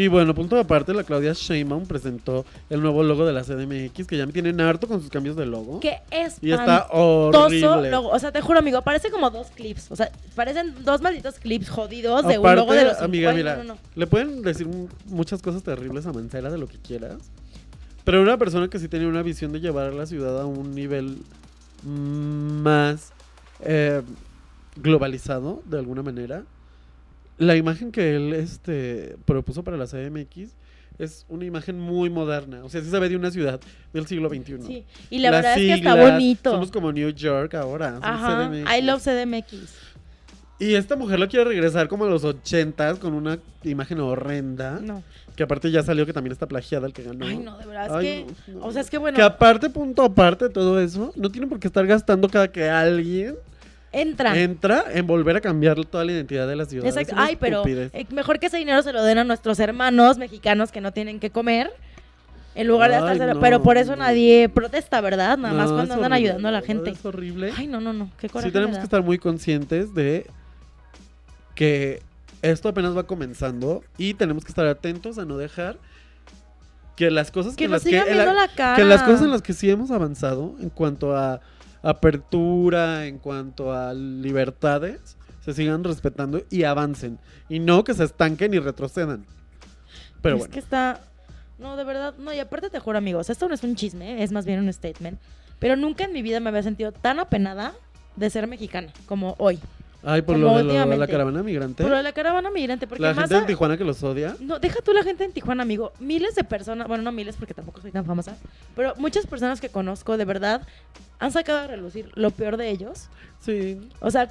Y 0.01 0.07
bueno, 0.07 0.33
punto 0.33 0.57
aparte, 0.57 0.93
la 0.93 1.03
Claudia 1.03 1.33
Sheinbaum 1.33 1.85
presentó 1.85 2.45
el 2.69 2.81
nuevo 2.81 3.03
logo 3.03 3.25
de 3.25 3.33
la 3.33 3.43
CDMX, 3.43 4.07
que 4.07 4.15
ya 4.17 4.25
me 4.25 4.31
tienen 4.31 4.61
harto 4.61 4.87
con 4.87 5.01
sus 5.01 5.09
cambios 5.09 5.35
de 5.35 5.45
logo. 5.45 5.81
Que 5.81 5.97
es 6.09 6.37
Y 6.41 6.51
está 6.53 6.87
horrible. 6.91 7.91
logo. 7.91 8.07
O 8.09 8.17
sea, 8.17 8.31
te 8.31 8.39
juro, 8.39 8.59
amigo, 8.59 8.81
parece 8.81 9.11
como 9.11 9.29
dos 9.29 9.47
clips. 9.47 9.91
O 9.91 9.97
sea, 9.97 10.09
parecen 10.35 10.85
dos 10.85 11.01
malditos 11.01 11.35
clips 11.39 11.69
jodidos 11.69 12.21
de 12.25 12.39
un 12.39 12.45
Aparte, 12.45 12.61
logo 12.61 12.73
de 12.73 12.85
los 12.85 13.01
amiga, 13.01 13.33
mira, 13.33 13.57
no, 13.57 13.63
no, 13.65 13.73
no. 13.73 13.79
le 13.95 14.07
pueden 14.07 14.41
decir 14.41 14.67
mu- 14.67 14.87
muchas 15.07 15.41
cosas 15.41 15.63
terribles 15.63 16.05
a 16.05 16.13
Mancera 16.13 16.49
de 16.49 16.57
lo 16.57 16.67
que 16.67 16.77
quieras. 16.77 17.17
Pero 18.05 18.21
una 18.21 18.37
persona 18.37 18.69
que 18.69 18.79
sí 18.79 18.87
tenía 18.87 19.09
una 19.09 19.21
visión 19.21 19.51
de 19.51 19.59
llevar 19.59 19.87
a 19.87 19.91
la 19.91 20.05
ciudad 20.05 20.39
a 20.39 20.45
un 20.45 20.73
nivel 20.73 21.17
más 21.83 23.11
eh, 23.61 24.01
globalizado, 24.77 25.61
de 25.65 25.77
alguna 25.79 26.03
manera. 26.03 26.43
La 27.39 27.55
imagen 27.55 27.91
que 27.91 28.15
él 28.15 28.33
este, 28.33 29.15
propuso 29.25 29.63
para 29.63 29.77
la 29.77 29.87
CMX 29.87 30.53
es 30.99 31.25
una 31.29 31.45
imagen 31.45 31.79
muy 31.79 32.09
moderna. 32.09 32.63
O 32.63 32.69
sea, 32.69 32.81
sí 32.81 32.89
se 32.89 32.99
ve 32.99 33.09
de 33.09 33.15
una 33.15 33.31
ciudad 33.31 33.59
del 33.93 34.05
siglo 34.05 34.29
XXI. 34.29 34.61
Sí, 34.61 34.85
y 35.09 35.19
la 35.19 35.31
Las 35.31 35.41
verdad 35.41 35.57
es 35.57 35.65
que 35.65 35.73
está 35.73 35.95
bonito. 35.95 36.51
Somos 36.51 36.71
como 36.71 36.91
New 36.91 37.09
York 37.09 37.55
ahora. 37.55 37.99
Ajá, 38.01 38.49
CDMX. 38.49 38.77
I 38.77 38.81
love 38.81 39.01
CDMX. 39.01 39.55
Y 40.59 40.75
esta 40.75 40.97
mujer 40.97 41.19
lo 41.19 41.29
quiere 41.29 41.45
regresar 41.45 41.87
como 41.87 42.03
a 42.03 42.09
los 42.09 42.25
ochentas 42.25 42.99
con 42.99 43.13
una 43.13 43.39
imagen 43.63 44.01
horrenda. 44.01 44.81
No. 44.81 45.01
Que 45.37 45.43
aparte 45.43 45.71
ya 45.71 45.81
salió 45.81 46.05
que 46.05 46.11
también 46.11 46.33
está 46.33 46.47
plagiada 46.47 46.85
el 46.85 46.91
que 46.91 47.03
ganó. 47.03 47.25
Ay, 47.25 47.37
no, 47.37 47.57
de 47.57 47.65
verdad, 47.65 48.03
es 48.03 48.05
que... 48.05 48.51
no, 48.51 48.59
no. 48.59 48.65
O 48.65 48.71
sea, 48.73 48.81
es 48.81 48.89
que 48.89 48.97
bueno, 48.97 49.15
Que 49.15 49.21
aparte, 49.21 49.69
punto 49.69 50.03
aparte 50.03 50.49
de 50.49 50.51
todo 50.53 50.81
eso, 50.81 51.13
no 51.15 51.31
tienen 51.31 51.49
por 51.49 51.61
qué 51.61 51.67
estar 51.67 51.87
gastando 51.87 52.27
cada 52.27 52.51
que 52.51 52.69
alguien 52.69 53.37
entra. 53.91 54.37
entra 54.39 54.85
en 54.93 55.07
volver 55.07 55.35
a 55.37 55.41
cambiar 55.41 55.83
toda 55.85 56.05
la 56.05 56.11
identidad 56.11 56.47
de 56.47 56.55
la 56.55 56.65
ciudad. 56.65 56.85
Exacto. 56.87 57.15
Ay, 57.17 57.35
pero 57.37 57.63
eh, 57.65 58.05
mejor 58.11 58.39
que 58.39 58.47
ese 58.47 58.57
dinero 58.57 58.81
se 58.83 58.93
lo 58.93 59.03
den 59.03 59.17
a 59.17 59.23
nuestros 59.23 59.59
hermanos 59.59 60.17
mexicanos 60.17 60.71
que 60.71 60.81
no 60.81 60.91
tienen 60.93 61.19
que 61.19 61.29
comer. 61.31 61.71
En 62.55 62.67
lugar 62.67 62.89
de 62.89 62.97
Ay, 62.97 63.19
no, 63.19 63.39
Pero 63.39 63.61
por 63.63 63.77
eso 63.77 63.91
no. 63.91 63.97
nadie 63.97 64.49
protesta, 64.49 64.99
¿verdad? 65.01 65.37
Nada 65.37 65.53
más 65.53 65.71
cuando 65.71 65.93
andan 65.93 66.11
horrible, 66.11 66.15
ayudando 66.29 66.47
a 66.47 66.51
la 66.51 66.61
gente. 66.61 66.89
Es 66.89 67.05
horrible. 67.05 67.53
Ay, 67.55 67.67
no, 67.67 67.79
no, 67.79 67.93
no. 67.93 68.09
Qué 68.19 68.27
coraje. 68.27 68.49
sí 68.49 68.53
tenemos 68.53 68.77
que 68.77 68.83
estar 68.83 69.01
muy 69.03 69.17
conscientes 69.19 69.93
de 69.93 70.25
que 71.55 72.01
esto 72.41 72.69
apenas 72.69 72.95
va 72.95 73.03
comenzando 73.03 73.83
y 73.97 74.13
tenemos 74.13 74.43
que 74.43 74.49
estar 74.51 74.65
atentos 74.65 75.17
a 75.17 75.25
no 75.25 75.37
dejar 75.37 75.77
que 76.95 77.11
las 77.11 77.31
cosas 77.31 77.55
Que 77.55 77.65
nos 77.67 77.83
las 77.85 78.05
que, 78.05 78.13
la- 78.15 78.33
la 78.33 78.47
cara. 78.49 78.75
que 78.75 78.83
las 78.83 79.03
cosas 79.03 79.21
en 79.23 79.31
las 79.31 79.41
que 79.41 79.53
sí 79.53 79.69
hemos 79.69 79.91
avanzado 79.91 80.55
en 80.59 80.69
cuanto 80.69 81.15
a 81.15 81.39
apertura, 81.81 83.05
en 83.05 83.19
cuanto 83.19 83.73
a 83.73 83.93
libertades, 83.93 85.17
se 85.43 85.53
sigan 85.53 85.83
respetando 85.83 86.43
y 86.49 86.63
avancen 86.63 87.19
y 87.47 87.59
no 87.59 87.83
que 87.83 87.93
se 87.93 88.03
estanquen 88.03 88.53
y 88.53 88.59
retrocedan. 88.59 89.25
Pero 90.21 90.35
es 90.35 90.39
bueno, 90.41 90.53
que 90.53 90.59
está. 90.59 91.01
No, 91.57 91.75
de 91.75 91.83
verdad. 91.83 92.13
No, 92.17 92.33
y 92.33 92.39
aparte 92.39 92.69
te 92.69 92.79
juro, 92.79 92.97
amigos, 92.97 93.29
esto 93.29 93.47
no 93.47 93.53
es 93.53 93.63
un 93.63 93.75
chisme, 93.75 94.23
es 94.23 94.31
más 94.31 94.45
bien 94.45 94.59
un 94.59 94.71
statement. 94.71 95.19
Pero 95.59 95.75
nunca 95.75 96.05
en 96.05 96.13
mi 96.13 96.21
vida 96.21 96.39
me 96.39 96.49
había 96.49 96.63
sentido 96.63 96.91
tan 96.91 97.19
apenada 97.19 97.73
de 98.15 98.29
ser 98.29 98.47
mexicana 98.47 98.91
como 99.05 99.35
hoy. 99.37 99.59
Ay 100.03 100.21
por 100.21 100.37
lo 100.37 100.57
de, 100.57 100.63
la 100.63 101.07
caravana 101.07 101.43
migrante, 101.43 101.83
Por 101.83 101.91
lo 101.91 101.97
de 101.97 102.03
la 102.03 102.11
caravana 102.11 102.49
migrante, 102.51 102.87
porque 102.87 103.01
la 103.01 103.13
gente 103.13 103.37
en 103.37 103.45
Tijuana 103.45 103.77
que 103.77 103.83
los 103.83 104.01
odia. 104.03 104.35
No, 104.39 104.59
deja 104.59 104.81
tú 104.81 104.93
la 104.93 105.03
gente 105.03 105.23
en 105.23 105.31
Tijuana, 105.31 105.63
amigo. 105.63 105.91
Miles 105.99 106.35
de 106.35 106.43
personas, 106.43 106.87
bueno, 106.87 107.03
no 107.03 107.11
miles 107.11 107.35
porque 107.35 107.53
tampoco 107.53 107.81
soy 107.81 107.91
tan 107.91 108.05
famosa, 108.05 108.37
pero 108.75 108.93
muchas 108.97 109.27
personas 109.27 109.61
que 109.61 109.69
conozco 109.69 110.17
de 110.17 110.25
verdad 110.25 110.61
han 111.19 111.31
sacado 111.31 111.59
a 111.59 111.67
relucir 111.67 112.11
lo 112.15 112.31
peor 112.31 112.57
de 112.57 112.69
ellos. 112.69 113.09
Sí, 113.39 113.79
O 113.99 114.11
sea, 114.11 114.29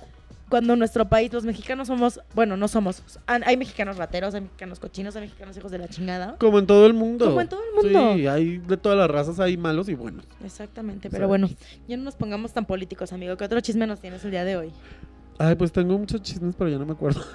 cuando 0.49 0.73
en 0.73 0.79
nuestro 0.79 1.09
país 1.09 1.33
los 1.33 1.45
mexicanos 1.45 1.89
somos, 1.89 2.21
bueno, 2.35 2.57
no 2.57 2.69
somos, 2.69 3.03
hay 3.27 3.57
mexicanos 3.57 3.97
rateros, 3.97 4.35
hay 4.35 4.43
mexicanos 4.43 4.79
cochinos, 4.79 5.14
hay 5.16 5.23
mexicanos 5.23 5.57
hijos 5.57 5.71
de 5.71 5.79
la 5.79 5.89
chingada. 5.89 6.37
como 6.39 6.59
en 6.59 6.66
todo 6.66 6.87
el 6.87 6.95
mundo. 6.95 7.27
Como 7.27 7.41
en 7.41 7.49
todo 7.49 7.61
el 7.62 7.85
mundo. 7.85 8.14
Sí, 8.14 8.27
hay 8.27 8.59
de 8.59 8.77
todas 8.77 8.97
las 8.99 9.11
razas, 9.11 9.41
hay 9.41 9.57
malos 9.57 9.89
y 9.89 9.95
buenos. 9.95 10.25
Exactamente, 10.45 11.11
pero 11.11 11.29
bueno, 11.29 11.49
ya 11.87 11.97
no 11.97 12.05
nos 12.05 12.14
pongamos 12.14 12.53
tan 12.53 12.64
políticos, 12.64 13.12
amigo. 13.12 13.37
¿Qué 13.37 13.45
otro 13.45 13.61
chisme 13.61 13.87
nos 13.87 14.01
tienes 14.01 14.25
el 14.25 14.31
día 14.31 14.45
de 14.45 14.57
hoy? 14.57 14.73
Ay, 15.39 15.55
pues 15.55 15.70
tengo 15.70 15.97
muchos 15.97 16.20
chismes, 16.22 16.55
pero 16.57 16.68
ya 16.68 16.78
no 16.78 16.86
me 16.86 16.93
acuerdo. 16.93 17.22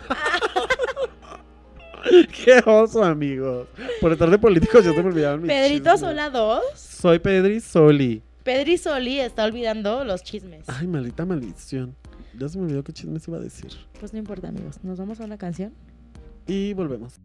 Qué 2.44 2.62
oso, 2.66 3.04
amigos. 3.04 3.68
Por 4.02 4.12
estar 4.12 4.30
de 4.30 4.38
políticos 4.38 4.84
ya 4.84 4.92
se 4.94 5.02
me 5.02 5.10
olvidaron 5.10 5.42
mis 5.42 5.50
Pedrito 5.50 5.92
chismes. 5.92 6.00
Sola 6.02 6.30
2. 6.30 6.62
Soy 6.76 7.20
Pedri 7.20 7.62
Soli. 7.62 8.22
Pedri 8.44 8.78
Soli 8.78 9.20
está 9.22 9.46
olvidando 9.46 10.04
los 10.04 10.22
chismes. 10.22 10.68
Ay, 10.68 10.86
maldita 10.86 11.26
maldición. 11.26 11.96
Ya 12.38 12.50
se 12.50 12.58
me 12.58 12.66
olvidó 12.66 12.84
qué 12.84 12.92
chismes 12.92 13.26
iba 13.28 13.38
a 13.38 13.42
decir. 13.42 13.72
Pues 14.00 14.12
no 14.12 14.20
importa, 14.20 14.50
amigos. 14.50 14.84
Nos 14.84 15.00
vamos 15.00 15.22
a 15.22 15.24
una 15.24 15.38
canción. 15.38 15.74
Y 16.46 16.74
volvemos. 16.74 17.22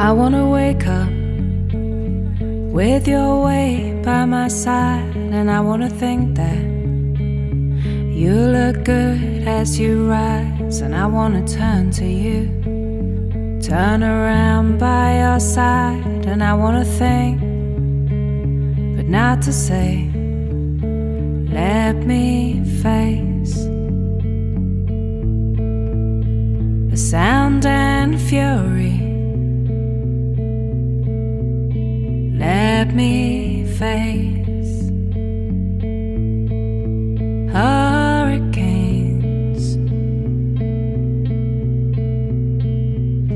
I 0.00 0.12
wanna 0.12 0.48
wake 0.48 0.86
up 0.86 1.10
with 2.72 3.08
your 3.08 3.44
weight 3.44 4.00
by 4.04 4.24
my 4.26 4.46
side, 4.46 5.16
and 5.16 5.50
I 5.50 5.60
wanna 5.60 5.90
think 5.90 6.36
that 6.36 6.62
you 8.20 8.32
look 8.32 8.84
good 8.84 9.48
as 9.48 9.80
you 9.80 10.08
rise, 10.08 10.82
and 10.82 10.94
I 10.94 11.06
wanna 11.06 11.44
turn 11.46 11.90
to 11.98 12.06
you, 12.06 12.48
turn 13.60 14.04
around 14.04 14.78
by 14.78 15.18
your 15.18 15.40
side, 15.40 16.26
and 16.26 16.44
I 16.44 16.54
wanna 16.54 16.84
think, 16.84 17.40
but 18.96 19.08
not 19.08 19.42
to 19.42 19.52
say, 19.52 20.08
let 21.50 21.96
me 22.06 22.62
face 22.82 23.56
the 26.88 26.96
sound 26.96 27.66
and 27.66 28.20
fury. 28.20 29.07
Let 32.38 32.94
me 32.94 33.64
face 33.64 34.90
hurricanes, 37.52 38.44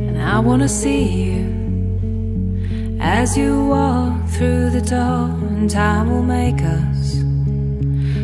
and 0.08 0.22
I 0.22 0.38
wanna 0.38 0.68
see 0.68 1.04
you 1.30 1.44
as 3.00 3.36
you 3.36 3.66
walk 3.66 4.28
through 4.28 4.70
the 4.70 4.80
door, 4.80 5.30
and 5.50 5.68
time 5.68 6.08
will 6.08 6.22
make 6.22 6.62
us 6.62 7.24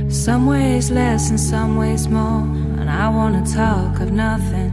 some 0.08 0.46
ways 0.46 0.90
less 0.92 1.28
and 1.30 1.40
some 1.40 1.76
ways 1.76 2.06
more. 2.08 2.46
And 2.78 2.88
I 2.88 3.08
wanna 3.08 3.44
talk 3.44 3.98
of 4.00 4.12
nothing 4.12 4.72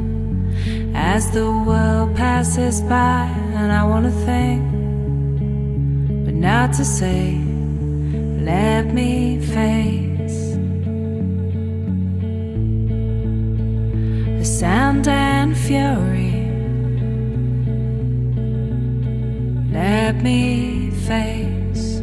as 0.94 1.32
the 1.32 1.52
world 1.68 2.16
passes 2.16 2.82
by, 2.82 3.28
and 3.56 3.72
I 3.72 3.84
wanna 3.84 4.12
think 4.12 4.75
not 6.46 6.72
to 6.74 6.86
say, 6.86 7.42
let 8.52 8.94
me 8.94 9.40
face 9.40 10.54
the 14.38 14.46
sound 14.46 15.08
and 15.08 15.58
fury. 15.58 16.36
Let 19.72 20.22
me 20.22 20.92
face 20.92 22.00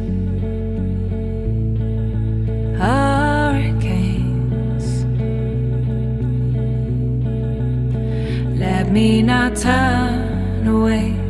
hurricanes. 2.81 4.25
Let 8.59 8.91
me 8.91 9.21
not 9.21 9.55
turn 9.55 10.67
away 10.67 11.22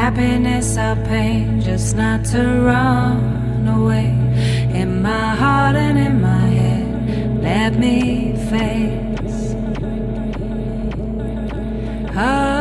happiness 0.00 0.78
or 0.78 0.96
pain, 1.04 1.60
just 1.60 1.94
not 1.94 2.24
to 2.24 2.40
run 2.70 3.68
away. 3.68 4.08
In 4.80 5.02
my 5.02 5.34
heart 5.42 5.76
and 5.76 5.98
in 5.98 6.22
my 6.22 6.46
head, 6.60 7.42
let 7.42 7.78
me 7.78 8.34
face 8.50 9.52
hurricane. 12.14 12.59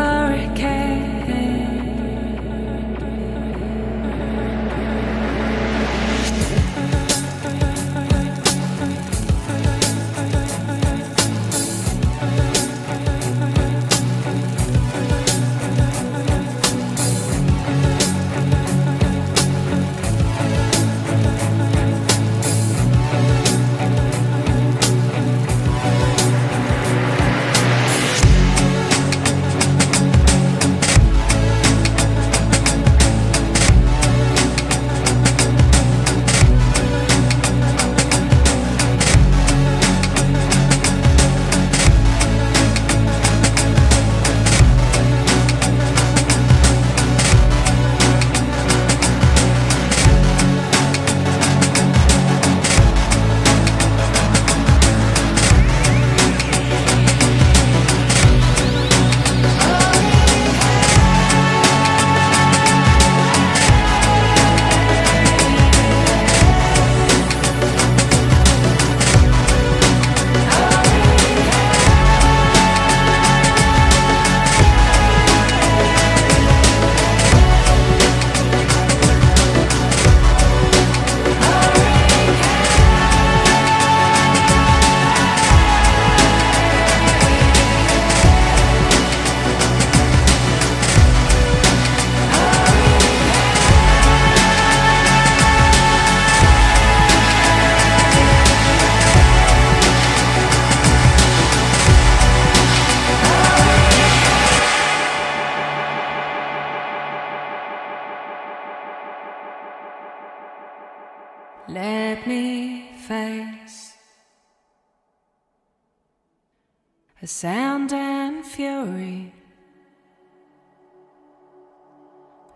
Fury. 118.59 119.31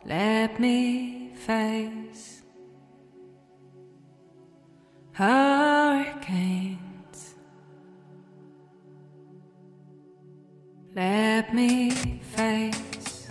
Let 0.04 0.60
me 0.60 1.30
face 1.34 2.42
hurricanes. 5.14 6.80
Let 10.94 11.54
me 11.54 11.92
face 12.36 13.30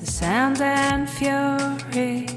the 0.00 0.06
sound 0.06 0.62
and 0.62 1.06
fury. 1.10 2.28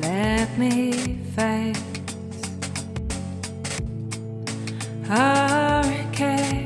Let 0.00 0.56
me 0.56 0.92
face 1.34 1.93
hurricane. 5.14 6.63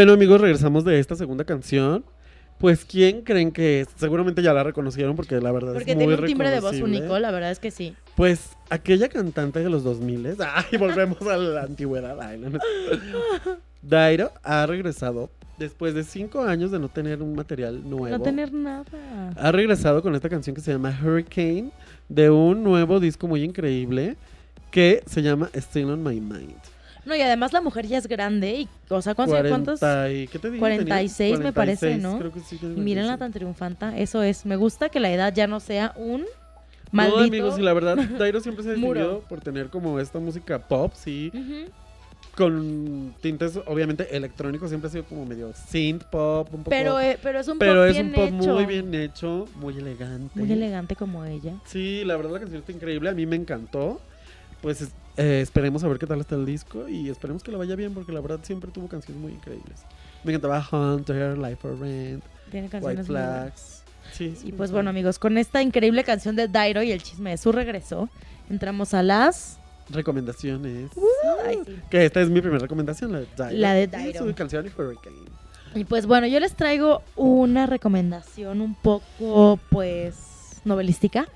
Bueno, 0.00 0.14
amigos, 0.14 0.40
regresamos 0.40 0.82
de 0.86 0.98
esta 0.98 1.14
segunda 1.14 1.44
canción. 1.44 2.06
Pues, 2.56 2.86
¿quién 2.86 3.20
creen 3.20 3.52
que 3.52 3.82
es? 3.82 3.88
Seguramente 3.96 4.40
ya 4.40 4.54
la 4.54 4.64
reconocieron 4.64 5.14
porque 5.14 5.38
la 5.42 5.52
verdad 5.52 5.74
Porque 5.74 5.90
es 5.90 5.96
muy 5.98 6.06
tiene 6.06 6.22
un 6.22 6.26
timbre 6.26 6.48
de 6.48 6.60
voz 6.60 6.80
único, 6.80 7.18
la 7.18 7.30
verdad 7.30 7.50
es 7.50 7.58
que 7.58 7.70
sí. 7.70 7.94
Pues, 8.16 8.56
aquella 8.70 9.10
cantante 9.10 9.58
de 9.58 9.68
los 9.68 9.84
2000 9.84 10.36
Ay, 10.54 10.78
volvemos 10.78 11.20
a 11.20 11.36
la 11.36 11.64
antigüedad. 11.64 12.18
Ay, 12.18 12.38
no, 12.38 12.48
no. 12.48 12.58
Dairo 13.82 14.32
ha 14.42 14.64
regresado 14.64 15.28
después 15.58 15.92
de 15.92 16.02
cinco 16.02 16.40
años 16.44 16.70
de 16.70 16.78
no 16.78 16.88
tener 16.88 17.20
un 17.20 17.34
material 17.34 17.82
nuevo. 17.86 18.16
No 18.16 18.22
tener 18.22 18.54
nada. 18.54 19.34
Ha 19.36 19.52
regresado 19.52 20.00
con 20.00 20.14
esta 20.14 20.30
canción 20.30 20.56
que 20.56 20.62
se 20.62 20.72
llama 20.72 20.98
Hurricane 20.98 21.72
de 22.08 22.30
un 22.30 22.64
nuevo 22.64 23.00
disco 23.00 23.28
muy 23.28 23.42
increíble 23.42 24.16
que 24.70 25.02
se 25.04 25.20
llama 25.20 25.50
Still 25.54 25.90
on 25.90 26.02
My 26.02 26.18
Mind. 26.18 26.79
No, 27.10 27.16
y 27.16 27.22
además 27.22 27.52
la 27.52 27.60
mujer 27.60 27.88
ya 27.88 27.98
es 27.98 28.06
grande 28.06 28.54
y, 28.60 28.68
o 28.88 29.02
sea, 29.02 29.16
¿cuántos? 29.16 29.36
cuántos? 29.48 29.80
40 29.80 30.12
y- 30.12 30.28
¿qué 30.28 30.38
te 30.38 30.48
digo? 30.48 30.60
46 30.60 31.40
me 31.40 31.52
parece, 31.52 31.96
¿no? 31.98 32.18
Creo 32.18 32.32
que 32.32 32.38
sí, 32.38 32.56
tiene 32.56 32.76
Y 32.76 32.80
mírenla 32.80 33.16
46. 33.16 33.18
tan 33.18 33.32
triunfanta. 33.32 33.98
Eso 33.98 34.22
es. 34.22 34.46
Me 34.46 34.54
gusta 34.54 34.90
que 34.90 35.00
la 35.00 35.10
edad 35.10 35.34
ya 35.34 35.48
no 35.48 35.58
sea 35.58 35.92
un 35.96 36.20
No, 36.20 36.26
maldito. 36.92 37.18
amigos, 37.24 37.58
y 37.58 37.62
la 37.62 37.72
verdad, 37.72 37.96
Dairo 38.18 38.38
siempre 38.40 38.62
se 38.62 38.70
ha 38.70 38.72
distinguido 38.74 39.24
por 39.28 39.40
tener 39.40 39.70
como 39.70 39.98
esta 39.98 40.20
música 40.20 40.60
pop, 40.60 40.92
sí, 40.94 41.32
con 42.36 43.12
tintes, 43.20 43.58
obviamente, 43.66 44.16
electrónicos, 44.16 44.68
siempre 44.68 44.86
ha 44.88 44.92
sido 44.92 45.04
como 45.04 45.26
medio 45.26 45.52
synth 45.52 46.04
pop, 46.04 46.46
un 46.54 46.60
poco... 46.62 46.70
Pero, 46.70 47.00
eh, 47.00 47.18
pero 47.20 47.40
es 47.40 47.48
un 47.48 47.58
pero 47.58 47.82
pop 47.82 47.90
es 47.90 47.98
un 47.98 48.12
pop 48.12 48.24
hecho. 48.40 48.54
muy 48.54 48.66
bien 48.66 48.94
hecho, 48.94 49.48
muy 49.56 49.76
elegante. 49.76 50.38
Muy 50.38 50.52
elegante 50.52 50.94
como 50.94 51.24
ella. 51.24 51.54
Sí, 51.66 52.04
la 52.04 52.16
verdad 52.16 52.30
la 52.34 52.38
canción 52.38 52.60
está 52.60 52.70
increíble, 52.72 53.10
a 53.10 53.14
mí 53.14 53.26
me 53.26 53.34
encantó. 53.36 54.00
Pues 54.62 54.80
es- 54.82 54.92
eh, 55.16 55.40
esperemos 55.42 55.84
a 55.84 55.88
ver 55.88 55.98
qué 55.98 56.06
tal 56.06 56.20
está 56.20 56.34
el 56.34 56.46
disco 56.46 56.88
y 56.88 57.08
esperemos 57.08 57.42
que 57.42 57.50
le 57.50 57.56
vaya 57.56 57.76
bien 57.76 57.94
porque 57.94 58.12
la 58.12 58.20
verdad 58.20 58.40
siempre 58.42 58.70
tuvo 58.70 58.88
canciones 58.88 59.22
muy 59.22 59.32
increíbles. 59.32 59.80
Me 60.24 60.32
encantaba 60.32 60.66
Hunter, 60.70 61.38
Life 61.38 61.56
for 61.56 61.78
Rent, 61.78 62.22
Tiene 62.50 62.68
White. 62.80 63.04
Flags. 63.04 63.82
Sí, 64.12 64.34
Y 64.44 64.52
pues 64.52 64.72
bueno, 64.72 64.90
amigos, 64.90 65.18
con 65.18 65.38
esta 65.38 65.62
increíble 65.62 66.04
canción 66.04 66.34
de 66.36 66.48
Dairo 66.48 66.82
y 66.82 66.90
el 66.90 67.02
chisme 67.02 67.30
de 67.30 67.36
su 67.38 67.52
regreso, 67.52 68.08
entramos 68.48 68.92
a 68.94 69.02
las. 69.02 69.58
Recomendaciones. 69.88 70.90
Ay, 71.46 71.58
sí. 71.66 71.76
Que 71.90 72.04
esta 72.04 72.20
es 72.20 72.30
mi 72.30 72.40
primera 72.40 72.60
recomendación, 72.60 73.12
la 73.12 73.20
de 73.20 73.28
Dairo. 73.36 73.58
La 73.60 73.74
de 73.74 73.82
Y 73.82 73.86
Dairo. 73.86 74.26
Su 74.26 74.34
canción 74.34 74.66
Hurricane. 74.76 75.16
Y 75.74 75.84
pues 75.84 76.06
bueno, 76.06 76.26
yo 76.26 76.40
les 76.40 76.54
traigo 76.54 77.02
una 77.16 77.66
recomendación 77.66 78.60
un 78.60 78.74
poco, 78.74 79.58
pues. 79.70 80.60
novelística. 80.64 81.28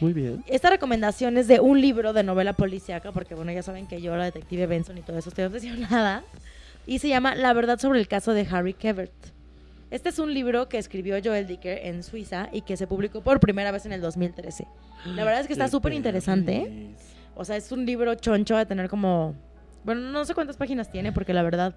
Muy 0.00 0.12
bien. 0.12 0.42
Esta 0.46 0.70
recomendación 0.70 1.36
es 1.36 1.46
de 1.46 1.60
un 1.60 1.80
libro 1.80 2.12
de 2.12 2.22
novela 2.22 2.54
policíaca, 2.54 3.12
porque 3.12 3.34
bueno, 3.34 3.52
ya 3.52 3.62
saben 3.62 3.86
que 3.86 4.00
yo, 4.00 4.16
la 4.16 4.24
detective 4.24 4.66
Benson 4.66 4.98
y 4.98 5.02
todo 5.02 5.18
eso, 5.18 5.28
estoy 5.28 5.44
obsesionada. 5.44 6.24
Y 6.86 6.98
se 6.98 7.08
llama 7.08 7.34
La 7.34 7.52
verdad 7.52 7.78
sobre 7.78 8.00
el 8.00 8.08
caso 8.08 8.32
de 8.32 8.46
Harry 8.50 8.74
Kevert. 8.74 9.12
Este 9.90 10.08
es 10.08 10.18
un 10.18 10.32
libro 10.32 10.68
que 10.68 10.78
escribió 10.78 11.18
Joel 11.22 11.46
Dicker 11.46 11.86
en 11.86 12.02
Suiza 12.02 12.48
y 12.52 12.62
que 12.62 12.76
se 12.76 12.86
publicó 12.86 13.22
por 13.22 13.40
primera 13.40 13.72
vez 13.72 13.86
en 13.86 13.92
el 13.92 14.00
2013. 14.00 14.66
La 15.04 15.24
verdad 15.24 15.40
es 15.40 15.46
que 15.46 15.52
está 15.52 15.68
súper 15.68 15.92
interesante. 15.92 16.56
¿eh? 16.56 16.94
O 17.34 17.44
sea, 17.44 17.56
es 17.56 17.72
un 17.72 17.84
libro 17.84 18.14
choncho 18.14 18.56
de 18.56 18.66
tener 18.66 18.88
como... 18.88 19.34
Bueno, 19.84 20.00
no 20.12 20.24
sé 20.24 20.34
cuántas 20.34 20.56
páginas 20.56 20.90
tiene 20.92 21.12
porque 21.12 21.34
la 21.34 21.42
verdad 21.42 21.74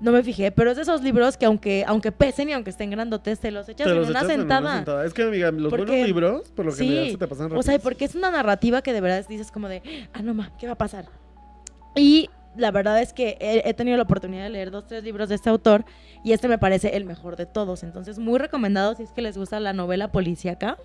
no 0.00 0.12
me 0.12 0.22
fijé, 0.22 0.50
pero 0.50 0.70
es 0.70 0.76
de 0.76 0.82
esos 0.82 1.02
libros 1.02 1.36
que 1.36 1.46
aunque 1.46 1.84
aunque 1.86 2.10
pesen 2.12 2.48
y 2.48 2.52
aunque 2.52 2.70
estén 2.70 2.90
grandotes, 2.90 3.38
te 3.40 3.50
los 3.50 3.68
echas 3.68 3.84
Te 3.86 3.90
en 3.92 3.98
los 3.98 4.08
una 4.10 4.20
echas 4.20 4.30
en 4.30 4.40
sentada. 4.40 4.76
sentada. 4.76 5.04
Es 5.04 5.12
que, 5.14 5.22
amiga, 5.24 5.50
los 5.50 5.70
Porque- 5.70 5.86
buenos 5.86 6.06
libros, 6.06 6.50
por 6.50 6.66
lo 6.66 6.72
general, 6.72 7.04
Sí, 7.06 7.10
se 7.12 7.18
te 7.18 7.26
pasan 7.28 7.44
rápido. 7.46 7.60
o 7.60 7.62
sea, 7.62 7.78
porque 7.78 8.04
es 8.06 8.14
una 8.14 8.30
narrativa 8.30 8.82
que 8.82 8.92
de 8.92 9.00
verdad 9.00 9.24
dices 9.28 9.50
como 9.50 9.68
de, 9.68 9.82
ah, 10.12 10.22
no, 10.22 10.32
ma, 10.34 10.52
¿qué 10.58 10.66
va 10.66 10.72
a 10.72 10.78
pasar? 10.78 11.06
Y 11.96 12.30
la 12.56 12.70
verdad 12.70 13.00
es 13.00 13.12
que 13.12 13.36
he, 13.40 13.68
he 13.68 13.74
tenido 13.74 13.96
la 13.96 14.02
oportunidad 14.04 14.44
de 14.44 14.50
leer 14.50 14.70
dos, 14.70 14.86
tres 14.86 15.04
libros 15.04 15.28
de 15.28 15.34
este 15.36 15.50
autor 15.50 15.84
y 16.24 16.32
este 16.32 16.48
me 16.48 16.58
parece 16.58 16.96
el 16.96 17.04
mejor 17.04 17.36
de 17.36 17.46
todos. 17.46 17.82
Entonces, 17.82 18.18
muy 18.18 18.38
recomendado 18.38 18.94
si 18.94 19.02
es 19.04 19.12
que 19.12 19.22
les 19.22 19.36
gusta 19.38 19.60
la 19.60 19.72
novela 19.72 20.10
policíaca 20.12 20.76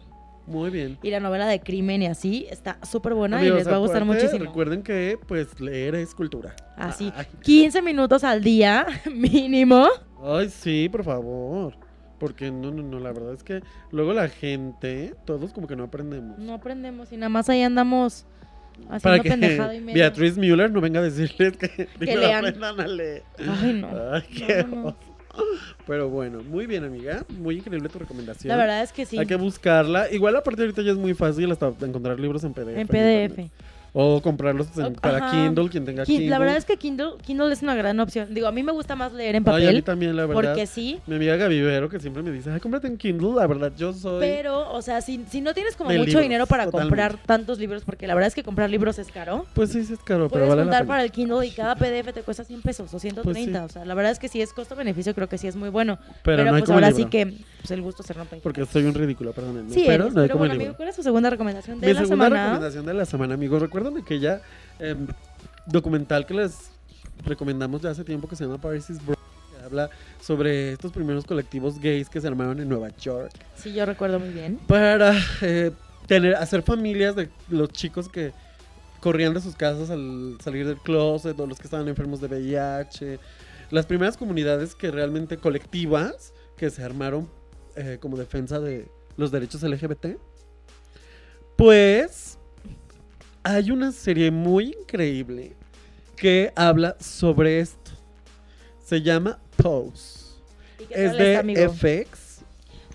Muy 0.48 0.70
bien. 0.70 0.98
y 1.02 1.10
la 1.10 1.20
novela 1.20 1.48
de 1.48 1.60
crimen 1.60 2.02
y 2.04 2.08
así. 2.08 2.46
Está 2.50 2.78
súper 2.86 3.14
buena 3.16 3.38
Amigos, 3.38 3.56
y 3.56 3.60
les 3.60 3.68
va 3.72 3.76
a 3.76 3.80
gustar 3.80 4.06
muchísimo. 4.06 4.46
Recuerden 4.46 4.84
que, 4.84 5.18
pues, 5.28 5.60
leer 5.60 5.96
es 5.96 6.14
cultura. 6.14 6.56
Así, 6.78 7.12
Ay, 7.16 7.26
15 7.42 7.82
minutos 7.82 8.24
al 8.24 8.44
día 8.44 8.86
mínimo. 9.14 9.88
ay, 10.24 10.50
sí, 10.50 10.88
por 10.90 11.04
favor. 11.04 11.76
Porque 12.20 12.50
no, 12.52 12.72
no, 12.72 12.82
no, 12.82 13.00
la 13.00 13.12
verdad 13.12 13.34
es 13.34 13.44
que 13.44 13.62
luego 13.92 14.14
la 14.14 14.30
gente, 14.30 15.14
todos 15.26 15.52
como 15.52 15.68
que 15.68 15.76
no 15.76 15.84
aprendemos. 15.84 16.38
No 16.40 16.54
aprendemos 16.54 17.12
y 17.12 17.18
nada 17.18 17.30
más 17.30 17.50
ahí 17.50 17.62
andamos 17.62 18.26
Para 18.88 18.96
haciendo 19.18 19.24
que 19.24 19.30
pendejada 19.32 19.76
y 19.76 19.82
media. 19.82 20.04
Beatriz 20.06 20.38
Müller 20.38 20.72
no 20.72 20.80
venga 20.80 21.02
a 21.02 21.04
decirles 21.04 21.58
que, 21.58 21.90
primero 21.98 22.22
lean. 22.28 22.38
aprendan 22.46 22.80
a 22.80 22.88
leer. 22.88 23.24
Ay, 23.40 23.74
no. 23.74 23.90
Ay, 24.14 24.22
qué 24.34 24.64
No, 24.64 24.76
no, 24.76 24.84
no. 24.84 24.96
Pero 25.88 26.10
bueno, 26.10 26.42
muy 26.42 26.66
bien, 26.66 26.84
amiga. 26.84 27.24
Muy 27.38 27.58
increíble 27.58 27.90
tu 27.90 28.00
recomendación. 28.00 28.50
La 28.50 28.58
verdad 28.58 28.82
es 28.82 28.92
que 28.92 29.06
sí. 29.06 29.18
Hay 29.18 29.26
que 29.26 29.36
buscarla. 29.36 30.12
Igual 30.12 30.36
aparte 30.36 30.62
ahorita 30.62 30.82
ya 30.82 30.92
es 30.92 30.98
muy 30.98 31.14
fácil 31.14 31.52
hasta 31.52 31.68
encontrar 31.82 32.20
libros 32.20 32.44
en 32.44 32.54
PDF. 32.54 32.78
En 32.78 32.88
PDF. 32.88 33.52
O 33.98 34.22
comprarlos 34.22 34.68
en- 34.78 34.94
para 34.96 35.20
ajá. 35.20 35.32
Kindle, 35.32 35.70
quien 35.70 35.86
tenga 35.86 36.04
Ki- 36.04 36.12
Kindle. 36.12 36.30
La 36.30 36.38
verdad 36.38 36.58
es 36.58 36.66
que 36.66 36.76
Kindle, 36.76 37.12
Kindle 37.26 37.54
es 37.54 37.62
una 37.62 37.76
gran 37.76 37.98
opción. 38.02 38.28
Digo, 38.34 38.46
a 38.48 38.52
mí 38.52 38.62
me 38.62 38.74
gusta 38.74 38.94
más 38.98 39.14
leer 39.14 39.36
en 39.36 39.44
Ay, 39.48 39.54
a 39.54 39.58
mí 39.58 39.66
papel. 39.68 39.84
también, 39.86 40.16
la 40.18 40.26
verdad. 40.26 40.34
porque 40.34 40.68
sí. 40.68 41.00
Mi 41.08 41.16
amiga 41.16 41.38
Gaby 41.38 41.62
Vero 41.62 41.88
que 41.88 42.02
siempre 42.02 42.22
me 42.22 42.30
dice, 42.32 42.52
ay, 42.52 42.60
cómprate 42.60 42.88
en 42.88 42.98
Kindle. 42.98 43.36
La 43.36 43.48
verdad, 43.48 43.72
yo 43.78 43.94
soy... 43.94 44.20
Pero, 44.20 44.70
o 44.74 44.82
sea, 44.82 45.00
si, 45.00 45.24
si 45.30 45.40
no 45.40 45.54
tienes 45.54 45.78
como 45.78 45.92
mucho 45.92 46.04
libros, 46.04 46.22
dinero 46.24 46.46
para 46.46 46.66
totalmente. 46.66 46.90
comprar 47.04 47.26
tantos 47.26 47.58
libros, 47.58 47.84
porque 47.86 48.06
la 48.06 48.16
verdad 48.16 48.28
es 48.28 48.36
que 48.36 48.44
comprar 48.44 48.70
libros 48.70 49.00
es 49.00 49.08
caro, 49.08 49.46
Pues 49.54 49.72
sí, 49.72 49.86
sí 49.86 49.94
es 49.94 50.00
caro, 50.00 50.28
pero 50.30 50.48
vale 50.50 50.66
la 50.66 50.72
pena. 50.72 50.86
para 50.86 51.02
el 51.02 51.12
Kindle 51.12 51.48
y 51.48 51.52
cada 51.52 51.76
PDF 51.76 52.12
te 52.14 52.22
cuesta 52.22 52.44
100 52.44 52.62
pesos 52.64 52.94
o 52.94 53.00
130. 53.00 53.24
Pues 53.24 53.38
sí. 53.46 53.56
O 53.66 53.70
sea, 53.80 53.86
la 53.86 53.94
verdad 53.94 54.12
es 54.12 54.20
que 54.20 54.28
si 54.28 54.42
es 54.42 54.52
costo-beneficio, 54.52 55.16
creo 55.16 55.30
que 55.30 55.38
sí 55.38 55.48
es 55.48 55.56
muy 55.56 55.70
bueno. 55.70 55.98
Pero, 56.22 56.38
Pero, 56.38 56.50
no 56.52 56.56
hay 56.58 56.62
pues 56.64 56.70
ahora 56.72 56.90
libro. 56.90 57.04
sí 57.06 57.10
que 57.10 57.34
pues, 57.62 57.72
el 57.72 57.82
gusto 57.82 58.04
se 58.04 58.12
rompe. 58.12 58.42
Porque 58.44 58.66
soy 58.66 58.84
un 58.84 58.94
ridículo, 58.94 59.32
perdónenme. 59.32 59.70
Sí, 59.74 59.84
pero 59.88 60.04
eres, 60.04 60.14
no 60.16 60.22
hay 60.22 60.28
pero 60.28 60.34
como 60.34 60.40
bueno, 60.50 60.54
amigo. 60.56 60.74
¿cuál 60.76 60.90
es 60.90 60.96
su 60.98 61.02
segunda 61.04 61.30
recomendación 61.30 61.80
de 61.80 61.88
Mi 61.88 61.94
la 61.94 62.02
segunda 62.02 62.26
semana? 62.26 62.44
recomendación 62.44 62.86
de 62.86 62.94
la 62.94 63.06
semana, 63.06 63.34
amigos. 63.36 63.62
Recuerden 63.86 64.04
aquella 64.04 64.42
em, 64.80 65.06
documental 65.68 66.26
que 66.26 66.34
les 66.34 66.72
recomendamos 67.24 67.82
ya 67.84 67.92
hace 67.92 68.04
tiempo 68.04 68.28
que 68.28 68.36
se 68.36 68.44
llama 68.44 68.58
Paris 68.60 68.90
is 68.90 68.98
Broken, 68.98 69.24
que 69.52 69.64
habla 69.64 69.90
sobre 70.20 70.72
estos 70.72 70.92
primeros 70.92 71.24
colectivos 71.26 71.80
gays 71.80 72.10
que 72.10 72.20
se 72.20 72.28
armaron 72.28 72.60
en 72.60 72.68
Nueva 72.68 72.90
York 72.98 73.32
Sí, 73.56 73.74
yo 73.74 73.86
recuerdo 73.86 74.20
muy 74.20 74.30
bien. 74.30 74.58
para 74.68 75.14
eh, 75.42 75.72
tener, 76.08 76.34
hacer 76.36 76.64
familias 76.64 77.16
de 77.16 77.30
los 77.48 77.70
chicos 77.70 78.10
que 78.10 78.34
corrían 79.02 79.36
de 79.36 79.42
sus 79.42 79.56
casas 79.56 79.92
al 79.92 80.38
salir 80.44 80.66
del 80.66 80.78
closet 80.78 81.40
o 81.40 81.46
los 81.46 81.60
que 81.60 81.66
estaban 81.66 81.88
enfermos 81.88 82.20
de 82.22 82.28
VIH. 82.28 83.20
Las 83.70 83.86
primeras 83.86 84.18
comunidades 84.18 84.74
que 84.74 84.90
realmente 84.90 85.38
colectivas 85.38 86.34
que 86.58 86.72
se 86.72 86.84
armaron 86.84 87.30
eh, 87.76 88.00
como 88.02 88.18
defensa 88.18 88.60
de 88.60 88.88
los 89.16 89.30
derechos 89.30 89.62
LGBT. 89.62 90.18
Pues 91.56 92.35
hay 93.46 93.70
una 93.70 93.92
serie 93.92 94.32
muy 94.32 94.76
increíble 94.82 95.54
que 96.18 96.52
habla 96.56 96.98
sobre 97.00 97.60
esto. 97.60 97.92
Se 98.84 99.04
llama 99.04 99.40
Pose. 99.56 100.34
¿Y 100.80 100.86
qué 100.86 101.06
Es 101.06 101.12
tal 101.12 101.18
de 101.20 101.38
amigo? 101.38 101.74
FX. 101.74 102.42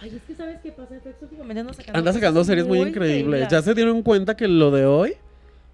Ay, 0.00 0.16
es 0.16 0.22
que 0.22 0.34
¿sabes 0.34 0.58
qué 0.60 0.72
pasa? 0.72 0.96
FX 0.98 1.22
últimamente 1.22 1.60
anda 1.60 1.72
sacando, 1.72 1.98
Anda 1.98 2.12
sacando 2.12 2.44
series 2.44 2.66
muy, 2.66 2.80
increíbles. 2.80 3.46
Ya 3.48 3.62
se 3.62 3.74
dieron 3.74 4.02
cuenta 4.02 4.36
que 4.36 4.48
lo 4.48 4.72
de 4.72 4.86
hoy 4.86 5.14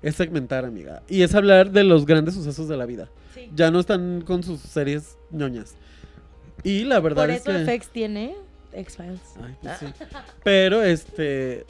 es 0.02 0.14
segmentar, 0.14 0.66
amiga. 0.66 1.02
Y 1.08 1.22
es 1.22 1.34
hablar 1.34 1.70
de 1.70 1.82
los 1.82 2.04
grandes 2.04 2.34
sucesos 2.34 2.68
de 2.68 2.76
la 2.76 2.84
vida. 2.84 3.08
Sí. 3.34 3.50
Ya 3.54 3.70
no 3.70 3.80
están 3.80 4.20
con 4.26 4.42
sus 4.42 4.60
series 4.60 5.16
ñoñas. 5.30 5.74
Y 6.64 6.84
la 6.84 7.00
verdad 7.00 7.22
Por 7.22 7.30
es 7.30 7.46
eso 7.46 7.50
que... 7.50 7.78
FX 7.78 7.88
tiene 7.88 8.36
X-Files. 8.74 9.20
Ay, 9.42 9.56
pues 9.62 9.78
sí. 9.78 9.86
Pero 10.44 10.82
este... 10.82 11.64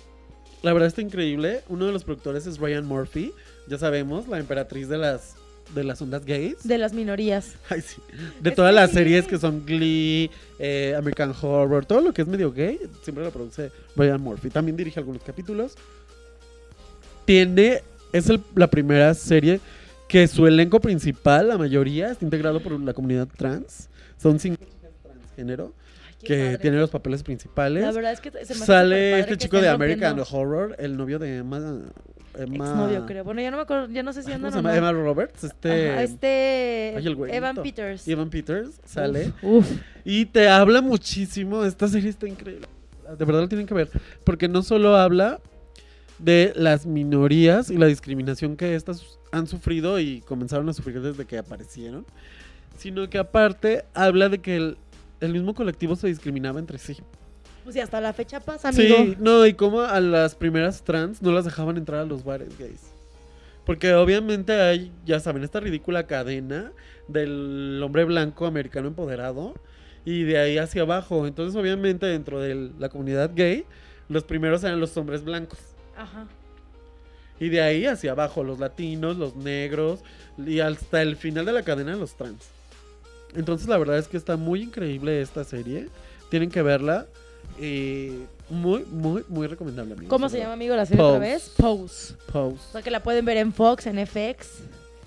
La 0.67 0.73
verdad 0.73 0.89
está 0.89 1.01
increíble. 1.01 1.61
Uno 1.69 1.87
de 1.87 1.93
los 1.93 2.03
productores 2.03 2.45
es 2.49 2.59
Ryan 2.59 2.85
Murphy. 2.85 3.33
Ya 3.69 3.79
sabemos, 3.79 4.27
la 4.27 4.41
emperatriz 4.41 4.89
de 4.89 4.99
las, 4.99 5.37
de 5.77 5.85
las 5.85 6.03
ondas 6.03 6.25
gays. 6.25 6.57
De 6.67 6.77
las 6.77 6.93
minorías. 6.93 7.53
Ay, 7.71 7.83
sí. 7.83 8.03
De 8.41 8.51
Es 8.51 8.57
todas 8.57 8.75
las 8.75 8.91
sí. 8.91 8.97
series 8.97 9.29
que 9.29 9.39
son 9.39 9.65
Glee, 9.65 10.29
eh, 10.59 10.97
American 10.99 11.33
Horror, 11.41 11.87
todo 11.87 12.01
lo 12.01 12.13
que 12.13 12.23
es 12.23 12.27
medio 12.27 12.51
gay, 12.53 12.81
siempre 13.05 13.23
lo 13.23 13.31
produce 13.31 13.71
Ryan 13.95 14.21
Murphy. 14.21 14.51
También 14.51 14.77
dirige 14.77 14.99
algunos 14.99 15.23
capítulos. 15.23 15.77
Tiene, 17.27 17.83
es 18.13 18.29
el- 18.29 18.43
la 18.57 18.67
primera 18.69 19.15
serie 19.15 19.61
que 20.09 20.27
su 20.27 20.49
elenco 20.49 20.81
principal, 20.81 21.47
la 21.47 21.59
mayoría, 21.59 22.11
está 22.11 22.25
integrado 22.25 22.59
por 22.61 22.73
la 22.81 22.93
comunidad 22.93 23.29
trans. 23.37 23.89
Son 24.21 24.41
cinco 24.41 24.65
chicas 24.65 24.91
transgénero 25.01 25.73
que 26.27 26.45
padre. 26.45 26.59
tienen 26.59 26.81
los 26.81 26.91
papeles 26.91 27.23
principales. 27.23 27.83
La 27.83 27.93
verdad 27.93 28.13
es 28.13 28.21
que 28.21 28.31
se 28.31 28.55
me 28.55 28.67
Sale 28.67 29.21
este 29.21 29.37
chico 29.37 29.61
de 29.61 29.69
American 29.69 30.19
Horror, 30.19 30.77
el 30.79 30.97
novio 30.97 31.19
de 31.19 31.39
Emma. 31.39 31.83
Emma 32.39 32.67
Exnovio, 32.67 33.07
creo. 33.07 33.25
Bueno, 33.25 33.41
ya 33.41 33.51
no 33.51 33.57
me 33.57 33.63
acuerdo, 33.63 33.89
ya 33.89 34.03
no 34.03 34.13
sé 34.13 34.23
si 34.23 34.31
andan 34.31 34.53
¿Cómo 34.53 34.63
se 34.63 34.69
o 34.69 34.73
llama? 34.73 34.93
no. 34.93 34.99
Emma 34.99 35.05
Roberts. 35.05 35.45
Este. 35.45 35.91
Ajá, 35.91 36.03
este 36.03 36.95
Ay, 36.97 37.07
el 37.07 37.15
güerito. 37.15 37.37
Evan 37.37 37.57
Peters. 37.57 38.09
Evan 38.09 38.31
Peters 38.31 38.81
sale. 38.85 39.33
Uf, 39.43 39.71
uf. 39.71 39.81
Y 40.05 40.27
te 40.27 40.49
habla 40.49 40.83
muchísimo. 40.83 41.65
Esta 41.65 41.89
serie 41.89 42.11
está 42.11 42.29
increíble. 42.29 42.67
De 43.19 43.25
verdad 43.25 43.41
lo 43.41 43.49
tienen 43.49 43.67
que 43.67 43.75
ver. 43.75 43.89
Porque 44.25 44.49
no 44.49 44.63
solo 44.63 44.97
habla 44.97 45.41
de 46.19 46.53
las 46.57 46.87
minorías 46.87 47.71
y 47.71 47.77
la 47.77 47.87
discriminación 47.87 48.57
que 48.57 48.75
estas 48.75 49.19
han 49.33 49.47
sufrido 49.47 49.99
y 49.99 50.21
comenzaron 50.23 50.69
a 50.69 50.73
sufrir 50.73 51.01
desde 51.01 51.25
que 51.25 51.39
aparecieron. 51.39 52.07
Sino 52.77 53.09
que 53.09 53.19
aparte 53.19 53.85
habla 53.95 54.29
de 54.29 54.39
que 54.39 54.57
el, 54.57 54.77
el 55.21 55.33
mismo 55.33 55.55
colectivo 55.55 55.97
se 55.97 56.09
discriminaba 56.09 56.59
entre 56.59 56.79
sí. 56.79 56.97
Pues 57.65 57.75
y 57.77 57.81
hasta 57.81 58.01
la 58.01 58.13
fecha 58.13 58.41
pasa, 58.41 58.69
amigo. 58.69 58.97
Sí, 58.97 59.17
no, 59.19 59.45
y 59.45 59.55
como 59.55 59.81
a 59.81 60.01
las 60.01 60.35
primeras 60.35 60.83
trans 60.83 61.21
no 61.21 61.33
las 61.33 61.45
dejaban 61.45 61.77
entrar 61.77 62.01
a 62.01 62.05
los 62.05 62.25
bares 62.25 62.57
gays. 62.59 62.93
Porque 63.65 63.93
obviamente 63.95 64.53
hay, 64.53 64.93
ya 65.05 65.19
saben, 65.19 65.43
esta 65.43 65.59
ridícula 65.59 66.07
cadena 66.07 66.71
del 67.09 67.81
hombre 67.83 68.05
blanco 68.05 68.47
americano 68.47 68.87
empoderado 68.87 69.55
y 70.05 70.23
de 70.23 70.39
ahí 70.39 70.59
hacia 70.59 70.83
abajo. 70.83 71.27
Entonces, 71.27 71.61
obviamente, 71.61 72.07
dentro 72.07 72.41
de 72.41 72.71
la 72.79 72.89
comunidad 72.89 73.33
gay, 73.35 73.65
los 74.09 74.23
primeros 74.23 74.63
eran 74.63 74.79
los 74.79 74.97
hombres 74.97 75.25
blancos. 75.25 75.59
Ajá. 75.97 76.29
Y 77.41 77.49
de 77.49 77.61
ahí 77.61 77.87
hacia 77.87 78.13
abajo, 78.13 78.45
los 78.45 78.61
latinos, 78.61 79.17
los 79.17 79.35
negros 79.35 80.01
y 80.39 80.61
hasta 80.61 81.03
el 81.03 81.17
final 81.17 81.45
de 81.45 81.53
la 81.53 81.63
cadena, 81.63 81.97
los 81.97 82.17
trans. 82.17 82.56
Entonces, 83.35 83.69
la 83.69 83.79
verdad 83.79 83.99
es 83.99 84.09
que 84.09 84.17
está 84.17 84.37
muy 84.37 84.63
increíble 84.63 85.21
esta 85.21 85.45
serie. 85.45 85.89
Tienen 86.31 86.51
que 86.51 86.63
verla. 86.63 87.07
Muy, 88.49 88.85
muy, 88.85 89.25
muy 89.29 89.47
recomendable. 89.47 89.95
amigos, 89.95 90.11
¿Cómo 90.11 90.29
se 90.29 90.39
llama, 90.39 90.53
amigo, 90.53 90.77
la 90.77 90.87
serie 90.87 91.03
otra 91.03 91.19
vez? 91.19 91.53
Pose. 91.57 92.15
O 92.29 92.33
Pose. 92.33 92.63
sea, 92.73 92.83
que 92.83 92.91
la 92.91 93.03
pueden 93.03 93.25
ver 93.25 93.39
en 93.39 93.53
Fox, 93.53 93.87
en 93.87 94.05
FX. 94.07 94.61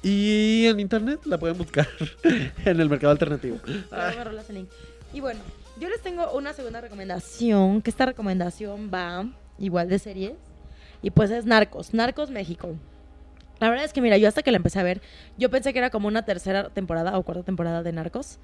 Y 0.03 0.65
en 0.67 0.79
internet 0.79 1.21
la 1.25 1.37
pueden 1.37 1.57
buscar 1.57 1.87
en 2.65 2.79
el 2.79 2.89
mercado 2.89 3.11
alternativo. 3.11 3.57
Y 5.13 5.19
bueno, 5.21 5.39
yo 5.79 5.89
les 5.89 6.01
tengo 6.01 6.31
una 6.33 6.53
segunda 6.53 6.81
recomendación, 6.81 7.81
que 7.81 7.89
esta 7.89 8.05
recomendación 8.05 8.91
va 8.93 9.25
igual 9.57 9.89
de 9.89 9.99
series. 9.99 10.33
Y 11.01 11.11
pues 11.11 11.31
es 11.31 11.45
Narcos, 11.45 11.93
Narcos 11.93 12.29
México. 12.29 12.75
La 13.59 13.69
verdad 13.69 13.85
es 13.85 13.93
que, 13.93 14.01
mira, 14.01 14.17
yo 14.17 14.27
hasta 14.27 14.41
que 14.41 14.51
la 14.51 14.57
empecé 14.57 14.79
a 14.79 14.83
ver, 14.83 15.01
yo 15.37 15.49
pensé 15.49 15.73
que 15.73 15.79
era 15.79 15.89
como 15.89 16.07
una 16.07 16.23
tercera 16.23 16.69
temporada 16.69 17.17
o 17.17 17.23
cuarta 17.23 17.43
temporada 17.43 17.83
de 17.83 17.91
Narcos. 17.91 18.39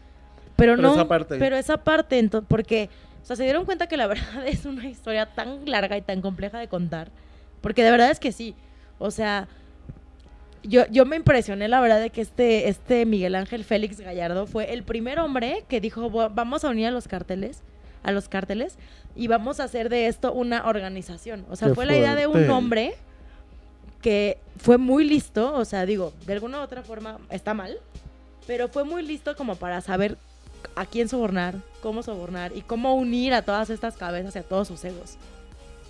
Pero, 0.58 0.74
Pero 0.76 0.82
no. 0.82 0.94
esa 0.94 1.08
parte. 1.08 1.38
Pero 1.38 1.56
esa 1.58 1.78
parte, 1.84 2.20
ento- 2.22 2.44
porque, 2.48 2.90
o 3.22 3.26
sea, 3.26 3.36
se 3.36 3.44
dieron 3.44 3.66
cuenta 3.66 3.88
que 3.88 3.98
la 3.98 4.08
verdad 4.08 4.46
es 4.48 4.66
una 4.66 4.88
historia 4.88 5.26
tan 5.28 5.70
larga 5.70 5.98
y 5.98 6.02
tan 6.02 6.22
compleja 6.22 6.60
de 6.60 6.68
contar. 6.68 7.10
Porque 7.62 7.84
de 7.84 7.92
verdad 7.92 8.12
es 8.12 8.20
que 8.20 8.32
sí. 8.32 8.56
O 9.00 9.12
sea, 9.12 9.48
yo, 10.64 10.86
yo 10.90 11.06
me 11.06 11.16
impresioné, 11.16 11.68
la 11.68 11.80
verdad, 11.80 12.00
de 12.00 12.10
que 12.10 12.22
este, 12.22 12.70
este 12.70 13.06
Miguel 13.06 13.36
Ángel 13.36 13.64
Félix 13.64 14.00
Gallardo 14.00 14.48
fue 14.48 14.74
el 14.74 14.84
primer 14.84 15.20
hombre 15.20 15.64
que 15.68 15.80
dijo, 15.80 16.10
"Va- 16.12 16.30
vamos 16.30 16.64
a 16.64 16.70
unir 16.70 16.88
a 16.88 16.92
los 16.92 17.08
carteles 17.08 17.62
a 18.04 18.12
los 18.12 18.30
cárteles 18.30 18.78
y 19.16 19.26
vamos 19.28 19.60
a 19.60 19.64
hacer 19.64 19.90
de 19.90 20.06
esto 20.06 20.32
una 20.32 20.68
organización. 20.68 21.44
O 21.50 21.56
sea, 21.56 21.70
Qué 21.70 21.74
fue 21.74 21.88
la 21.88 21.98
idea 21.98 22.14
de 22.14 22.28
un 22.28 22.34
fuerte. 22.34 22.52
hombre 22.52 22.96
que 24.06 24.38
fue 24.60 24.78
muy 24.78 25.04
listo, 25.04 25.56
o 25.56 25.66
sea, 25.66 25.84
digo, 25.88 26.14
de 26.28 26.34
alguna 26.34 26.60
u 26.60 26.62
otra 26.62 26.84
forma 26.84 27.18
está 27.32 27.56
mal, 27.56 27.76
pero 28.46 28.68
fue 28.68 28.84
muy 28.84 29.02
listo 29.02 29.36
como 29.36 29.56
para 29.56 29.82
saber 29.82 30.16
a 30.76 30.86
quién 30.86 31.10
sobornar, 31.10 31.56
cómo 31.82 32.04
sobornar 32.04 32.56
y 32.56 32.62
cómo 32.62 32.94
unir 32.94 33.34
a 33.34 33.42
todas 33.42 33.72
estas 33.72 33.98
cabezas 33.98 34.36
y 34.36 34.40
a 34.40 34.44
todos 34.44 34.68
sus 34.68 34.86
egos. 34.86 35.16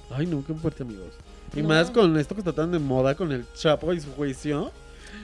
Ay, 0.10 0.28
no, 0.28 0.46
qué 0.48 0.54
fuerte, 0.54 0.84
amigos. 0.84 1.12
Y 1.54 1.62
No. 1.62 1.68
más 1.68 1.92
con 1.92 2.18
esto 2.18 2.36
que 2.36 2.40
está 2.40 2.54
tan 2.54 2.72
de 2.72 2.80
moda 2.80 3.16
con 3.16 3.34
el 3.34 3.46
Chapo 3.54 3.92
y 3.92 4.00
su 4.00 4.10
juicio, 4.14 4.72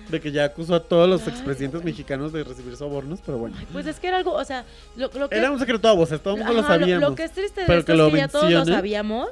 de 0.09 0.19
que 0.19 0.33
ya 0.33 0.43
acusó 0.43 0.75
a 0.75 0.83
todos 0.83 1.07
los 1.07 1.21
Ay, 1.21 1.29
expresidentes 1.29 1.79
no. 1.79 1.85
mexicanos 1.85 2.33
de 2.33 2.43
recibir 2.43 2.75
sobornos, 2.75 3.21
pero 3.25 3.37
bueno. 3.37 3.55
Ay, 3.57 3.67
pues 3.71 3.87
es 3.87 4.01
que 4.01 4.07
era 4.07 4.17
algo, 4.17 4.33
o 4.33 4.43
sea, 4.43 4.65
lo, 4.97 5.09
lo 5.13 5.29
que... 5.29 5.37
Era 5.37 5.49
un 5.49 5.59
secreto 5.59 5.87
a 5.87 5.93
voces, 5.93 6.21
todo 6.21 6.33
el 6.33 6.41
mundo 6.43 6.61
lo 6.61 6.67
sabíamos. 6.67 7.09
Lo, 7.11 7.15
que 7.15 7.23
es 7.23 7.31
triste 7.31 7.61
de 7.61 7.67
pero 7.67 7.79
esto 7.79 7.85
que 7.85 7.93
es 7.93 7.97
lo 7.97 8.11
que 8.11 8.17
ya 8.17 8.27
todos 8.27 8.51
lo 8.51 8.65
sabíamos. 8.65 9.29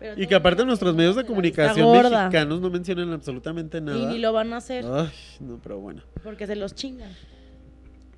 Pero 0.00 0.20
Y 0.20 0.26
que 0.26 0.34
aparte 0.34 0.64
nuestros 0.64 0.94
medios 0.96 1.14
de 1.14 1.24
comunicación 1.24 1.92
mexicanos 1.92 2.60
no 2.60 2.70
mencionan 2.70 3.12
absolutamente 3.12 3.78
Y 3.78 3.80
nada. 3.82 4.10
ni 4.10 4.18
lo 4.18 4.32
van 4.32 4.52
a 4.52 4.56
hacer 4.56 4.84
Ay, 4.84 5.10
no, 5.38 5.60
pero 5.62 5.78
bueno. 5.78 6.02
porque 6.24 6.46
se 6.48 6.56
los 6.56 6.74
chingan. 6.74 7.10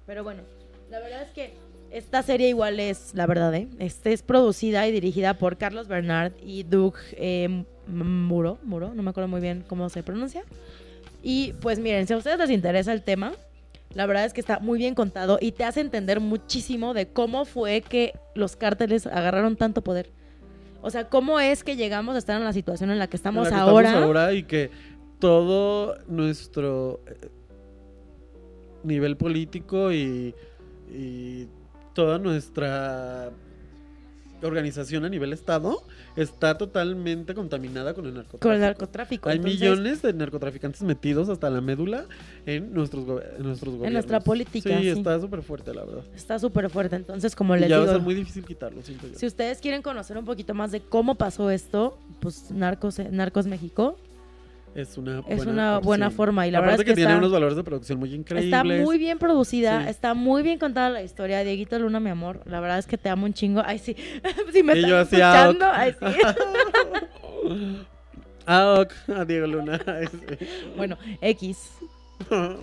Pero 0.06 0.24
bueno, 0.24 0.42
la 0.90 1.00
verdad 1.00 1.22
es 1.22 1.30
que 1.30 1.54
esta 1.90 2.22
serie 2.22 2.48
igual 2.48 2.80
es, 2.80 3.12
la 3.14 3.26
verdad, 3.26 3.54
¿eh? 3.54 3.68
Este 3.78 4.12
es 4.14 4.22
producida 4.22 4.86
y 4.88 4.92
dirigida 4.92 5.34
por 5.34 5.58
Carlos 5.58 5.88
Bernard 5.88 6.32
y 6.42 6.62
Doug 6.62 6.94
eh, 7.12 7.64
Muro, 7.86 8.58
Muro, 8.62 8.94
no 8.94 9.02
me 9.02 9.10
acuerdo 9.10 9.28
muy 9.28 9.40
bien 9.40 9.62
cómo 9.68 9.88
se 9.90 10.02
pronuncia. 10.02 10.42
Y 11.22 11.52
pues 11.60 11.78
miren, 11.78 12.06
si 12.06 12.14
a 12.14 12.16
ustedes 12.16 12.38
les 12.38 12.50
interesa 12.50 12.92
el 12.92 13.02
tema, 13.02 13.32
la 13.94 14.06
verdad 14.06 14.24
es 14.24 14.32
que 14.32 14.40
está 14.40 14.58
muy 14.58 14.78
bien 14.78 14.94
contado 14.94 15.38
y 15.40 15.52
te 15.52 15.64
hace 15.64 15.80
entender 15.80 16.18
muchísimo 16.20 16.94
de 16.94 17.08
cómo 17.08 17.44
fue 17.44 17.82
que 17.82 18.14
los 18.34 18.56
cárteles 18.56 19.06
agarraron 19.06 19.56
tanto 19.56 19.82
poder. 19.82 20.10
O 20.82 20.90
sea, 20.90 21.08
cómo 21.08 21.40
es 21.40 21.64
que 21.64 21.76
llegamos 21.76 22.14
a 22.16 22.18
estar 22.18 22.36
en 22.36 22.44
la 22.44 22.52
situación 22.52 22.90
en 22.90 22.98
la 22.98 23.06
que 23.06 23.16
estamos 23.16 23.46
En 23.48 23.54
la 23.54 23.64
que 23.64 23.70
ahora. 23.70 23.88
estamos 23.88 24.06
ahora 24.06 24.32
y 24.34 24.42
que 24.42 24.70
todo 25.18 25.96
nuestro 26.08 27.00
eh, 27.06 27.28
nivel 28.82 29.16
político 29.16 29.92
y, 29.92 30.34
y 30.90 31.46
toda 31.94 32.18
nuestra 32.18 33.30
organización 34.46 35.04
a 35.04 35.08
nivel 35.08 35.32
estado 35.32 35.82
está 36.16 36.56
totalmente 36.58 37.34
contaminada 37.34 37.94
con 37.94 38.06
el 38.06 38.14
narcotráfico. 38.14 38.40
Con 38.48 38.52
el 38.54 38.60
narcotráfico. 38.60 39.28
Hay 39.28 39.36
Entonces, 39.36 39.60
millones 39.60 40.02
de 40.02 40.12
narcotraficantes 40.12 40.82
metidos 40.82 41.28
hasta 41.28 41.48
la 41.50 41.60
médula 41.60 42.06
en 42.46 42.72
nuestros, 42.72 43.04
go- 43.04 43.20
en 43.20 43.42
nuestros 43.42 43.74
gobiernos. 43.74 43.92
nuestra 43.92 44.20
política, 44.20 44.70
Sí, 44.78 44.82
sí. 44.82 44.88
está 44.88 45.20
súper 45.20 45.42
fuerte, 45.42 45.72
la 45.74 45.84
verdad. 45.84 46.04
Está 46.14 46.38
súper 46.38 46.68
fuerte. 46.70 46.96
Entonces, 46.96 47.34
como 47.36 47.56
les 47.56 47.68
ya 47.68 47.76
va 47.78 47.82
a 47.82 47.86
digo, 47.86 47.96
ser 47.98 48.02
muy 48.02 48.14
difícil 48.14 48.44
quitarlo, 48.44 48.82
siento 48.82 49.06
yo. 49.08 49.14
si 49.18 49.26
ustedes 49.26 49.58
quieren 49.58 49.82
conocer 49.82 50.16
un 50.18 50.24
poquito 50.24 50.54
más 50.54 50.72
de 50.72 50.80
cómo 50.80 51.14
pasó 51.14 51.50
esto, 51.50 51.98
pues 52.20 52.50
Narcos, 52.50 52.98
Narcos 53.10 53.46
México 53.46 53.96
Es 54.74 54.96
una 54.96 55.18
es 55.28 55.36
buena 55.44 55.52
una 55.52 55.78
buena 55.78 56.10
forma. 56.10 56.46
Y 56.46 56.50
la 56.50 56.58
Aparte 56.58 56.70
verdad 56.70 56.80
es 56.80 56.84
que, 56.86 56.90
que, 56.92 56.96
tiene 56.96 57.10
está, 57.10 57.18
unos 57.18 57.32
valores 57.32 57.56
de 57.56 57.64
producción 57.64 57.98
muy 57.98 58.14
increíbles. 58.14 58.46
está 58.46 58.64
muy 58.64 58.98
bien 58.98 59.18
producida, 59.18 59.84
Sí. 59.84 59.90
está 59.90 60.14
muy 60.14 60.42
bien 60.42 60.58
contada 60.58 60.88
la 60.90 61.02
historia. 61.02 61.44
Dieguito 61.44 61.78
Luna, 61.78 62.00
mi 62.00 62.10
amor, 62.10 62.40
la 62.46 62.60
verdad 62.60 62.78
es 62.78 62.86
que 62.86 62.96
te 62.96 63.08
amo 63.08 63.26
un 63.26 63.34
chingo. 63.34 63.62
Ay, 63.64 63.78
sí, 63.78 63.94
si 64.52 64.62
me 64.62 64.78
Y 64.78 64.84
así, 64.92 65.20
ah, 65.20 65.50
escuchando, 65.50 65.66
ay, 65.70 65.94
sí. 65.98 66.06
Ok. 68.46 68.92
Ah, 69.08 69.24
Diego 69.24 69.46
Luna. 69.46 69.80
Ay, 69.86 70.06
sí. 70.08 70.46
bueno, 70.76 70.98
X. 71.20 71.70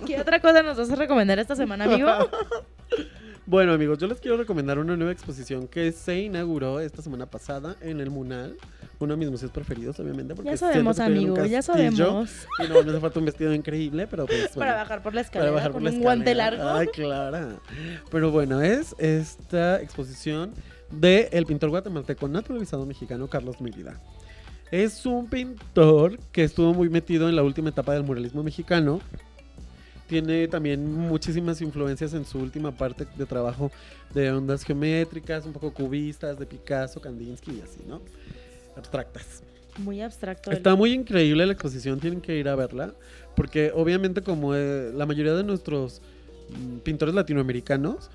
¿Qué 0.06 0.20
otra 0.20 0.40
cosa 0.42 0.62
nos 0.62 0.78
vas 0.78 0.90
a 0.92 0.96
recomendar 0.96 1.40
esta 1.40 1.56
semana, 1.56 1.86
amigo? 1.86 2.10
Bueno, 3.46 3.74
amigos, 3.74 3.98
yo 3.98 4.08
les 4.08 4.20
quiero 4.20 4.38
recomendar 4.38 4.78
una 4.78 4.96
nueva 4.96 5.12
exposición 5.12 5.68
que 5.68 5.92
se 5.92 6.20
inauguró 6.20 6.80
esta 6.80 7.02
semana 7.02 7.26
pasada 7.28 7.76
en 7.82 8.00
el 8.00 8.10
Munal. 8.10 8.58
Uno 9.00 9.14
de 9.14 9.18
mis 9.18 9.30
museos 9.32 9.52
preferidos, 9.52 9.98
obviamente. 10.00 10.36
Porque 10.36 10.50
Ya 10.52 10.58
sabemos, 10.58 11.00
amigo, 11.00 11.46
ya 11.46 11.62
sabemos. 11.62 11.98
Y 12.00 12.68
no, 12.68 12.80
hace 12.80 13.00
falta 13.00 13.20
un 13.20 13.26
vestido 13.26 13.54
increíble, 13.54 14.08
pero 14.08 14.26
pues. 14.26 14.50
Para 14.56 14.76
bajar 14.76 15.02
por 15.02 15.14
la 15.14 15.22
Para 15.22 15.26
escalera 15.26 15.52
bajar 15.52 15.72
con 15.72 15.84
por 15.84 15.92
la 15.92 15.98
un 15.98 16.04
guante 16.04 16.32
escalera. 16.32 16.58
largo. 16.58 16.80
Ay, 16.80 16.88
clara. 16.88 17.56
Pero 18.12 18.32
bueno, 18.32 18.62
es 18.62 18.96
esta 18.98 19.82
exposición 19.82 20.52
de 20.92 21.30
el 21.32 21.46
pintor 21.46 21.70
guatemalteco 21.70 22.28
naturalizado 22.28 22.86
mexicano 22.86 23.28
Carlos 23.28 23.62
Mérida. 23.62 24.02
Es 24.72 25.06
un 25.06 25.28
pintor 25.28 26.20
que 26.32 26.44
estuvo 26.44 26.74
muy 26.74 26.90
metido 26.90 27.30
en 27.30 27.36
la 27.36 27.44
última 27.44 27.70
etapa 27.70 27.94
del 27.94 28.04
muralismo 28.04 28.44
mexicano. 28.44 29.00
Tiene 30.08 30.48
también 30.48 30.92
muchísimas 30.92 31.62
influencias 31.62 32.14
en 32.16 32.26
su 32.26 32.40
última 32.40 32.72
parte 32.72 33.06
de 33.16 33.26
trabajo 33.28 33.72
de 34.14 34.32
ondas 34.32 34.64
geométricas, 34.64 35.46
un 35.46 35.54
poco 35.54 35.72
cubistas, 35.72 36.38
de 36.40 36.48
Picasso, 36.48 37.00
Kandinsky 37.00 37.52
y 37.52 37.62
así, 37.62 37.82
¿no? 37.88 38.02
Abstractas. 38.76 39.44
Muy 39.78 40.02
abstracto. 40.02 40.52
Está 40.52 40.76
muy 40.76 40.92
increíble 40.92 41.46
la 41.46 41.54
exposición, 41.54 42.00
tienen 42.00 42.22
que 42.22 42.36
ir 42.36 42.50
a 42.50 42.56
verla, 42.56 42.94
porque 43.36 43.72
obviamente 43.74 44.22
como 44.22 44.56
eh, 44.56 44.92
la 44.94 45.06
mayoría 45.06 45.34
de 45.34 45.44
nuestros 45.44 46.02
mm, 46.50 46.80
pintores 46.80 47.16
latinoamericanos 47.16 48.10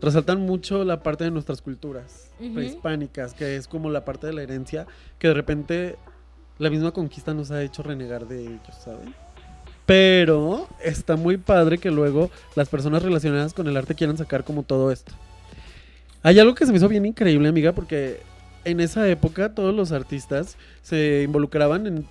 resaltan 0.00 0.40
mucho 0.40 0.84
la 0.84 1.02
parte 1.02 1.24
de 1.24 1.30
nuestras 1.30 1.62
culturas 1.62 2.30
prehispánicas, 2.38 3.34
que 3.34 3.56
es 3.56 3.68
como 3.68 3.88
la 3.88 4.04
parte 4.04 4.26
de 4.26 4.32
la 4.32 4.42
herencia 4.42 4.86
que 5.18 5.28
de 5.28 5.34
repente 5.34 5.96
la 6.58 6.70
misma 6.70 6.90
conquista 6.90 7.32
nos 7.34 7.50
ha 7.52 7.62
hecho 7.62 7.82
renegar 7.82 8.26
de 8.26 8.42
ellos, 8.42 8.76
¿saben? 8.82 9.14
Pero 9.86 10.68
está 10.82 11.16
muy 11.16 11.36
padre 11.36 11.78
que 11.78 11.90
luego 11.90 12.30
las 12.56 12.68
personas 12.68 13.02
relacionadas 13.02 13.54
con 13.54 13.68
el 13.68 13.76
arte 13.76 13.94
quieran 13.94 14.16
sacar 14.16 14.44
como 14.44 14.62
todo 14.62 14.90
esto. 14.90 15.12
Hay 16.22 16.38
algo 16.38 16.54
que 16.54 16.66
se 16.66 16.72
me 16.72 16.78
hizo 16.78 16.88
bien 16.88 17.06
increíble, 17.06 17.48
amiga, 17.48 17.72
porque 17.72 18.20
en 18.64 18.80
esa 18.80 19.08
época 19.08 19.54
todos 19.54 19.74
los 19.74 19.92
artistas 19.92 20.56
se 20.82 21.22
involucraban 21.24 21.86
en 21.86 22.06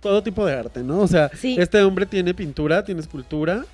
todo 0.00 0.22
tipo 0.22 0.46
de 0.46 0.54
arte, 0.54 0.82
¿no? 0.82 1.00
O 1.00 1.08
sea, 1.08 1.30
Sí. 1.34 1.56
este 1.58 1.82
hombre 1.82 2.06
tiene 2.06 2.34
pintura, 2.34 2.84
tiene 2.84 3.00
escultura, 3.00 3.64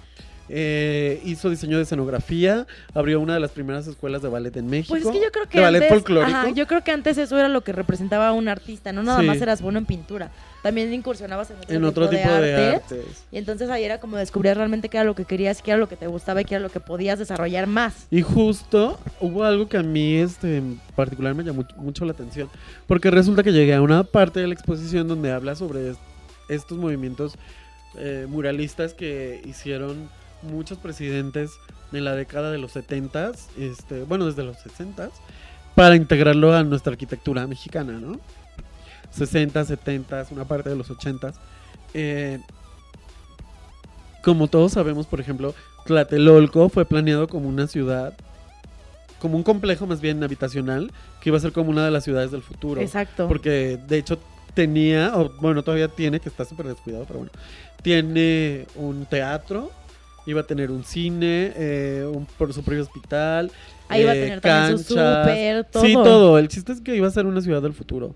eh, 0.49 1.21
hizo 1.25 1.49
diseño 1.51 1.77
de 1.79 1.85
escenografía, 1.85 2.67
abrió 2.95 3.21
una 3.21 3.35
de 3.35 3.41
las 3.41 3.51
primeras 3.51 3.87
escuelas 3.87 4.21
de 4.23 4.29
ballet 4.29 4.57
en 4.57 4.67
México. 4.67 4.91
Pues 4.95 5.05
es 5.05 5.11
que 5.11 5.21
yo 5.21 5.31
creo 5.33 5.49
que 5.49 5.59
de 5.61 5.65
antes, 5.67 5.89
folclórico. 5.89 6.37
ajá, 6.37 6.51
yo 6.51 6.67
creo 6.67 6.85
que 6.85 6.91
antes 6.91 7.17
eso 7.19 7.39
era 7.39 7.49
lo 7.49 7.63
que 7.63 7.73
representaba 7.73 8.29
a 8.29 8.33
un 8.33 8.49
artista, 8.49 8.93
no 8.93 9.03
nada 9.03 9.21
Sí. 9.21 9.27
más 9.27 9.41
eras 9.41 9.63
bueno 9.63 9.79
en 9.79 9.87
pintura, 9.87 10.31
también 10.63 10.93
incursionabas 10.93 11.51
en 11.51 11.57
otro, 11.59 11.75
en 11.77 11.85
otro 11.85 12.09
tipo 12.09 12.23
de, 12.29 12.55
arte, 12.55 12.77
artes. 12.77 13.25
y 13.33 13.39
entonces 13.39 13.71
ahí 13.71 13.85
era 13.85 14.01
como 14.01 14.17
descubrir 14.17 14.55
realmente 14.57 14.89
qué 14.89 14.99
era 14.99 15.05
lo 15.05 15.15
que 15.15 15.25
querías, 15.25 15.63
qué 15.63 15.71
era 15.71 15.79
lo 15.79 15.89
que 15.89 15.97
te 15.97 16.07
gustaba 16.07 16.41
y 16.41 16.45
qué 16.45 16.55
era 16.57 16.63
lo 16.63 16.71
que 16.71 16.81
podías 16.81 17.19
desarrollar 17.19 17.67
más. 17.67 18.07
Y 18.11 18.23
justo 18.23 18.99
hubo 19.21 19.45
algo 19.45 19.69
que 19.69 19.77
a 19.79 19.83
mí 19.83 20.17
este, 20.17 20.59
en 20.59 20.81
particular 20.95 21.35
me 21.35 21.43
llamó 21.45 21.65
mucho 21.77 22.05
la 22.05 22.13
atención, 22.13 22.49
porque 22.87 23.11
resulta 23.11 23.43
que 23.43 23.53
llegué 23.53 23.75
a 23.75 23.81
una 23.83 24.05
parte 24.05 24.41
de 24.41 24.47
la 24.49 24.55
exposición 24.55 25.09
donde 25.09 25.33
habla 25.33 25.55
sobre 25.55 25.91
est- 25.91 26.01
estos 26.49 26.77
movimientos 26.77 27.35
eh, 27.97 28.27
muralistas 28.29 28.93
que 28.93 29.41
hicieron 29.47 30.09
muchos 30.45 30.79
presidentes 30.79 31.53
en 31.93 32.05
la 32.05 32.15
década 32.15 32.51
de 32.51 32.59
los 32.59 32.73
70, 32.73 33.33
este, 33.59 34.03
bueno, 34.05 34.27
desde 34.27 34.45
los 34.45 34.59
60 34.59 35.11
para 35.75 35.97
integrarlo 35.97 36.55
a 36.55 36.63
nuestra 36.63 36.93
arquitectura 36.93 37.47
mexicana, 37.47 37.95
¿no? 37.95 38.21
60, 39.11 39.65
70, 39.65 40.27
una 40.31 40.45
parte 40.45 40.71
de 40.71 40.77
los 40.77 40.91
80. 40.91 41.33
Eh, 41.95 42.41
como 44.23 44.49
todos 44.49 44.73
sabemos, 44.73 45.07
por 45.07 45.21
ejemplo, 45.21 45.55
Tlatelolco 45.85 46.69
fue 46.69 46.85
planeado 46.85 47.29
como 47.29 47.49
una 47.49 47.67
ciudad, 47.67 48.15
como 49.19 49.37
un 49.37 49.43
complejo 49.43 49.87
más 49.87 50.01
bien 50.01 50.23
habitacional, 50.23 50.93
que 51.21 51.31
iba 51.31 51.39
a 51.39 51.41
ser 51.41 51.53
como 51.53 51.71
una 51.71 51.85
de 51.85 51.91
las 51.91 52.05
ciudades 52.05 52.31
del 52.31 52.43
futuro. 52.43 52.81
Exacto. 52.81 53.29
Porque 53.29 53.79
de 53.87 53.99
hecho 53.99 54.19
tenía, 54.55 55.17
o 55.17 55.31
bueno, 55.41 55.63
todavía 55.63 55.89
tiene, 55.89 56.21
que 56.21 56.29
está 56.29 56.45
súper 56.45 56.67
descuidado, 56.67 57.05
pero 57.07 57.21
bueno, 57.21 57.33
tiene 57.83 58.67
un 58.77 59.05
teatro, 59.07 59.71
iba 60.27 60.41
a 60.41 60.45
tener 60.45 60.71
un 60.71 60.85
cine, 60.85 61.53
eh, 61.57 62.11
un, 62.13 62.27
por 62.27 62.53
su 62.53 62.63
propio 62.63 62.83
hospital. 62.83 63.51
ahí 63.89 64.05
va 64.05 64.13
a 64.13 64.17
eh, 64.17 64.21
tener 64.21 64.41
también 64.41 64.79
su 64.79 64.95
canchas. 64.95 65.27
súper, 65.27 65.65
todo. 65.65 65.83
Sí, 65.85 65.93
todo. 65.95 66.39
El 66.39 66.49
chiste 66.49 66.73
es 66.73 66.81
que 66.81 66.97
iba 66.97 67.07
a 67.09 67.11
ser 67.11 67.27
una 67.27 67.41
ciudad 67.41 67.63
del 67.63 67.75
futuro. 67.75 68.15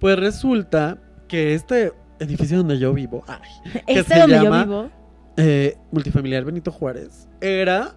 Pues 0.00 0.18
resulta 0.18 0.98
que 1.28 1.54
este 1.54 1.92
edificio 2.18 2.58
donde 2.58 2.78
yo 2.78 2.92
vivo, 2.92 3.24
ay, 3.26 3.40
que 3.86 3.98
Este 4.00 4.14
se 4.14 4.20
donde 4.20 4.36
llama- 4.36 4.60
yo 4.64 4.66
vivo, 4.66 4.90
eh, 5.36 5.76
multifamiliar 5.92 6.44
Benito 6.44 6.70
Juárez, 6.72 7.28
era 7.40 7.94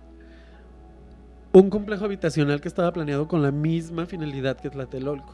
un 1.52 1.70
complejo 1.70 2.06
habitacional 2.06 2.62
que 2.62 2.68
estaba 2.68 2.92
planeado 2.94 3.28
con 3.28 3.42
la 3.42 3.52
misma 3.52 4.06
finalidad 4.06 4.58
que 4.58 4.70
Tlatelolco. 4.70 5.34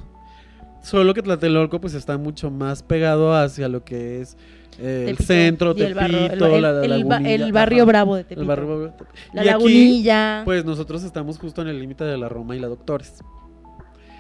Solo 0.86 1.14
que 1.16 1.22
Tlatelolco 1.24 1.82
pues 1.82 1.96
está 1.96 2.18
mucho 2.18 2.52
más 2.52 2.84
pegado 2.84 3.34
hacia 3.36 3.68
lo 3.68 3.84
que 3.84 4.22
es 4.22 4.38
eh, 4.78 5.06
el 5.10 5.16
Tepito, 5.18 5.24
centro, 5.24 5.74
y 5.76 5.82
el 5.82 5.94
barrio- 5.96 6.18
el- 6.20 6.28
Tepito, 6.28 6.46
el- 6.56 6.62
la 6.62 6.70
el 6.86 7.06
ba- 7.06 7.18
el 7.18 7.52
barrio 7.54 7.78
ajá, 7.84 7.86
bravo 7.86 8.16
de 8.16 8.22
el 8.22 8.28
Tepito. 8.28 8.46
barrio 8.48 8.94
la 9.34 9.46
y 9.46 9.50
aquí, 9.50 9.52
lagunilla. 9.52 10.42
pues 10.46 10.64
nosotros 10.64 11.04
estamos 11.04 11.40
justo 11.40 11.62
en 11.64 11.70
el 11.70 11.80
límite 11.80 12.04
de 12.04 12.18
la 12.18 12.30
Roma 12.30 12.56
y 12.56 12.60
la 12.60 12.68
Doctores. 12.68 13.24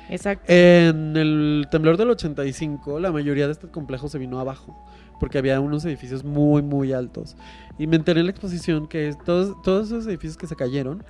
Exacto. 0.09 0.45
En 0.47 1.16
el 1.18 1.68
temblor 1.72 1.97
del 1.97 2.09
85, 2.11 2.99
la 2.99 3.11
mayoría 3.11 3.45
de 3.47 3.51
este 3.53 3.68
complejo 3.68 4.07
se 4.07 4.18
vino 4.18 4.39
abajo, 4.39 4.76
porque 5.20 5.38
había 5.38 5.59
unos 5.59 5.84
edificios 5.86 6.24
muy, 6.24 6.61
muy 6.61 6.93
altos. 6.93 7.36
Y 7.78 7.88
me 7.88 7.95
enteré 7.95 8.20
en 8.22 8.28
la 8.28 8.32
exposición 8.32 8.88
que 8.88 9.13
todos, 9.26 9.61
todos 9.63 9.88
esos 9.88 10.07
edificios 10.07 10.38
que 10.38 10.47
se 10.47 10.55
cayeron 10.55 11.03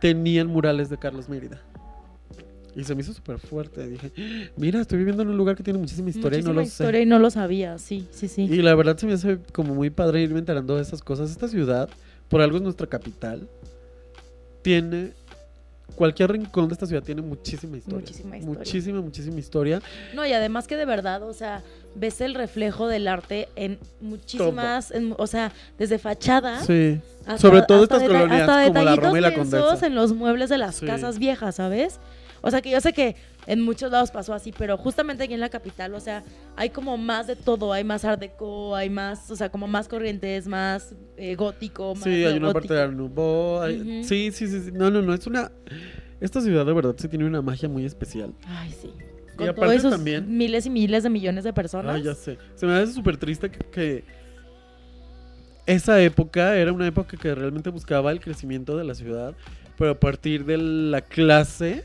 tenían 0.00 0.46
murales 0.46 0.88
de 0.90 0.98
Carlos 0.98 1.28
Mérida. 1.28 1.58
Y 2.76 2.84
se 2.84 2.94
me 2.94 3.02
hizo 3.02 3.12
súper 3.12 3.38
fuerte. 3.38 3.86
Dije, 3.88 4.12
mira, 4.56 4.80
estoy 4.80 4.98
viviendo 4.98 5.22
en 5.22 5.28
un 5.30 5.36
lugar 5.36 5.56
que 5.56 5.62
tiene 5.62 5.78
muchísima 5.78 6.10
historia 6.10 6.38
y 6.38 6.42
no 6.42 6.52
lo 6.52 6.62
historia 6.62 7.00
sé. 7.00 7.02
y 7.02 7.06
no 7.06 7.18
lo 7.18 7.30
sabía, 7.30 7.78
sí, 7.78 8.06
sí, 8.12 8.28
sí. 8.28 8.42
Y 8.42 8.62
la 8.62 8.74
verdad 8.74 8.96
se 8.96 9.06
me 9.06 9.14
hace 9.14 9.38
como 9.52 9.74
muy 9.74 9.90
padre 9.90 10.22
irme 10.22 10.38
enterando 10.38 10.76
de 10.76 10.82
esas 10.82 11.02
cosas. 11.02 11.30
Esta 11.30 11.48
ciudad, 11.48 11.88
por 12.28 12.40
algo 12.40 12.56
es 12.58 12.62
nuestra 12.62 12.86
capital, 12.86 13.48
tiene... 14.62 15.12
Cualquier 15.96 16.30
rincón 16.30 16.68
de 16.68 16.74
esta 16.74 16.86
ciudad 16.86 17.02
tiene 17.02 17.20
muchísima 17.20 17.76
historia. 17.76 17.98
Muchísima 17.98 18.36
historia. 18.38 18.58
Muchísima, 18.58 19.00
muchísima 19.00 19.38
historia. 19.40 19.82
No, 20.14 20.24
y 20.24 20.32
además 20.32 20.68
que 20.68 20.76
de 20.76 20.84
verdad, 20.84 21.24
o 21.24 21.32
sea, 21.34 21.62
ves 21.96 22.20
el 22.20 22.34
reflejo 22.36 22.86
del 22.86 23.08
arte 23.08 23.48
en 23.56 23.76
muchísimas, 24.00 24.92
en- 24.92 25.14
o 25.18 25.26
sea, 25.26 25.52
desde 25.78 25.98
fachada. 25.98 26.60
Sí. 26.64 27.00
hasta- 27.26 27.38
Sobre 27.38 27.62
todo 27.62 27.82
hasta 27.82 27.96
estas 27.96 28.08
colonias 28.08 28.48
hasta 28.48 28.68
como 28.68 28.82
la 28.84 28.96
Roma 28.96 29.18
y 29.18 29.20
la 29.20 29.34
Condesa. 29.34 29.86
en 29.86 29.94
los 29.96 30.14
muebles 30.14 30.48
de 30.48 30.58
las 30.58 30.76
Sí. 30.76 30.86
casas 30.86 31.18
viejas, 31.18 31.56
¿sabes? 31.56 31.98
O 32.42 32.50
sea, 32.50 32.60
que 32.62 32.70
yo 32.70 32.80
sé 32.80 32.92
que 32.92 33.16
en 33.46 33.60
muchos 33.60 33.90
lados 33.92 34.10
pasó 34.10 34.32
así, 34.34 34.52
pero 34.56 34.76
justamente 34.76 35.24
aquí 35.24 35.34
en 35.34 35.40
la 35.40 35.48
capital, 35.50 35.94
o 35.94 36.00
sea, 36.00 36.24
hay 36.56 36.70
como 36.70 36.96
más 36.96 37.26
de 37.26 37.36
todo, 37.36 37.72
hay 37.72 37.84
más 37.84 38.04
art 38.04 38.20
deco, 38.20 38.74
hay 38.74 38.88
más, 38.90 39.30
o 39.30 39.36
sea, 39.36 39.50
como 39.50 39.68
más 39.68 39.88
corrientes, 39.88 40.46
más 40.46 40.94
eh, 41.16 41.34
gótico, 41.34 41.94
más 41.94 42.04
Sí, 42.04 42.24
hay 42.24 42.36
una 42.38 42.52
parte 42.52 42.72
de 42.72 42.80
Art 42.82 42.92
Nouveau, 42.92 43.60
hay- 43.62 43.80
Ujú. 43.80 44.04
Sí, 44.08 44.30
sí, 44.32 44.46
sí, 44.48 44.60
sí. 44.60 44.70
No, 44.72 44.90
no, 44.90 45.02
no. 45.02 45.12
Es 45.14 45.26
una. 45.26 45.50
Esta 46.20 46.40
ciudad 46.40 46.64
de 46.66 46.72
verdad 46.72 46.94
sí 46.98 47.08
tiene 47.08 47.24
una 47.26 47.42
magia 47.42 47.68
muy 47.68 47.84
especial. 47.84 48.32
Ay, 48.46 48.70
sí. 48.70 48.92
Y 49.32 49.36
Con 49.36 49.48
aparte 49.48 49.60
todos 49.66 49.74
esos 49.74 49.90
también- 49.92 50.36
miles 50.36 50.66
y 50.66 50.70
miles 50.70 51.02
de 51.02 51.10
millones 51.10 51.44
de 51.44 51.52
personas. 51.52 51.96
Ay, 51.96 52.02
ya 52.02 52.14
sé. 52.14 52.36
Se 52.56 52.66
me 52.66 52.74
hace 52.74 52.92
súper 52.92 53.16
triste 53.16 53.50
que, 53.50 53.58
que 53.70 54.04
esa 55.66 56.00
época 56.02 56.56
era 56.56 56.72
una 56.72 56.86
época 56.86 57.16
que 57.16 57.34
realmente 57.34 57.70
buscaba 57.70 58.10
el 58.12 58.20
crecimiento 58.20 58.76
de 58.76 58.84
la 58.84 58.94
ciudad, 58.94 59.34
pero 59.78 59.92
a 59.92 60.00
partir 60.00 60.44
de 60.44 60.58
la 60.58 61.00
clase 61.02 61.84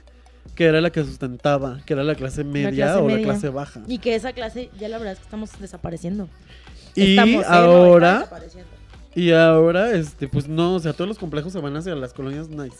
que 0.53 0.65
era 0.65 0.81
la 0.81 0.91
que 0.91 1.03
sustentaba, 1.03 1.81
que 1.85 1.93
era 1.93 2.03
la 2.03 2.15
clase 2.15 2.43
media 2.43 2.71
clase 2.71 2.99
o 2.99 3.05
media. 3.05 3.17
la 3.17 3.23
clase 3.23 3.49
baja. 3.49 3.81
Y 3.87 3.97
que 3.99 4.15
esa 4.15 4.33
clase, 4.33 4.69
ya 4.79 4.87
la 4.87 4.97
verdad 4.97 5.13
es 5.13 5.19
que 5.19 5.25
estamos 5.25 5.59
desapareciendo. 5.59 6.29
Y 6.95 7.11
Estamos, 7.11 7.33
¿eh? 7.33 7.35
No, 7.35 7.41
está 7.41 7.53
ahora, 7.55 8.13
desapareciendo. 8.19 8.69
y 9.15 9.31
ahora, 9.31 9.91
este, 9.91 10.27
pues 10.27 10.47
no, 10.47 10.75
o 10.75 10.79
sea, 10.79 10.93
todos 10.93 11.07
los 11.07 11.17
complejos 11.17 11.51
se 11.51 11.59
van 11.59 11.75
hacia 11.75 11.95
las 11.95 12.13
colonias 12.13 12.47
nice. 12.49 12.77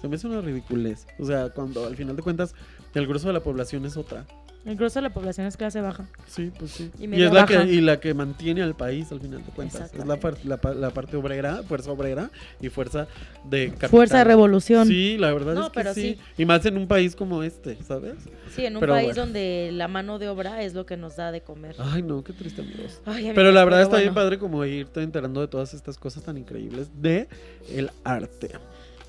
Se 0.00 0.08
me 0.08 0.16
hace 0.16 0.26
una 0.26 0.40
ridiculez. 0.40 1.06
O 1.18 1.24
sea, 1.24 1.50
cuando 1.50 1.86
al 1.86 1.96
final 1.96 2.16
de 2.16 2.22
cuentas 2.22 2.54
el 2.94 3.06
grueso 3.06 3.28
de 3.28 3.34
la 3.34 3.40
población 3.42 3.84
es 3.84 3.96
otra. 3.96 4.24
El 4.66 4.74
grueso 4.76 4.98
de 4.98 5.02
la 5.04 5.10
población 5.14 5.46
es 5.46 5.56
clase 5.56 5.80
baja. 5.80 6.06
Sí, 6.26 6.50
pues 6.58 6.72
sí. 6.72 6.90
Y 6.98 7.04
es 7.04 7.32
la 7.32 7.42
baja. 7.42 7.64
que, 7.64 7.72
y 7.72 7.80
la 7.80 8.00
que 8.00 8.12
mantiene 8.14 8.62
al 8.62 8.74
país 8.74 9.12
al 9.12 9.20
final 9.20 9.44
de 9.46 9.52
cuentas. 9.52 9.92
Es 9.94 10.04
la, 10.04 10.16
par- 10.18 10.36
la, 10.44 10.56
pa- 10.56 10.74
la 10.74 10.90
parte 10.90 11.16
obrera, 11.16 11.62
fuerza 11.62 11.92
obrera 11.92 12.30
y 12.60 12.68
fuerza 12.68 13.06
de 13.48 13.68
capital. 13.68 13.90
Fuerza 13.90 14.18
de 14.18 14.24
revolución. 14.24 14.88
Sí, 14.88 15.16
la 15.18 15.32
verdad 15.32 15.54
No, 15.54 15.60
es 15.66 15.68
que 15.68 15.74
pero 15.74 15.94
sí. 15.94 16.18
sí. 16.18 16.42
Y 16.42 16.44
más 16.46 16.66
en 16.66 16.76
un 16.78 16.88
país 16.88 17.14
como 17.14 17.44
este, 17.44 17.78
¿sabes? 17.86 18.16
Sí, 18.56 18.66
en 18.66 18.74
un 18.74 18.80
Pero 18.80 18.94
país 18.94 19.06
bueno. 19.08 19.22
donde 19.22 19.70
la 19.72 19.86
mano 19.86 20.18
de 20.18 20.28
obra 20.28 20.60
es 20.62 20.74
lo 20.74 20.84
que 20.84 20.96
nos 20.96 21.14
da 21.14 21.30
de 21.30 21.42
comer. 21.42 21.76
Ay, 21.78 22.02
no, 22.02 22.24
qué 22.24 22.32
triste, 22.32 22.62
amigos. 22.62 23.00
Ay, 23.06 23.30
Pero 23.36 23.52
la 23.52 23.64
verdad 23.64 23.82
está 23.82 23.98
bien 23.98 24.14
padre 24.14 24.36
como 24.38 24.64
irte 24.64 25.00
enterando 25.00 25.40
de 25.42 25.46
todas 25.48 25.74
estas 25.74 25.96
cosas 25.96 26.24
tan 26.24 26.36
increíbles 26.38 26.88
de 27.00 27.28
el 27.70 27.90
arte. 28.02 28.50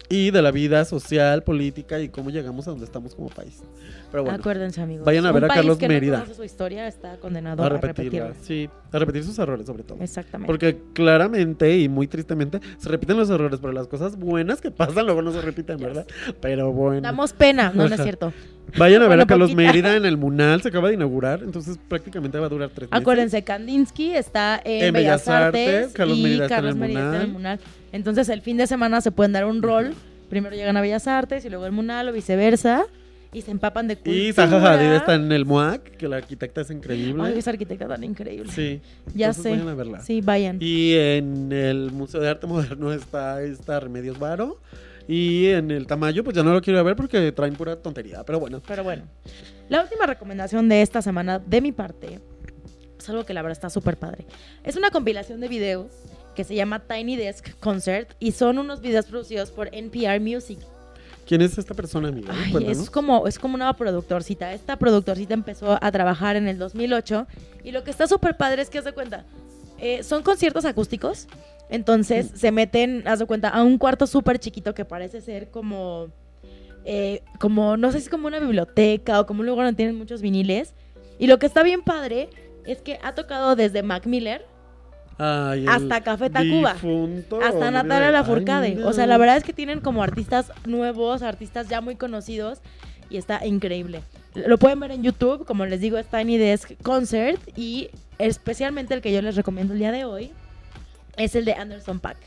Y 0.10 0.32
de 0.32 0.42
la 0.42 0.52
vida 0.52 0.86
social, 0.86 1.44
política 1.44 2.00
y 2.00 2.08
cómo 2.10 2.30
llegamos 2.30 2.66
a 2.68 2.72
donde 2.72 2.86
estamos 2.86 3.14
como 3.14 3.28
país. 3.28 3.62
Pero 4.10 4.24
bueno, 4.24 4.40
Acuérdense, 4.40 4.82
amigos. 4.82 5.06
vayan 5.06 5.26
a 5.26 5.34
ver 5.34 5.46
a 5.46 5.48
Carlos 5.50 5.78
que 5.78 5.90
Mérida. 5.90 6.24
No 6.26 6.34
su 6.34 6.44
historia 6.44 6.88
está 6.88 7.18
condenado 7.18 7.62
a 7.62 7.66
a, 7.66 7.70
repetirla. 7.70 8.34
Sí, 8.42 8.70
a 8.92 9.00
repetir 9.00 9.26
sus 9.26 9.38
errores 9.38 9.66
sobre 9.66 9.84
todo. 9.84 9.98
Exactamente. 10.02 10.48
Porque 10.48 10.80
claramente 10.94 11.78
y 11.78 11.90
muy 11.90 12.08
tristemente 12.08 12.62
se 12.78 12.88
repiten 12.88 13.18
los 13.18 13.30
errores, 13.30 13.60
pero 13.60 13.74
las 13.74 13.88
cosas 13.88 14.18
buenas 14.18 14.62
que 14.62 14.72
pasan 14.72 15.06
luego 15.06 15.22
no 15.22 15.34
se 15.34 15.42
repiten, 15.42 15.78
¿verdad? 15.78 16.08
Pero 16.40 16.72
bueno. 16.72 17.02
Damos 17.02 17.34
pena, 17.34 17.72
no, 17.76 17.90
no 17.90 17.94
es 17.96 18.02
cierto. 18.02 18.32
Vayan 18.78 19.02
a 19.02 19.08
ver 19.08 19.10
Bueno, 19.10 19.24
a 19.24 19.28
Carlos 19.28 19.52
poquita. 19.52 19.72
Mérida 19.72 19.96
en 19.96 20.06
el 20.06 20.18
Munal, 20.18 20.62
se 20.62 20.70
acaba 20.70 20.90
de 20.90 20.96
inaugurar, 20.96 21.42
entonces 21.42 21.80
prácticamente 21.88 22.38
va 22.38 22.48
a 22.48 22.50
durar 22.50 22.70
tres 22.70 22.90
meses. 22.90 23.02
Acuérdense, 23.02 23.44
Kandinsky 23.44 24.14
está 24.14 24.62
en, 24.64 24.86
En 24.86 24.94
Bellas, 24.94 25.26
Bellas 25.26 25.28
Artes, 25.28 25.76
Artes, 25.78 25.94
Carlos 25.94 26.18
y 26.18 26.24
Mérida 26.24 26.44
está 26.44 26.56
en 26.56 26.62
Carlos 26.62 26.74
el 26.74 26.80
Mérida 26.80 27.06
está 27.06 27.16
en 27.18 27.22
el. 27.22 27.32
Munal. 27.32 27.60
Entonces, 27.94 28.30
el 28.30 28.42
fin 28.42 28.58
de 28.58 28.68
semana 28.68 29.00
se 29.02 29.12
pueden 29.12 29.32
dar 29.32 29.46
un 29.46 29.62
rol. 29.62 29.94
Primero 30.30 30.56
llegan 30.56 30.78
a 30.78 30.82
Bellas 30.82 31.08
Artes 31.08 31.46
y 31.46 31.50
luego 31.50 31.66
el 31.66 31.72
Munal 31.72 32.10
o 32.10 32.14
viceversa. 32.14 32.86
Y 33.34 33.42
se 33.42 33.52
empapan 33.52 33.88
de 33.88 33.96
cultura. 33.98 34.16
Y 34.16 34.34
Zaha 34.34 34.74
Hadid 34.74 34.94
está 34.94 35.16
en 35.16 35.32
el 35.32 35.46
MUAC, 35.46 35.98
que 35.98 36.08
la 36.08 36.18
arquitecta 36.18 36.62
es 36.62 36.72
increíble. 36.72 37.22
Ay, 37.26 37.38
esa 37.38 37.52
arquitecta 37.52 37.88
tan 37.88 38.04
increíble. 38.04 38.52
Sí, 38.52 38.82
ya 39.14 39.28
entonces 39.28 39.44
sé. 39.44 39.50
vayan 39.52 39.68
a 39.68 39.76
verla. 39.76 40.02
Sí, 40.02 40.22
vayan. 40.22 40.58
Y 40.62 40.94
en 40.96 41.52
el 41.52 41.92
Museo 41.92 42.22
de 42.22 42.30
Arte 42.30 42.48
Moderno 42.48 42.94
está, 42.94 43.42
está 43.42 43.80
Remedios 43.80 44.18
Varo. 44.18 44.60
Y 45.10 45.48
en 45.48 45.72
el 45.72 45.88
Tamayo, 45.88 46.24
pues 46.24 46.36
ya 46.36 46.44
no 46.44 46.54
lo 46.54 46.62
quiero 46.62 46.84
ver 46.84 46.96
porque 46.96 47.32
traen 47.32 47.56
pura 47.56 47.76
tontería. 47.78 48.24
Pero 48.26 48.40
bueno, 48.40 48.62
Pero 48.66 48.84
bueno. 48.84 49.04
La 49.70 49.82
última 49.82 50.06
recomendación 50.06 50.70
de 50.70 50.82
esta 50.82 51.02
semana, 51.02 51.40
de 51.40 51.62
mi 51.62 51.74
parte, 51.74 52.20
es 52.98 53.10
algo 53.10 53.26
que 53.26 53.34
la 53.34 53.42
verdad 53.42 53.58
está 53.58 53.70
súper 53.70 53.98
padre. 53.98 54.26
Es 54.64 54.76
una 54.78 54.90
compilación 54.90 55.42
de 55.42 55.48
videos 55.50 55.92
que 56.38 56.44
se 56.44 56.54
llama 56.54 56.80
Tiny 56.80 57.16
Desk 57.16 57.60
Concert 57.60 58.14
y 58.20 58.32
son 58.32 58.60
unos 58.60 58.80
videos 58.80 59.08
producidos 59.08 59.50
por 59.50 59.74
NPR 59.74 60.22
Music. 60.22 60.60
¿quién 61.28 61.42
es 61.42 61.58
esta 61.58 61.74
persona, 61.74 62.08
amiga? 62.08 62.32
Ay, 62.32 62.68
es 62.70 62.90
como, 62.92 63.28
es 63.28 63.38
como 63.38 63.56
una 63.56 63.74
productorcita. 63.74 64.54
Esta 64.54 64.78
productorcita 64.78 65.34
empezó 65.34 65.78
a 65.82 65.92
trabajar 65.92 66.36
en 66.36 66.48
el 66.48 66.58
2008 66.60 67.28
y 67.64 67.72
lo 67.72 67.84
que 67.84 67.90
está 67.92 68.08
súper 68.08 68.38
padre 68.38 68.62
es 68.62 68.70
que, 68.70 68.78
haz 68.78 68.86
de 68.86 68.94
cuenta, 68.94 69.26
eh, 69.80 70.04
son 70.04 70.22
conciertos 70.22 70.64
acústicos. 70.64 71.28
Entonces 71.70 72.32
se 72.36 72.52
meten, 72.52 73.04
haz 73.08 73.18
de 73.20 73.26
cuenta, 73.26 73.50
a 73.50 73.64
un 73.64 73.80
cuarto 73.80 74.08
súper 74.08 74.40
chiquito 74.40 74.74
que 74.74 74.86
parece 74.86 75.20
ser 75.20 75.50
como, 75.50 76.08
eh, 76.86 77.24
como, 77.40 77.78
no 77.78 77.92
sé 77.92 77.98
si 77.98 78.06
es 78.06 78.10
como 78.10 78.28
una 78.28 78.40
biblioteca 78.40 79.20
o 79.20 79.26
como 79.26 79.42
un 79.42 79.48
lugar 79.48 79.66
donde 79.66 79.76
tienen 79.76 79.98
muchos 79.98 80.22
viniles. 80.22 80.76
Y 81.20 81.26
lo 81.26 81.40
que 81.40 81.48
está 81.48 81.64
bien 81.64 81.82
padre 81.82 82.30
es 82.66 82.78
que 82.78 83.00
ha 83.02 83.16
tocado 83.16 83.56
desde 83.56 83.82
Mac 83.82 84.06
Miller 84.06 84.46
Ay, 85.20 85.66
hasta 85.68 86.02
Café 86.02 86.30
Tacuba. 86.30 86.72
hasta. 87.44 87.72
Natalia 87.72 88.12
Lafourcade. 88.12 88.76
mira. 88.76 88.88
O 88.88 88.94
sea, 88.94 89.08
la 89.08 89.18
verdad 89.18 89.38
es 89.38 89.44
que 89.44 89.54
tienen 89.54 89.80
como 89.80 90.04
artistas 90.04 90.52
nuevos, 90.66 91.22
artistas 91.24 91.68
ya 91.70 91.82
muy 91.82 91.96
conocidos 91.96 92.60
y 93.10 93.18
está 93.18 93.46
increíble. 93.46 94.02
Lo 94.36 94.58
pueden 94.58 94.80
ver 94.80 94.92
en 94.92 95.04
YouTube, 95.04 95.46
como 95.46 95.66
les 95.66 95.82
digo, 95.82 95.98
es 95.98 96.06
Tiny 96.08 96.38
Desk 96.38 96.72
Concert 96.84 97.42
y 97.56 97.90
especialmente 98.20 98.94
el 98.94 99.02
que 99.02 99.12
yo 99.12 99.22
les 99.22 99.36
recomiendo 99.36 99.74
el 99.74 99.80
día 99.80 99.92
de 99.92 100.06
hoy 100.06 100.32
es 101.16 101.34
el 101.36 101.46
de 101.46 101.54
Anderson 101.54 102.00
Pack. 102.00 102.18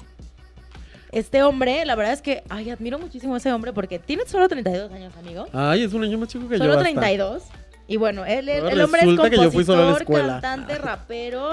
Este 1.12 1.42
hombre, 1.42 1.84
la 1.84 1.96
verdad 1.96 2.12
es 2.12 2.22
que, 2.22 2.44
ay, 2.48 2.70
admiro 2.70 2.98
muchísimo 2.98 3.34
a 3.34 3.38
ese 3.38 3.52
hombre 3.52 3.72
porque 3.72 3.98
tiene 3.98 4.24
solo 4.26 4.48
32 4.48 4.92
años, 4.92 5.12
amigo. 5.16 5.46
Ay, 5.52 5.82
es 5.84 5.92
un 5.92 6.04
año 6.04 6.18
más 6.18 6.28
chico 6.28 6.48
que 6.48 6.54
yo. 6.56 6.58
Solo 6.58 6.72
hasta. 6.72 6.84
32. 6.84 7.42
Y 7.88 7.96
bueno, 7.96 8.24
él, 8.24 8.48
el 8.48 8.80
hombre 8.80 9.00
es 9.00 9.06
resulta 9.06 9.30
que 9.30 9.36
yo 9.36 9.50
fui 9.50 9.64
solo 9.64 9.82
a 9.82 9.86
la 9.86 9.90
compositor, 9.90 10.16
escuela. 10.18 10.40
cantante, 10.40 10.78
rapero, 10.78 11.50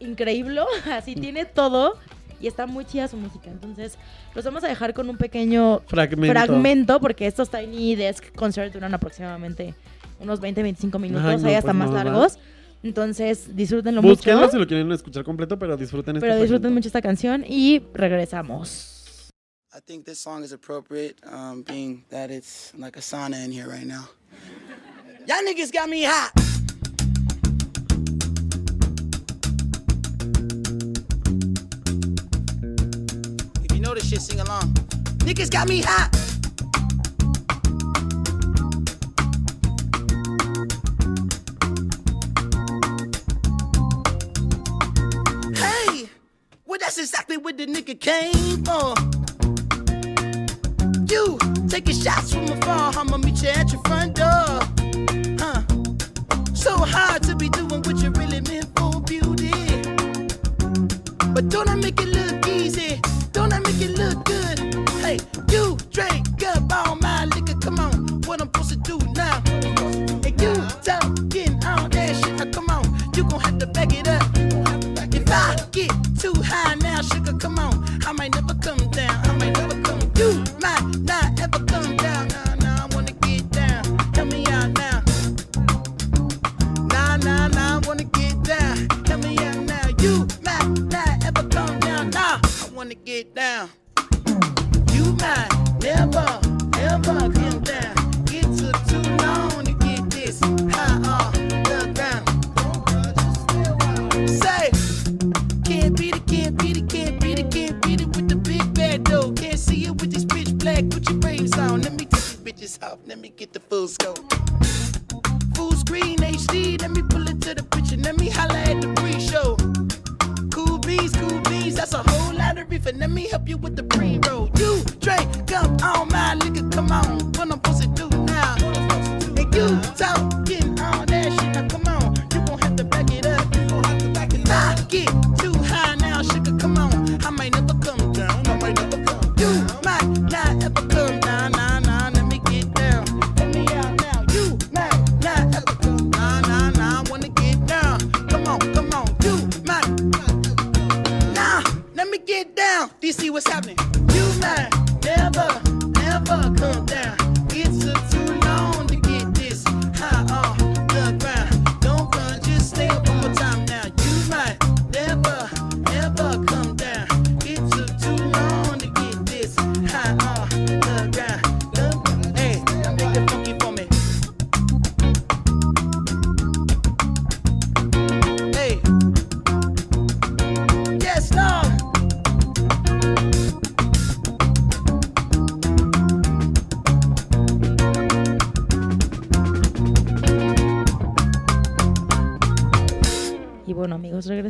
increíble, 0.00 0.60
así 0.92 1.14
tiene 1.14 1.44
todo 1.44 1.96
y 2.40 2.46
está 2.46 2.66
muy 2.66 2.84
chida 2.84 3.08
su 3.08 3.16
música. 3.16 3.50
Entonces, 3.50 3.98
los 4.34 4.44
vamos 4.44 4.62
a 4.64 4.68
dejar 4.68 4.94
con 4.94 5.08
un 5.10 5.16
pequeño 5.16 5.80
Fragmento. 5.86 6.32
fragmento 6.32 7.00
porque 7.00 7.26
estos 7.26 7.50
Tiny 7.50 7.96
Desk 7.96 8.32
Concert 8.34 8.72
duran 8.72 8.94
aproximadamente 8.94 9.74
unos 10.20 10.40
20-25 10.40 10.98
minutos, 10.98 11.24
Ay, 11.26 11.36
no, 11.38 11.48
hay 11.48 11.54
hasta 11.54 11.68
pues 11.72 11.76
más 11.76 11.90
no, 11.90 11.96
va. 11.96 12.04
largos. 12.04 12.38
Entonces, 12.82 13.56
disfrútenlo 13.56 14.02
Búsquenlo 14.02 14.40
mucho. 14.42 14.52
si 14.52 14.58
lo 14.58 14.66
quieren 14.66 14.90
escuchar 14.92 15.24
completo, 15.24 15.58
pero 15.58 15.76
disfruten 15.76 16.14
este 16.16 16.26
Pero 16.26 16.34
disfruten 16.40 16.62
fragmento. 16.62 16.74
mucho 16.78 16.88
esta 16.88 17.02
canción 17.02 17.44
y 17.46 17.82
regresamos. 17.92 19.30
I 19.74 19.80
think 19.84 20.04
this 20.04 20.20
song 20.20 20.42
is 20.44 20.52
appropriate, 20.52 21.16
um, 21.26 21.62
being 21.64 22.04
that 22.10 22.30
it's 22.30 22.72
like 22.76 22.96
a 22.96 23.02
sauna 23.02 23.44
in 23.44 23.52
here 23.52 23.66
right 23.68 23.86
now. 23.86 24.08
Y'all 25.26 25.44
niggas 25.44 25.72
got 25.72 25.88
me 25.88 26.04
hot. 26.04 26.32
Know 33.88 33.94
this 33.94 34.08
shit, 34.10 34.20
sing 34.20 34.40
along. 34.40 34.74
Niggas 35.24 35.50
got 35.50 35.66
me 35.66 35.80
hot. 35.82 36.10
Hey, 45.56 46.10
well 46.66 46.78
that's 46.78 46.98
exactly 46.98 47.38
what 47.38 47.56
the 47.56 47.66
nigga 47.66 47.98
came 47.98 48.62
for. 48.68 48.94
You 51.10 51.38
taking 51.68 51.94
shots 51.94 52.34
from 52.34 52.44
afar, 52.44 52.92
I'ma 52.94 53.16
meet 53.16 53.42
you 53.42 53.48
at 53.48 53.72
your 53.72 53.80
front 53.84 54.16
door. 54.16 54.60
Huh? 55.40 55.62
So 56.54 56.76
hard 56.76 57.17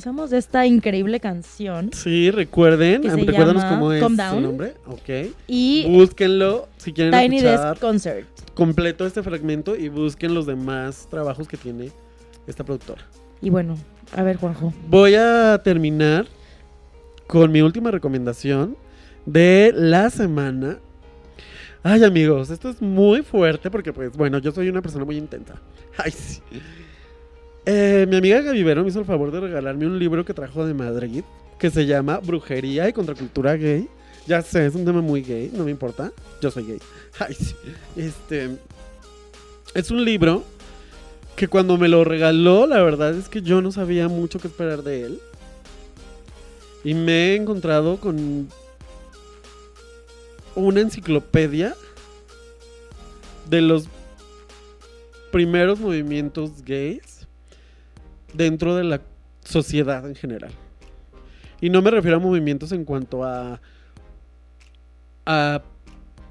de 0.08 0.38
esta 0.38 0.64
increíble 0.66 1.20
canción. 1.20 1.90
Sí, 1.92 2.30
recuerden, 2.30 3.02
recuérdanos 3.02 3.64
cómo 3.64 3.92
es 3.92 4.02
su 4.02 4.40
nombre. 4.40 4.74
Ok. 4.86 5.34
Y 5.46 5.84
Búsquenlo 5.86 6.66
si 6.78 6.94
quieren 6.94 7.12
Tiny 7.12 7.36
escuchar 7.36 7.70
Desk 7.70 7.80
Concert. 7.80 8.26
completo 8.54 9.06
este 9.06 9.22
fragmento 9.22 9.76
y 9.76 9.88
busquen 9.90 10.32
los 10.32 10.46
demás 10.46 11.06
trabajos 11.10 11.46
que 11.46 11.58
tiene 11.58 11.92
esta 12.46 12.64
productora. 12.64 13.02
Y 13.42 13.50
bueno, 13.50 13.76
a 14.16 14.22
ver, 14.22 14.36
Juanjo. 14.36 14.72
Voy 14.88 15.14
a 15.14 15.60
terminar 15.62 16.26
con 17.26 17.52
mi 17.52 17.60
última 17.60 17.90
recomendación 17.90 18.76
de 19.26 19.72
la 19.76 20.08
semana. 20.08 20.78
Ay, 21.82 22.02
amigos, 22.02 22.48
esto 22.48 22.70
es 22.70 22.80
muy 22.80 23.22
fuerte 23.22 23.70
porque, 23.70 23.92
pues, 23.92 24.16
bueno, 24.16 24.38
yo 24.38 24.52
soy 24.52 24.68
una 24.70 24.80
persona 24.80 25.04
muy 25.04 25.18
intensa. 25.18 25.54
Ay, 25.98 26.10
sí. 26.12 26.40
Eh, 27.70 28.06
mi 28.08 28.16
amiga 28.16 28.40
Gaby 28.40 28.62
Vero 28.62 28.82
me 28.82 28.88
hizo 28.88 29.00
el 29.00 29.04
favor 29.04 29.30
de 29.30 29.40
regalarme 29.40 29.86
un 29.86 29.98
libro 29.98 30.24
que 30.24 30.32
trajo 30.32 30.64
de 30.64 30.72
Madrid 30.72 31.22
que 31.58 31.68
se 31.68 31.84
llama 31.84 32.18
Brujería 32.18 32.88
y 32.88 32.94
Contracultura 32.94 33.58
Gay. 33.58 33.86
Ya 34.26 34.40
sé, 34.40 34.64
es 34.64 34.74
un 34.74 34.86
tema 34.86 35.02
muy 35.02 35.20
gay, 35.20 35.50
no 35.52 35.64
me 35.64 35.70
importa. 35.70 36.10
Yo 36.40 36.50
soy 36.50 36.64
gay. 36.64 36.78
Ay, 37.18 37.34
sí. 37.34 37.54
Este. 37.94 38.56
Es 39.74 39.90
un 39.90 40.02
libro 40.02 40.44
que 41.36 41.46
cuando 41.46 41.76
me 41.76 41.88
lo 41.88 42.04
regaló, 42.04 42.66
la 42.66 42.80
verdad 42.82 43.14
es 43.14 43.28
que 43.28 43.42
yo 43.42 43.60
no 43.60 43.70
sabía 43.70 44.08
mucho 44.08 44.38
qué 44.38 44.48
esperar 44.48 44.82
de 44.82 45.02
él. 45.02 45.20
Y 46.84 46.94
me 46.94 47.32
he 47.32 47.34
encontrado 47.34 47.98
con 47.98 48.48
una 50.54 50.80
enciclopedia 50.80 51.74
de 53.50 53.60
los 53.60 53.88
primeros 55.30 55.80
movimientos 55.80 56.64
gays 56.64 57.17
dentro 58.38 58.76
de 58.76 58.84
la 58.84 59.00
sociedad 59.44 60.06
en 60.06 60.14
general. 60.14 60.52
Y 61.60 61.70
no 61.70 61.82
me 61.82 61.90
refiero 61.90 62.16
a 62.16 62.20
movimientos 62.20 62.70
en 62.72 62.84
cuanto 62.84 63.24
a... 63.24 63.60
a 65.26 65.62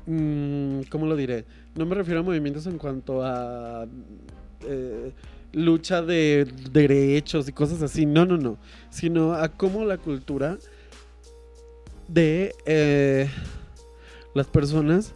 mm, 0.06 0.84
¿Cómo 0.90 1.06
lo 1.06 1.16
diré? 1.18 1.46
No 1.76 1.86
me 1.86 1.96
refiero 1.96 2.22
a 2.22 2.24
movimientos 2.24 2.66
en 2.66 2.78
cuanto 2.78 3.24
a... 3.24 3.86
eh, 4.62 5.12
lucha 5.52 6.02
de 6.02 6.48
derechos 6.72 7.50
y 7.50 7.52
cosas 7.52 7.82
así. 7.82 8.06
No, 8.06 8.26
no, 8.26 8.38
no. 8.38 8.58
Sino 8.90 9.34
a 9.34 9.50
cómo 9.50 9.84
la 9.84 9.98
cultura 9.98 10.58
de 12.08 12.54
eh, 12.66 13.30
las 14.34 14.48
personas 14.48 15.14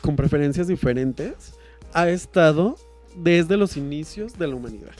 con 0.00 0.16
preferencias 0.16 0.66
diferentes 0.66 1.54
ha 1.92 2.08
estado 2.08 2.76
desde 3.16 3.56
los 3.56 3.76
inicios 3.76 4.36
de 4.36 4.48
la 4.48 4.56
humanidad. 4.56 4.90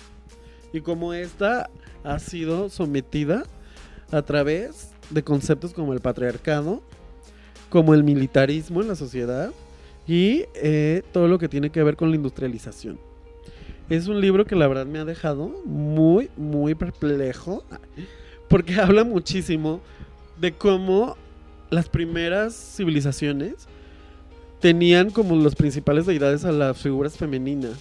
Y 0.72 0.80
cómo 0.80 1.12
esta 1.14 1.70
ha 2.04 2.18
sido 2.18 2.68
sometida 2.68 3.44
a 4.10 4.22
través 4.22 4.90
de 5.10 5.22
conceptos 5.22 5.72
como 5.72 5.92
el 5.92 6.00
patriarcado, 6.00 6.82
como 7.68 7.94
el 7.94 8.04
militarismo 8.04 8.82
en 8.82 8.88
la 8.88 8.96
sociedad 8.96 9.52
y 10.06 10.44
eh, 10.54 11.02
todo 11.12 11.28
lo 11.28 11.38
que 11.38 11.48
tiene 11.48 11.70
que 11.70 11.82
ver 11.82 11.96
con 11.96 12.10
la 12.10 12.16
industrialización. 12.16 12.98
Es 13.88 14.06
un 14.08 14.20
libro 14.20 14.44
que 14.44 14.56
la 14.56 14.68
verdad 14.68 14.86
me 14.86 14.98
ha 14.98 15.04
dejado 15.04 15.48
muy, 15.64 16.30
muy 16.36 16.74
perplejo 16.74 17.64
porque 18.48 18.74
habla 18.80 19.04
muchísimo 19.04 19.80
de 20.40 20.52
cómo 20.52 21.16
las 21.70 21.88
primeras 21.88 22.54
civilizaciones 22.54 23.66
tenían 24.60 25.10
como 25.10 25.36
los 25.36 25.54
principales 25.54 26.06
deidades 26.06 26.44
a 26.44 26.52
las 26.52 26.78
figuras 26.78 27.16
femeninas. 27.16 27.78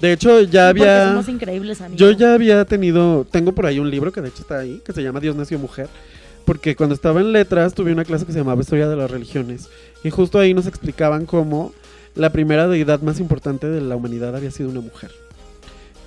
De 0.00 0.12
hecho, 0.12 0.40
ya 0.42 0.68
Porque 0.68 0.82
había... 0.82 1.08
somos 1.08 1.28
increíbles, 1.28 1.80
amigos. 1.80 1.98
Yo 1.98 2.10
ya 2.10 2.34
había 2.34 2.64
tenido, 2.66 3.26
tengo 3.30 3.52
por 3.52 3.64
ahí 3.66 3.78
un 3.78 3.90
libro 3.90 4.12
que 4.12 4.20
de 4.20 4.28
hecho 4.28 4.42
está 4.42 4.58
ahí, 4.58 4.82
que 4.84 4.92
se 4.92 5.02
llama 5.02 5.20
Dios 5.20 5.36
nació 5.36 5.58
mujer, 5.58 5.88
porque 6.44 6.76
cuando 6.76 6.94
estaba 6.94 7.20
en 7.20 7.32
letras 7.32 7.72
tuve 7.74 7.92
una 7.92 8.04
clase 8.04 8.26
que 8.26 8.32
se 8.32 8.38
llamaba 8.38 8.60
Historia 8.60 8.88
de 8.88 8.96
las 8.96 9.10
Religiones 9.10 9.68
y 10.04 10.10
justo 10.10 10.38
ahí 10.38 10.52
nos 10.52 10.66
explicaban 10.66 11.24
cómo 11.24 11.72
la 12.14 12.30
primera 12.30 12.68
deidad 12.68 13.00
más 13.00 13.20
importante 13.20 13.68
de 13.68 13.80
la 13.80 13.96
humanidad 13.96 14.36
había 14.36 14.50
sido 14.50 14.68
una 14.68 14.80
mujer, 14.80 15.10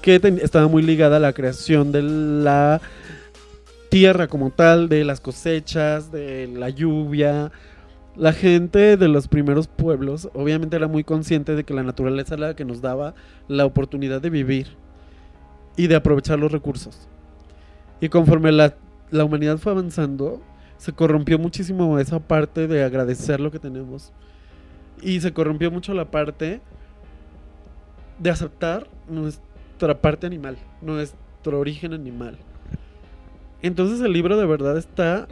que 0.01 0.19
ten- 0.19 0.39
estaba 0.41 0.67
muy 0.67 0.83
ligada 0.83 1.17
a 1.17 1.19
la 1.19 1.33
creación 1.33 1.91
de 1.91 2.03
la 2.03 2.81
tierra 3.89 4.27
como 4.27 4.51
tal, 4.51 4.87
de 4.87 5.03
las 5.03 5.19
cosechas, 5.19 6.11
de 6.11 6.47
la 6.55 6.69
lluvia. 6.69 7.51
La 8.15 8.33
gente 8.33 8.97
de 8.97 9.07
los 9.07 9.27
primeros 9.27 9.67
pueblos 9.67 10.29
obviamente 10.33 10.75
era 10.75 10.87
muy 10.87 11.03
consciente 11.03 11.55
de 11.55 11.63
que 11.63 11.73
la 11.73 11.83
naturaleza 11.83 12.35
era 12.35 12.47
la 12.47 12.55
que 12.55 12.65
nos 12.65 12.81
daba 12.81 13.13
la 13.47 13.65
oportunidad 13.65 14.21
de 14.21 14.29
vivir 14.29 14.67
y 15.77 15.87
de 15.87 15.95
aprovechar 15.95 16.39
los 16.39 16.51
recursos. 16.51 17.07
Y 18.01 18.09
conforme 18.09 18.51
la, 18.51 18.75
la 19.11 19.23
humanidad 19.23 19.57
fue 19.57 19.71
avanzando, 19.71 20.41
se 20.77 20.93
corrompió 20.93 21.37
muchísimo 21.37 21.99
esa 21.99 22.19
parte 22.19 22.67
de 22.67 22.83
agradecer 22.83 23.39
lo 23.39 23.51
que 23.51 23.59
tenemos. 23.59 24.11
Y 25.01 25.21
se 25.21 25.31
corrompió 25.31 25.71
mucho 25.71 25.93
la 25.93 26.11
parte 26.11 26.61
de 28.17 28.29
aceptar 28.29 28.87
nuestra 29.07 30.01
parte 30.01 30.27
animal, 30.27 30.57
nuestro 30.81 31.59
origen 31.59 31.93
animal. 31.93 32.37
Entonces 33.61 34.01
el 34.01 34.13
libro 34.13 34.37
de 34.37 34.45
verdad 34.45 34.77
está 34.77 35.27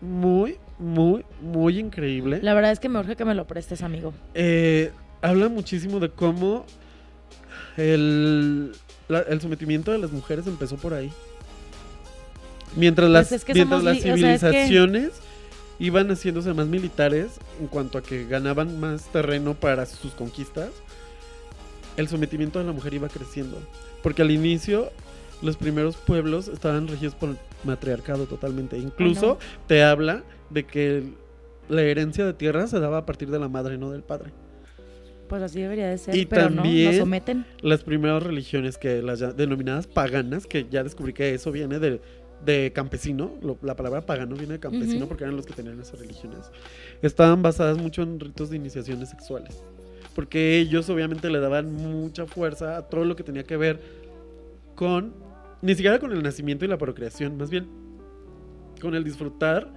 muy, 0.00 0.56
muy, 0.78 1.24
muy 1.40 1.78
increíble. 1.78 2.40
La 2.42 2.54
verdad 2.54 2.72
es 2.72 2.80
que 2.80 2.88
me 2.88 2.98
urge 2.98 3.16
que 3.16 3.24
me 3.24 3.34
lo 3.34 3.46
prestes, 3.46 3.82
amigo. 3.82 4.12
Eh, 4.34 4.90
habla 5.22 5.48
muchísimo 5.48 6.00
de 6.00 6.10
cómo 6.10 6.66
el, 7.76 8.72
la- 9.08 9.20
el 9.20 9.40
sometimiento 9.40 9.92
de 9.92 9.98
las 9.98 10.10
mujeres 10.12 10.46
empezó 10.46 10.76
por 10.76 10.94
ahí. 10.94 11.10
Mientras 12.74 13.08
las, 13.10 13.28
Pues 13.28 13.40
es 13.40 13.44
que 13.44 13.54
mientras 13.54 13.82
las 13.82 14.04
li- 14.04 14.10
o 14.10 14.16
sea, 14.16 14.34
es 14.34 14.40
que- 14.40 14.46
civilizaciones 14.48 15.10
iban 15.78 16.08
haciéndose 16.10 16.52
más 16.54 16.66
militares 16.66 17.32
en 17.60 17.66
cuanto 17.68 17.98
a 17.98 18.02
que 18.02 18.26
ganaban 18.26 18.80
más 18.80 19.04
terreno 19.12 19.54
para 19.54 19.86
sus 19.86 20.12
conquistas, 20.12 20.70
el 21.96 22.08
sometimiento 22.08 22.58
de 22.58 22.64
la 22.66 22.72
mujer 22.72 22.94
iba 22.94 23.08
creciendo. 23.08 23.58
Porque 24.02 24.22
al 24.22 24.30
inicio 24.30 24.90
los 25.42 25.56
primeros 25.56 25.96
pueblos 25.96 26.48
estaban 26.48 26.88
regidos 26.88 27.14
por 27.14 27.30
el 27.30 27.36
matriarcado 27.64 28.24
totalmente. 28.26 28.78
Incluso 28.78 29.26
no. 29.26 29.38
te 29.66 29.82
habla 29.82 30.22
de 30.50 30.64
que 30.64 31.02
la 31.68 31.82
herencia 31.82 32.24
de 32.24 32.32
tierra 32.32 32.66
se 32.66 32.78
daba 32.80 32.98
a 32.98 33.06
partir 33.06 33.30
de 33.30 33.38
la 33.38 33.48
madre, 33.48 33.76
no 33.78 33.90
del 33.90 34.02
padre. 34.02 34.30
Pues 35.28 35.42
así 35.42 35.60
debería 35.60 35.88
de 35.88 35.98
ser, 35.98 36.14
Y 36.14 36.24
pero 36.26 36.50
no, 36.50 36.62
también- 36.62 36.86
nos 36.90 36.96
someten. 36.98 37.44
Las 37.60 37.82
primeras 37.82 38.22
religiones 38.22 38.78
que 38.78 39.02
las 39.02 39.18
ya- 39.18 39.32
denominadas 39.32 39.86
paganas, 39.88 40.46
que 40.46 40.66
ya 40.70 40.84
descubrí 40.84 41.12
que 41.12 41.34
eso 41.34 41.50
viene 41.50 41.80
de, 41.80 42.00
de 42.44 42.70
campesino, 42.72 43.32
lo- 43.42 43.58
la 43.62 43.74
palabra 43.74 44.02
pagano 44.06 44.36
viene 44.36 44.52
de 44.54 44.60
campesino 44.60 44.98
Ujú. 45.00 45.08
porque 45.08 45.24
eran 45.24 45.34
los 45.34 45.44
que 45.46 45.52
tenían 45.54 45.80
esas 45.80 45.98
religiones, 45.98 46.50
estaban 47.02 47.42
basadas 47.42 47.76
mucho 47.76 48.02
en 48.02 48.20
ritos 48.20 48.50
de 48.50 48.56
iniciaciones 48.56 49.08
sexuales. 49.10 49.64
Porque 50.14 50.58
ellos 50.60 50.88
obviamente 50.90 51.28
le 51.28 51.40
daban 51.40 51.72
mucha 51.72 52.26
fuerza 52.26 52.76
a 52.76 52.82
todo 52.88 53.04
lo 53.04 53.16
que 53.16 53.24
tenía 53.24 53.42
que 53.42 53.56
ver 53.56 53.80
con, 54.76 55.12
ni 55.60 55.74
siquiera 55.74 55.98
con 55.98 56.12
el 56.12 56.22
nacimiento 56.22 56.64
y 56.64 56.68
la 56.68 56.78
procreación, 56.78 57.36
más 57.36 57.50
bien 57.50 57.66
con 58.80 58.94
el 58.94 59.02
disfrutar 59.02 59.72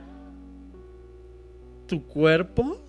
tu 1.89 2.03
cuerpo 2.05 2.79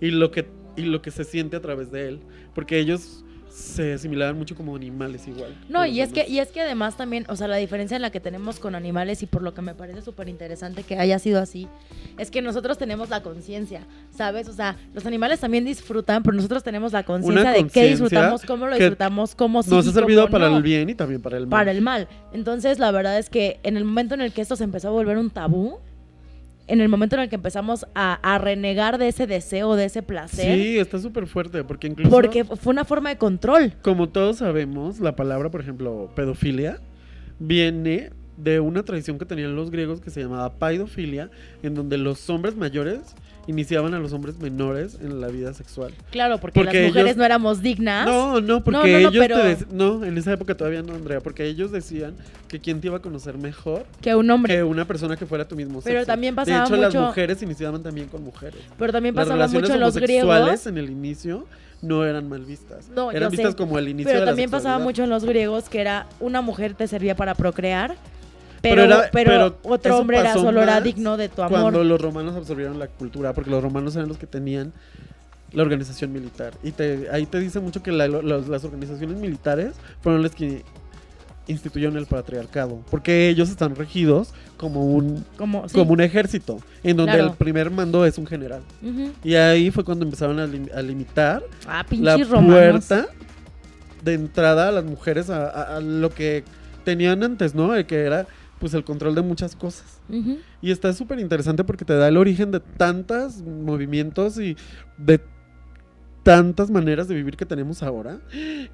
y 0.00 0.10
lo 0.12 0.30
que 0.30 0.46
y 0.76 0.82
lo 0.82 1.02
que 1.02 1.10
se 1.10 1.24
siente 1.24 1.56
a 1.56 1.60
través 1.60 1.90
de 1.90 2.08
él, 2.08 2.20
porque 2.54 2.78
ellos 2.78 3.24
se 3.48 3.92
asimilaban 3.92 4.36
mucho 4.36 4.56
como 4.56 4.74
animales 4.74 5.28
igual. 5.28 5.54
No, 5.68 5.86
y 5.86 6.00
es 6.00 6.12
que, 6.12 6.26
y 6.28 6.40
es 6.40 6.50
que 6.50 6.60
además 6.60 6.96
también, 6.96 7.24
o 7.28 7.36
sea, 7.36 7.46
la 7.46 7.56
diferencia 7.56 7.94
en 7.94 8.02
la 8.02 8.10
que 8.10 8.18
tenemos 8.18 8.58
con 8.58 8.74
animales 8.74 9.22
y 9.22 9.26
por 9.26 9.42
lo 9.42 9.54
que 9.54 9.62
me 9.62 9.76
parece 9.76 10.02
súper 10.02 10.28
interesante 10.28 10.82
que 10.82 10.98
haya 10.98 11.20
sido 11.20 11.40
así, 11.40 11.68
es 12.18 12.32
que 12.32 12.42
nosotros 12.42 12.78
tenemos 12.78 13.10
la 13.10 13.22
conciencia, 13.22 13.86
¿sabes? 14.10 14.48
O 14.48 14.52
sea, 14.52 14.76
los 14.92 15.06
animales 15.06 15.38
también 15.38 15.64
disfrutan, 15.64 16.24
pero 16.24 16.34
nosotros 16.36 16.64
tenemos 16.64 16.92
la 16.92 17.04
conciencia 17.04 17.52
de 17.52 17.68
qué 17.68 17.86
disfrutamos, 17.90 18.42
cómo 18.42 18.66
lo 18.66 18.74
disfrutamos, 18.74 19.36
cómo 19.36 19.62
sí 19.62 19.70
nos 19.70 19.86
ha 19.86 19.92
servido 19.92 20.28
para 20.28 20.50
no, 20.50 20.56
el 20.56 20.62
bien 20.64 20.90
y 20.90 20.96
también 20.96 21.22
para 21.22 21.36
el 21.36 21.44
mal. 21.46 21.50
para 21.50 21.70
el 21.70 21.80
mal. 21.80 22.08
Entonces, 22.32 22.80
la 22.80 22.90
verdad 22.90 23.20
es 23.20 23.30
que 23.30 23.60
en 23.62 23.76
el 23.76 23.84
momento 23.84 24.14
en 24.14 24.20
el 24.20 24.32
que 24.32 24.42
esto 24.42 24.56
se 24.56 24.64
empezó 24.64 24.88
a 24.88 24.90
volver 24.90 25.16
un 25.16 25.30
tabú, 25.30 25.78
en 26.66 26.80
el 26.80 26.88
momento 26.88 27.16
en 27.16 27.22
el 27.22 27.28
que 27.28 27.36
empezamos 27.36 27.86
a, 27.94 28.14
a 28.14 28.38
renegar 28.38 28.98
de 28.98 29.08
ese 29.08 29.26
deseo, 29.26 29.76
de 29.76 29.84
ese 29.86 30.02
placer, 30.02 30.56
Sí, 30.56 30.78
está 30.78 30.98
súper 30.98 31.26
fuerte, 31.26 31.62
porque 31.64 31.86
incluso 31.88 32.10
porque 32.10 32.44
fue 32.44 32.72
una 32.72 32.84
forma 32.84 33.10
de 33.10 33.18
control. 33.18 33.72
como 33.82 34.08
todos 34.08 34.38
sabemos, 34.38 35.00
la 35.00 35.14
palabra, 35.16 35.50
por 35.50 35.60
ejemplo, 35.60 36.10
pedofilia 36.14 36.80
viene 37.38 38.10
de 38.36 38.58
una 38.60 38.82
tradición 38.82 39.18
que 39.18 39.24
tenían 39.26 39.54
los 39.54 39.70
griegos 39.70 40.00
que 40.00 40.10
se 40.10 40.20
llamaba 40.22 40.54
paidofilia, 40.58 41.30
en 41.62 41.74
donde 41.74 41.98
los 41.98 42.28
hombres 42.30 42.56
mayores 42.56 43.14
iniciaban 43.46 43.92
a 43.94 43.98
los 43.98 44.12
hombres 44.12 44.38
menores 44.38 44.98
en 45.02 45.20
la 45.20 45.28
vida 45.28 45.52
sexual. 45.52 45.92
Claro, 46.10 46.38
porque, 46.38 46.60
Porque 46.60 46.78
las 46.80 46.86
mujeres 46.88 47.06
ellos- 47.10 47.16
no 47.18 47.24
éramos 47.24 47.60
dignas. 47.62 48.06
No, 48.06 48.40
no, 48.40 48.64
porque 48.64 48.78
No, 48.78 48.84
no, 48.86 48.92
no, 48.92 49.08
ellos 49.10 49.14
pero- 49.26 49.36
te 49.36 49.56
no, 49.72 50.04
en 50.04 50.16
esa 50.18 50.32
época 50.32 50.56
todavía 50.56 50.82
no, 50.82 50.94
Andrea, 50.94 51.20
porque 51.20 51.44
ellos 51.46 51.70
decían 51.70 52.14
que 52.48 52.60
quién 52.60 52.80
te 52.80 52.86
iba 52.86 52.96
a 52.98 53.00
conocer 53.00 53.36
mejor 53.36 53.84
Que 54.00 54.14
un 54.14 54.30
hombre. 54.30 54.54
que 54.56 54.62
una 54.62 54.86
persona 54.86 55.16
que 55.16 55.26
fuera 55.26 55.46
tu 55.46 55.56
mismo 55.56 55.80
sexo. 55.80 55.88
Pero 55.88 56.06
también 56.06 56.34
pasaba 56.34 56.60
De 56.60 56.64
hecho, 56.64 56.76
las 56.76 56.94
mucho- 56.94 57.06
mujeres 57.06 57.42
iniciaban 57.42 57.82
también 57.82 58.08
con 58.08 58.22
mujeres. 58.24 58.60
Pero 58.78 58.92
también 58.92 59.14
Las 59.14 59.24
pasaba 59.24 59.36
relaciones 59.36 59.62
mucho 59.70 59.74
en 59.74 59.80
los 59.80 59.96
griegos. 59.96 60.66
en 60.66 60.78
el 60.78 60.90
inicio 60.90 61.46
no 61.82 62.04
eran 62.04 62.28
mal 62.28 62.44
vistas. 62.44 62.88
No, 62.94 63.10
eran 63.12 63.30
vistas 63.30 63.50
sé, 63.50 63.56
como 63.56 63.78
el 63.78 63.88
inicio 63.88 64.08
Pero 64.08 64.20
de 64.20 64.24
la 64.26 64.30
también 64.32 64.50
pasaba 64.50 64.78
mucho 64.78 65.04
en 65.04 65.10
los 65.10 65.24
griegos 65.24 65.68
que 65.68 65.80
era 65.82 66.06
una 66.18 66.40
mujer 66.40 66.72
te 66.74 66.88
servía 66.88 67.14
para 67.14 67.34
procrear, 67.34 67.96
Pero 68.64 68.82
pero, 68.82 68.82
era- 68.84 69.10
pero, 69.12 69.30
pero 69.30 69.58
otro 69.74 69.98
hombre 69.98 70.18
era 70.18 70.32
solo 70.34 70.60
era 70.62 70.80
digno 70.80 71.16
de 71.16 71.28
tu 71.28 71.42
amor. 71.42 71.60
Cuando 71.60 71.84
los 71.84 72.00
romanos 72.00 72.34
absorbieron 72.34 72.78
la 72.78 72.88
cultura, 72.88 73.32
porque 73.32 73.50
los 73.50 73.62
romanos 73.62 73.94
eran 73.94 74.08
los 74.08 74.18
que 74.18 74.26
tenían 74.26 74.72
la 75.52 75.62
organización 75.62 76.12
militar. 76.12 76.52
Y 76.64 76.72
te, 76.72 77.08
ahí 77.12 77.26
te 77.26 77.38
dice 77.38 77.60
mucho 77.60 77.82
que 77.82 77.92
la- 77.92 78.08
los- 78.08 78.48
las 78.48 78.64
organizaciones 78.64 79.18
militares 79.18 79.74
fueron 80.00 80.22
las 80.22 80.34
que 80.34 80.64
instituyeron 81.46 81.96
el 81.98 82.06
patriarcado, 82.06 82.80
porque 82.90 83.28
ellos 83.28 83.50
están 83.50 83.76
regidos 83.76 84.32
como 84.56 84.86
un, 84.86 85.24
Como, 85.36 85.68
sí. 85.68 85.74
como 85.74 85.92
un 85.92 86.00
ejército, 86.00 86.58
en 86.82 86.96
donde 86.96 87.12
Claro. 87.12 87.30
el 87.32 87.36
primer 87.36 87.70
mando 87.70 88.06
es 88.06 88.16
un 88.16 88.26
general. 88.26 88.62
Y 89.22 89.34
ahí 89.34 89.70
fue 89.70 89.84
cuando 89.84 90.06
empezaron 90.06 90.40
a, 90.40 90.46
lim- 90.46 90.72
a 90.74 90.80
limitar 90.80 91.42
Ah, 91.68 91.84
la 91.90 92.16
romanos. 92.16 92.86
puerta 92.86 93.06
de 94.02 94.14
entrada 94.14 94.68
a 94.68 94.72
las 94.72 94.84
mujeres 94.84 95.28
a, 95.28 95.48
a- 95.50 95.76
a 95.76 95.80
lo 95.80 96.08
que 96.10 96.44
tenían 96.84 97.22
antes, 97.22 97.54
¿no? 97.54 97.72
De 97.72 97.84
que 97.84 98.00
era 98.04 98.26
pues 98.64 98.72
el 98.72 98.82
control 98.82 99.14
de 99.14 99.20
muchas 99.20 99.54
cosas. 99.54 100.00
Ujú. 100.08 100.38
Y 100.62 100.70
está 100.70 100.90
súper 100.94 101.18
interesante 101.18 101.64
porque 101.64 101.84
te 101.84 101.92
da 101.92 102.08
el 102.08 102.16
origen 102.16 102.50
de 102.50 102.60
tantos 102.60 103.42
movimientos 103.42 104.40
y 104.40 104.56
de 104.96 105.20
tantas 106.22 106.70
maneras 106.70 107.06
de 107.06 107.14
vivir 107.14 107.36
que 107.36 107.44
tenemos 107.44 107.82
ahora, 107.82 108.20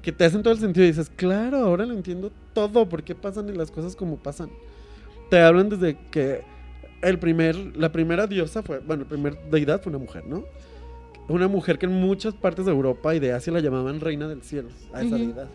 que 0.01 0.13
te 0.13 0.23
hacen 0.23 0.43
todo 0.43 0.53
el 0.53 0.61
sentido 0.61 0.85
y 0.85 0.91
dices, 0.91 1.11
claro, 1.13 1.57
ahora 1.57 1.85
lo 1.85 1.93
entiendo 1.93 2.31
todo, 2.53 2.87
por 2.87 3.03
qué 3.03 3.15
pasan 3.15 3.53
las 3.57 3.69
cosas 3.69 3.97
como 3.97 4.15
pasan. 4.15 4.49
Te 5.29 5.41
hablan 5.41 5.67
desde 5.67 5.97
que 6.09 6.45
el 7.01 7.19
primer, 7.19 7.57
la 7.75 7.91
primera 7.91 8.27
diosa 8.27 8.63
fue, 8.63 8.79
bueno, 8.79 9.03
la 9.03 9.09
primera 9.09 9.35
deidad 9.51 9.81
fue 9.81 9.89
una 9.89 9.99
mujer, 9.99 10.23
¿no? 10.25 10.45
Una 11.27 11.49
mujer 11.49 11.77
que 11.77 11.85
en 11.87 11.99
muchas 11.99 12.33
partes 12.33 12.65
de 12.65 12.71
Europa 12.71 13.13
y 13.13 13.19
de 13.19 13.33
Asia 13.33 13.51
la 13.51 13.59
llamaban 13.59 13.99
reina 13.99 14.29
del 14.29 14.41
cielo, 14.41 14.69
a 14.93 15.01
esa 15.01 15.17
Ujú. 15.17 15.25
deidad. 15.25 15.49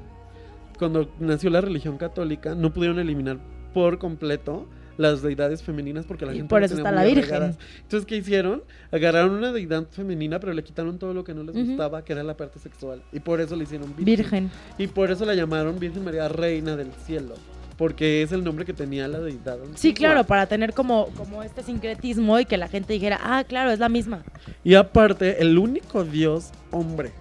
Cuando 0.79 1.11
nació 1.21 1.49
la 1.49 1.63
religión 1.63 1.97
católica, 1.97 2.55
no 2.55 2.75
pudieron 2.75 2.99
eliminar 2.99 3.39
por 3.77 3.99
completo 3.99 4.67
las 4.97 5.21
deidades 5.21 5.63
femeninas 5.63 6.07
porque 6.07 6.25
la 6.25 6.33
Y 6.33 6.37
gente 6.37 6.49
por 6.49 6.63
eso 6.65 6.77
está 6.79 6.91
la 6.91 7.05
Virgen. 7.05 7.55
Entonces, 7.83 8.07
¿qué 8.07 8.17
hicieron? 8.17 8.63
Agarraron 8.91 9.33
una 9.33 9.53
deidad 9.53 9.87
femenina, 9.91 10.41
pero 10.41 10.55
le 10.55 10.65
quitaron 10.65 10.99
todo 10.99 11.13
lo 11.13 11.25
que 11.25 11.35
no 11.35 11.43
les 11.43 11.55
Ujú. 11.55 11.67
gustaba, 11.67 12.03
que 12.03 12.15
era 12.15 12.23
la 12.23 12.35
parte 12.39 12.59
sexual. 12.59 13.03
Y 13.13 13.21
por 13.21 13.39
eso 13.43 13.55
le 13.55 13.65
hicieron 13.65 13.95
virgen. 13.95 14.07
Virgen. 14.07 14.51
Y 14.79 14.87
por 14.87 15.11
eso 15.11 15.27
la 15.27 15.35
llamaron 15.35 15.79
Virgen 15.79 16.03
María 16.07 16.27
Reina 16.27 16.75
del 16.75 16.91
Cielo. 17.05 17.35
Porque 17.77 18.23
es 18.23 18.33
el 18.33 18.43
nombre 18.43 18.65
que 18.65 18.73
tenía 18.73 19.07
la 19.09 19.21
deidad. 19.21 19.59
Sí, 19.75 19.93
claro, 19.93 20.25
para 20.25 20.47
tener 20.47 20.73
como, 20.73 21.09
como 21.19 21.43
este 21.43 21.63
sincretismo 21.63 22.41
y 22.41 22.47
que 22.47 22.57
la 22.57 22.69
gente 22.69 22.95
dijera, 22.95 23.21
ah, 23.23 23.45
claro, 23.47 23.71
es 23.73 23.79
la 23.79 23.91
misma. 23.91 24.23
Y 24.65 24.73
aparte, 24.73 25.43
el 25.43 25.59
único 25.59 26.03
dios 26.03 26.51
hombre 26.71 27.13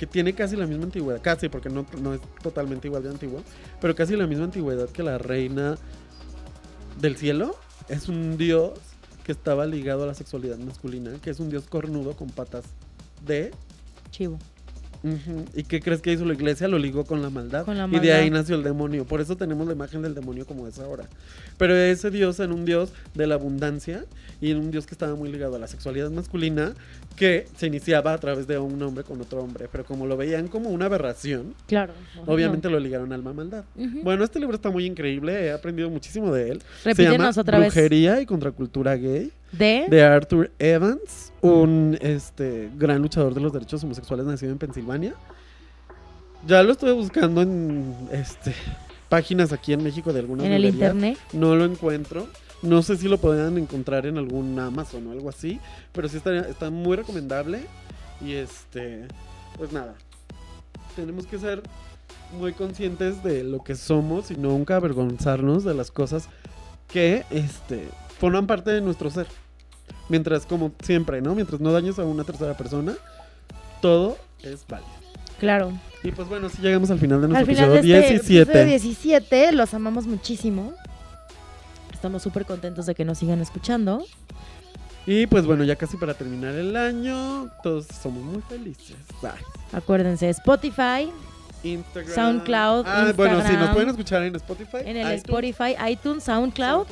que 0.00 0.06
tiene 0.06 0.32
casi 0.32 0.56
la 0.56 0.66
misma 0.66 0.84
antigüedad, 0.84 1.20
casi 1.20 1.50
porque 1.50 1.68
no, 1.68 1.84
no 2.00 2.14
es 2.14 2.22
totalmente 2.42 2.88
igual 2.88 3.02
de 3.02 3.10
antiguo, 3.10 3.42
pero 3.82 3.94
casi 3.94 4.16
la 4.16 4.26
misma 4.26 4.44
antigüedad 4.44 4.88
que 4.88 5.02
la 5.02 5.18
reina 5.18 5.76
del 6.98 7.18
cielo, 7.18 7.54
es 7.86 8.08
un 8.08 8.38
dios 8.38 8.78
que 9.24 9.32
estaba 9.32 9.66
ligado 9.66 10.04
a 10.04 10.06
la 10.06 10.14
sexualidad 10.14 10.56
masculina, 10.56 11.12
que 11.20 11.28
es 11.28 11.38
un 11.38 11.50
dios 11.50 11.66
cornudo 11.66 12.16
con 12.16 12.30
patas 12.30 12.64
de... 13.26 13.50
Chivo. 14.10 14.38
¿Y 15.54 15.64
qué 15.64 15.80
crees 15.80 16.02
que 16.02 16.12
hizo 16.12 16.24
la 16.24 16.34
iglesia? 16.34 16.68
Lo 16.68 16.78
ligó 16.78 17.04
con 17.04 17.22
la 17.22 17.30
maldad. 17.30 17.64
Con 17.64 17.76
la 17.78 17.88
Y 17.90 17.98
de 18.00 18.12
ahí 18.12 18.30
nació 18.30 18.56
el 18.56 18.62
demonio. 18.62 19.04
Por 19.06 19.20
eso 19.20 19.36
tenemos 19.36 19.66
la 19.66 19.72
imagen 19.72 20.02
del 20.02 20.14
demonio 20.14 20.46
como 20.46 20.66
es 20.68 20.78
ahora. 20.78 21.04
Pero 21.56 21.74
ese 21.76 22.10
dios 22.10 22.38
era 22.40 22.52
un 22.52 22.64
dios 22.64 22.92
de 23.14 23.26
la 23.26 23.34
abundancia 23.36 24.04
y 24.40 24.50
era 24.50 24.60
un 24.60 24.70
dios 24.70 24.86
que 24.86 24.94
estaba 24.94 25.14
muy 25.14 25.30
ligado 25.30 25.56
a 25.56 25.58
la 25.58 25.66
sexualidad 25.66 26.10
masculina 26.10 26.74
que 27.16 27.46
se 27.56 27.66
iniciaba 27.66 28.12
a 28.12 28.18
través 28.18 28.46
de 28.46 28.58
un 28.58 28.80
hombre 28.82 29.04
con 29.04 29.20
otro 29.20 29.40
hombre. 29.42 29.68
Pero 29.70 29.84
como 29.84 30.06
lo 30.06 30.16
veían 30.16 30.48
como 30.48 30.70
una 30.70 30.86
aberración, 30.86 31.54
Claro. 31.66 31.92
obviamente 32.26 32.68
lo 32.68 32.78
ligaron 32.78 33.12
al 33.12 33.22
maldad. 33.22 33.64
Bueno, 34.02 34.24
este 34.24 34.38
libro 34.40 34.56
está 34.56 34.70
muy 34.70 34.86
increíble. 34.86 35.46
He 35.46 35.52
aprendido 35.52 35.88
muchísimo 35.90 36.32
de 36.32 36.50
él. 36.50 36.62
se 36.82 36.90
Repítenos 36.90 37.18
llama 37.18 37.40
otra 37.40 37.58
vez. 37.58 37.68
Brujería 37.72 38.20
y 38.20 38.26
Contracultura 38.26 38.96
Gay 38.96 39.32
De... 39.52 39.86
de 39.88 40.02
Arthur 40.04 40.50
Evans, 40.58 41.32
un 41.40 41.98
este, 42.00 42.70
gran 42.76 43.02
luchador 43.02 43.34
de 43.34 43.40
los 43.40 43.52
derechos 43.52 43.82
homosexuales 43.82 44.26
nacido 44.26 44.52
en 44.52 44.58
Pensilvania. 44.58 45.14
Ya 46.46 46.62
lo 46.62 46.72
estuve 46.72 46.92
buscando 46.92 47.42
en 47.42 47.94
este, 48.12 48.54
páginas 49.08 49.52
aquí 49.52 49.72
en 49.72 49.82
México 49.82 50.12
de 50.12 50.20
alguna 50.20 50.46
en 50.46 50.52
el 50.52 50.64
internet. 50.64 51.18
No 51.32 51.54
lo 51.56 51.64
encuentro. 51.64 52.28
No 52.62 52.82
sé 52.82 52.96
si 52.96 53.08
lo 53.08 53.18
podrían 53.18 53.58
encontrar 53.58 54.06
en 54.06 54.18
algún 54.18 54.58
Amazon 54.58 55.06
o 55.08 55.12
algo 55.12 55.28
así. 55.28 55.60
Pero 55.92 56.08
sí 56.08 56.16
está, 56.16 56.38
está 56.40 56.70
muy 56.70 56.96
recomendable. 56.96 57.60
Y 58.24 58.34
este, 58.34 59.06
pues 59.58 59.72
nada. 59.72 59.94
Tenemos 60.96 61.26
que 61.26 61.38
ser 61.38 61.62
muy 62.38 62.52
conscientes 62.52 63.22
de 63.22 63.44
lo 63.44 63.62
que 63.62 63.74
somos 63.74 64.30
y 64.30 64.36
nunca 64.36 64.76
avergonzarnos 64.76 65.64
de 65.64 65.74
las 65.74 65.90
cosas 65.90 66.28
que 66.88 67.24
este, 67.30 67.88
forman 68.18 68.46
parte 68.46 68.70
de 68.70 68.80
nuestro 68.80 69.10
ser. 69.10 69.26
Mientras, 70.08 70.44
como 70.46 70.72
siempre, 70.82 71.20
¿no? 71.22 71.34
Mientras 71.34 71.60
no 71.60 71.72
dañes 71.72 71.98
a 71.98 72.04
una 72.04 72.24
tercera 72.24 72.56
persona, 72.56 72.94
todo 73.80 74.16
es 74.42 74.66
válido. 74.68 74.90
Claro. 75.38 75.72
Y 76.02 76.10
pues 76.12 76.28
bueno, 76.28 76.48
si 76.48 76.60
llegamos 76.60 76.90
al 76.90 76.98
final 76.98 77.20
de 77.22 77.28
nuestro 77.28 77.40
Al 77.40 77.46
final 77.56 77.70
de 77.72 77.78
episodio 77.78 77.96
este 77.98 78.12
17. 78.12 78.42
episodio 78.42 78.66
17, 78.66 79.52
los 79.52 79.72
amamos 79.74 80.06
muchísimo. 80.06 80.72
Estamos 81.92 82.22
súper 82.22 82.46
contentos 82.46 82.86
de 82.86 82.94
que 82.94 83.04
nos 83.04 83.18
sigan 83.18 83.40
escuchando. 83.40 84.02
Y 85.06 85.26
pues 85.26 85.46
bueno, 85.46 85.64
ya 85.64 85.76
casi 85.76 85.96
para 85.96 86.14
terminar 86.14 86.54
el 86.54 86.76
año, 86.76 87.50
todos 87.62 87.86
somos 88.02 88.22
muy 88.22 88.42
felices. 88.42 88.96
Bye. 89.22 89.30
Acuérdense, 89.72 90.28
Spotify, 90.30 91.10
Instagram. 91.62 92.14
SoundCloud, 92.14 92.84
Ah, 92.86 93.12
bueno, 93.16 93.42
sí, 93.46 93.54
nos 93.54 93.70
pueden 93.70 93.88
escuchar 93.90 94.22
en 94.22 94.36
Spotify. 94.36 94.78
en 94.84 94.96
el 94.96 95.06
iTunes, 95.06 95.24
Spotify, 95.24 95.76
iTunes, 95.90 96.24
SoundCloud. 96.24 96.86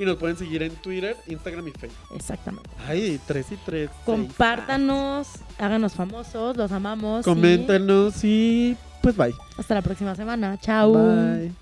Y 0.00 0.06
nos 0.06 0.16
pueden 0.16 0.34
seguir 0.34 0.62
en 0.62 0.74
Twitter, 0.76 1.14
Instagram 1.26 1.68
y 1.68 1.72
Facebook. 1.72 2.16
Exactamente. 2.16 2.70
Ay, 2.88 3.20
tres 3.26 3.52
y 3.52 3.56
tres. 3.56 3.90
seis. 3.90 4.02
Compártanos, 4.06 5.28
háganos 5.58 5.92
famosos, 5.92 6.56
los 6.56 6.72
amamos. 6.72 7.20
y 7.20 7.28
Coméntenos 7.28 8.24
y 8.24 8.78
pues 9.02 9.14
bye. 9.14 9.34
Hasta 9.58 9.74
la 9.74 9.82
próxima 9.82 10.14
semana. 10.14 10.56
Chao. 10.58 10.94
Bye. 10.94 11.52